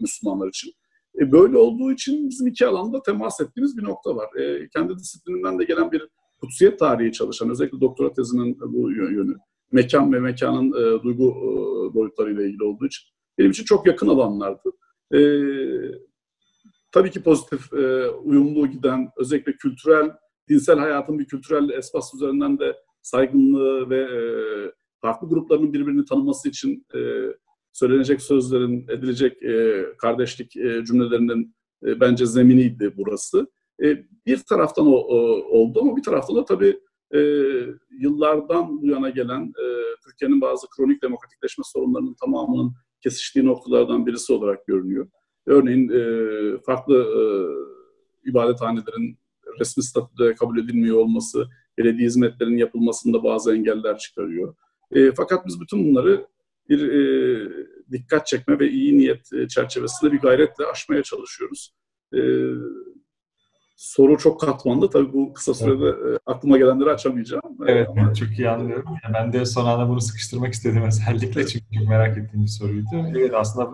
Müslümanlar 0.00 0.48
için. 0.48 0.72
E, 1.20 1.32
böyle 1.32 1.56
olduğu 1.56 1.92
için 1.92 2.30
bizim 2.30 2.46
iki 2.46 2.66
alanda 2.66 3.02
temas 3.02 3.40
ettiğimiz 3.40 3.78
bir 3.78 3.84
nokta 3.84 4.16
var. 4.16 4.36
E, 4.36 4.68
kendi 4.68 4.98
disiplininden 4.98 5.58
de 5.58 5.64
gelen 5.64 5.92
bir 5.92 6.08
kutsiyet 6.40 6.78
tarihi 6.78 7.12
çalışan, 7.12 7.50
özellikle 7.50 7.80
doktora 7.80 8.12
tezinin 8.12 8.58
bu 8.60 8.90
yönü, 8.92 9.36
mekan 9.72 10.12
ve 10.12 10.20
mekanın 10.20 10.72
e, 10.72 11.02
duygu 11.02 11.28
e, 11.28 11.94
boyutlarıyla 11.94 12.42
ilgili 12.42 12.64
olduğu 12.64 12.86
için 12.86 13.08
benim 13.38 13.50
için 13.50 13.64
çok 13.64 13.86
yakın 13.86 14.08
alanlardı. 14.08 14.72
E, 15.14 15.18
tabii 16.92 17.10
ki 17.10 17.22
pozitif, 17.22 17.72
e, 17.72 18.08
uyumlu 18.08 18.66
giden, 18.66 19.10
özellikle 19.16 19.52
kültürel, 19.52 20.10
dinsel 20.48 20.78
hayatın 20.78 21.18
bir 21.18 21.24
kültürel 21.24 21.70
espas 21.70 22.14
üzerinden 22.14 22.58
de 22.58 22.76
saygınlığı 23.02 23.90
ve 23.90 24.00
e, 24.00 24.20
farklı 25.00 25.28
grupların 25.28 25.72
birbirini 25.72 26.04
tanıması 26.04 26.48
için 26.48 26.86
e, 26.94 26.98
söylenecek 27.72 28.22
sözlerin, 28.22 28.88
edilecek 28.88 29.42
e, 29.42 29.86
kardeşlik 29.98 30.56
e, 30.56 30.84
cümlelerinin 30.84 31.54
e, 31.86 32.00
bence 32.00 32.26
zeminiydi 32.26 32.94
burası. 32.96 33.46
E, 33.82 34.04
bir 34.26 34.38
taraftan 34.38 34.86
o, 34.86 34.90
o 34.90 35.16
oldu 35.58 35.80
ama 35.82 35.96
bir 35.96 36.02
taraftan 36.02 36.36
da 36.36 36.44
tabii 36.44 36.80
e, 37.14 37.20
yıllardan 38.00 38.82
bu 38.82 38.86
yana 38.86 39.10
gelen 39.10 39.42
e, 39.42 39.64
Türkiye'nin 40.04 40.40
bazı 40.40 40.66
kronik 40.76 41.02
demokratikleşme 41.02 41.64
sorunlarının 41.66 42.14
tamamının 42.14 42.72
kesiştiği 43.00 43.46
noktalardan 43.46 44.06
birisi 44.06 44.32
olarak 44.32 44.66
görünüyor. 44.66 45.08
Örneğin 45.48 45.88
e, 45.88 46.02
farklı 46.58 46.94
e, 46.94 47.20
ibadethanelerin 48.30 49.18
resmi 49.60 49.82
statüde 49.82 50.34
kabul 50.34 50.58
edilmiyor 50.58 50.96
olması, 50.96 51.46
belediye 51.78 52.06
hizmetlerinin 52.06 52.56
yapılmasında 52.56 53.24
bazı 53.24 53.54
engeller 53.54 53.98
çıkarıyor. 53.98 54.54
E, 54.92 55.12
fakat 55.12 55.46
biz 55.46 55.60
bütün 55.60 55.90
bunları 55.90 56.26
bir 56.68 56.92
e, 56.92 57.50
dikkat 57.92 58.26
çekme 58.26 58.58
ve 58.58 58.70
iyi 58.70 58.98
niyet 58.98 59.32
e, 59.32 59.48
çerçevesinde 59.48 60.12
bir 60.12 60.18
gayretle 60.18 60.66
aşmaya 60.66 61.02
çalışıyoruz. 61.02 61.74
E, 62.14 62.20
soru 63.78 64.18
çok 64.18 64.40
katmanlı. 64.40 64.90
Tabii 64.90 65.12
bu 65.12 65.32
kısa 65.32 65.54
sürede 65.54 65.84
evet. 65.84 66.20
E, 66.20 66.30
aklıma 66.30 66.58
gelenleri 66.58 66.90
açamayacağım. 66.90 67.42
Evet, 67.66 67.88
Ama... 67.88 68.14
çok 68.14 68.38
iyi 68.38 68.50
anlıyorum. 68.50 68.96
Ben 69.14 69.32
de 69.32 69.46
son 69.46 69.66
anda 69.66 69.88
bunu 69.88 70.00
sıkıştırmak 70.00 70.54
istedim 70.54 70.82
özellikle 70.82 71.46
çünkü 71.46 71.88
merak 71.88 72.18
ettiğim 72.18 72.42
bir 72.42 72.48
soruydu. 72.48 73.06
Evet, 73.10 73.34
aslında 73.34 73.70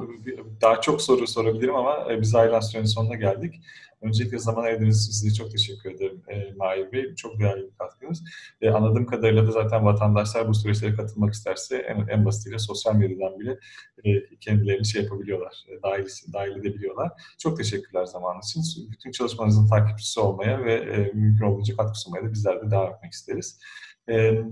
daha 0.63 0.81
çok 0.81 1.03
soru 1.03 1.27
sorabilirim 1.27 1.75
ama 1.75 2.13
e, 2.13 2.21
biz 2.21 2.35
ayrılan 2.35 2.61
sürenin 2.61 2.87
sonuna 2.87 3.15
geldik. 3.15 3.61
Öncelikle 4.05 4.39
zaman 4.39 4.65
ayırdığınız 4.65 5.03
için 5.03 5.13
size 5.13 5.35
çok 5.35 5.51
teşekkür 5.51 5.91
ederim 5.91 6.23
e, 6.29 6.53
Mahir 6.57 6.93
Bey. 6.93 7.15
Çok 7.15 7.41
değerli 7.41 7.63
bir 7.63 7.77
katkınız. 7.79 8.25
E, 8.61 8.71
anladığım 8.71 9.07
kadarıyla 9.07 9.47
da 9.47 9.51
zaten 9.51 9.85
vatandaşlar 9.85 10.49
bu 10.49 10.55
süreçlere 10.55 10.95
katılmak 10.95 11.35
isterse 11.35 11.77
en, 11.77 12.07
en 12.07 12.25
basitiyle 12.25 12.59
sosyal 12.59 12.95
medyadan 12.95 13.41
bile 13.41 13.59
e, 14.05 14.37
kendilerini 14.37 14.87
şey 14.87 15.03
yapabiliyorlar, 15.03 15.65
e, 15.69 15.83
dahil, 15.83 16.07
dahil 16.33 16.57
edebiliyorlar. 16.57 17.13
Çok 17.39 17.57
teşekkürler 17.59 18.05
zamanınız 18.05 18.57
için. 18.57 18.91
Bütün 18.91 19.11
çalışmanızın 19.11 19.69
takipçisi 19.69 20.21
olmaya 20.21 20.65
ve 20.65 20.75
e, 20.75 21.13
mümkün 21.15 21.45
olduğunca 21.45 21.77
katkı 21.77 22.01
sunmaya 22.01 22.25
da 22.25 22.33
bizler 22.33 22.63
de 22.67 22.71
devam 22.71 22.95
etmek 22.95 23.13
isteriz. 23.13 23.61
E, 24.09 24.45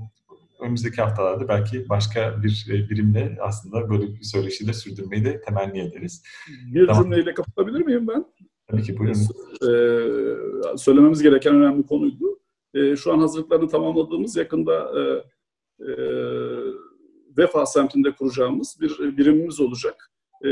önümüzdeki 0.60 1.02
haftalarda 1.02 1.48
belki 1.48 1.88
başka 1.88 2.42
bir 2.42 2.66
e, 2.70 2.90
birimle 2.90 3.38
aslında 3.40 3.90
böyle 3.90 4.14
bir 4.14 4.22
söyleşi 4.22 4.66
de 4.66 4.72
sürdürmeyi 4.72 5.24
de 5.24 5.40
temenni 5.40 5.80
ederiz. 5.80 6.22
Bir 6.74 6.86
tamam. 6.86 7.02
cümleyle 7.02 7.34
kapatabilir 7.34 7.80
miyim 7.80 8.08
ben? 8.08 8.24
Tabii 8.72 8.82
ki 8.82 8.98
buyurun. 8.98 9.20
Ee, 9.62 10.76
söylememiz 10.76 11.22
gereken 11.22 11.54
önemli 11.54 11.86
konuydu. 11.86 12.38
Ee, 12.74 12.96
şu 12.96 13.12
an 13.12 13.18
hazırlıklarını 13.18 13.68
tamamladığımız 13.68 14.36
yakında 14.36 14.92
e, 15.00 15.02
e, 15.84 15.92
Vefa 17.38 17.66
semtinde 17.66 18.10
kuracağımız 18.12 18.76
bir 18.80 19.16
birimimiz 19.16 19.60
olacak. 19.60 20.10
E, 20.44 20.48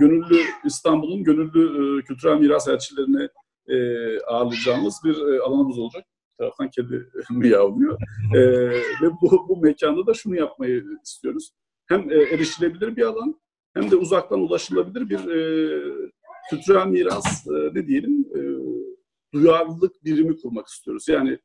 gönüllü 0.00 0.38
İstanbul'un 0.64 1.24
gönüllü 1.24 1.98
e, 1.98 2.02
kültürel 2.02 2.38
miras 2.38 2.68
elçilerini 2.68 3.28
e, 3.68 3.76
ağırlayacağımız 4.20 5.00
bir 5.04 5.16
e, 5.16 5.40
alanımız 5.40 5.78
olacak. 5.78 6.04
Bir 6.04 6.44
taraftan 6.44 6.70
kedi 6.70 7.08
miyavlıyor. 7.30 7.98
E, 8.34 8.40
ve 9.02 9.10
bu, 9.22 9.48
bu 9.48 9.56
mekanda 9.56 10.06
da 10.06 10.14
şunu 10.14 10.36
yapmayı 10.36 10.84
istiyoruz. 11.04 11.50
Hem 11.86 12.10
e, 12.10 12.14
erişilebilir 12.14 12.96
bir 12.96 13.02
alan 13.02 13.40
hem 13.74 13.90
de 13.90 13.96
uzaktan 13.96 14.40
ulaşılabilir 14.40 15.10
bir 15.10 15.28
e, 15.28 16.10
kültürel 16.50 16.86
miras 16.86 17.46
e, 17.46 17.74
ne 17.74 17.86
diyelim 17.86 18.26
e, 18.36 18.40
duyarlılık 19.32 20.04
birimi 20.04 20.36
kurmak 20.36 20.66
istiyoruz. 20.66 21.08
Yani 21.08 21.38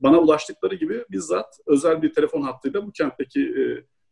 bana 0.00 0.18
ulaştıkları 0.18 0.74
gibi 0.74 1.04
bizzat 1.10 1.58
özel 1.66 2.02
bir 2.02 2.12
telefon 2.12 2.42
hattıyla 2.42 2.86
bu 2.86 2.92
kentteki 2.92 3.40
e, 3.40 3.62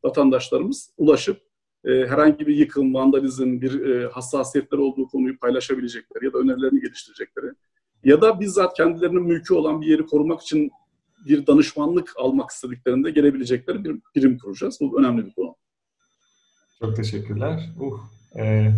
vatandaşlarımız 0.05 0.91
ulaşıp 0.97 1.41
e, 1.85 1.91
herhangi 1.91 2.47
bir 2.47 2.57
yıkım, 2.57 2.95
vandalizm, 2.95 3.61
bir 3.61 4.05
hassasiyetleri 4.05 4.81
olduğu 4.81 5.09
konuyu 5.09 5.39
paylaşabilecekleri 5.39 6.25
ya 6.25 6.33
da 6.33 6.39
önerilerini 6.39 6.81
geliştirecekleri 6.81 7.47
ya 8.05 8.21
da 8.21 8.41
bizzat 8.41 8.77
kendilerinin 8.77 9.23
mülkü 9.23 9.55
olan 9.55 9.81
bir 9.81 9.87
yeri 9.87 10.07
korumak 10.07 10.43
için 10.43 10.71
bir 11.27 11.47
danışmanlık 11.47 12.13
almak 12.17 12.51
istediklerinde 12.51 13.11
gelebilecekleri 13.11 13.85
bir 13.85 13.97
birim 14.15 14.39
kuracağız. 14.39 14.79
Bu 14.81 15.01
önemli 15.01 15.27
bir 15.27 15.33
konu. 15.33 15.57
Çok 16.79 16.97
teşekkürler. 16.97 17.71
Uh, 17.81 18.01
e, 18.39 18.73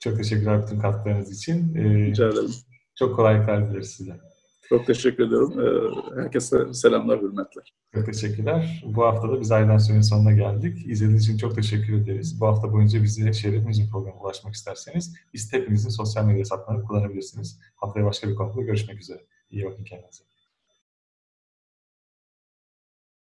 çok 0.00 0.16
teşekkürler 0.16 0.62
bütün 0.62 0.78
katkılarınız 0.78 1.32
için. 1.32 1.74
Ee, 1.74 1.94
Rica 1.94 2.28
ederim. 2.28 2.50
Çok 2.94 3.16
kolaylıklar 3.16 3.70
dileriz 3.70 3.90
size. 3.90 4.20
Çok 4.68 4.86
teşekkür 4.86 5.26
ediyorum. 5.26 5.60
Ee, 5.60 6.20
herkese 6.22 6.74
selamlar, 6.74 7.20
hürmetler. 7.20 7.74
Çok 7.94 8.06
teşekkürler. 8.06 8.84
Bu 8.86 9.04
hafta 9.04 9.28
da 9.28 9.40
biz 9.40 9.52
Aydan 9.52 9.78
Sürenin 9.78 10.00
sonuna 10.00 10.32
geldik. 10.32 10.86
İzlediğiniz 10.86 11.24
için 11.24 11.36
çok 11.36 11.54
teşekkür 11.54 11.92
ederiz. 12.02 12.40
Bu 12.40 12.46
hafta 12.46 12.72
boyunca 12.72 13.02
bize 13.02 13.32
Şeref 13.32 13.66
Müzik 13.66 13.90
programına 13.90 14.20
ulaşmak 14.20 14.54
isterseniz 14.54 15.14
biz 15.34 15.52
hepinizin 15.52 15.90
sosyal 15.90 16.24
medya 16.24 16.40
hesaplarını 16.40 16.84
kullanabilirsiniz. 16.84 17.60
Haftaya 17.76 18.06
başka 18.06 18.28
bir 18.28 18.34
konuda 18.34 18.62
görüşmek 18.62 19.00
üzere. 19.00 19.20
İyi 19.50 19.64
bakın 19.64 19.84
kendinize. 19.84 20.27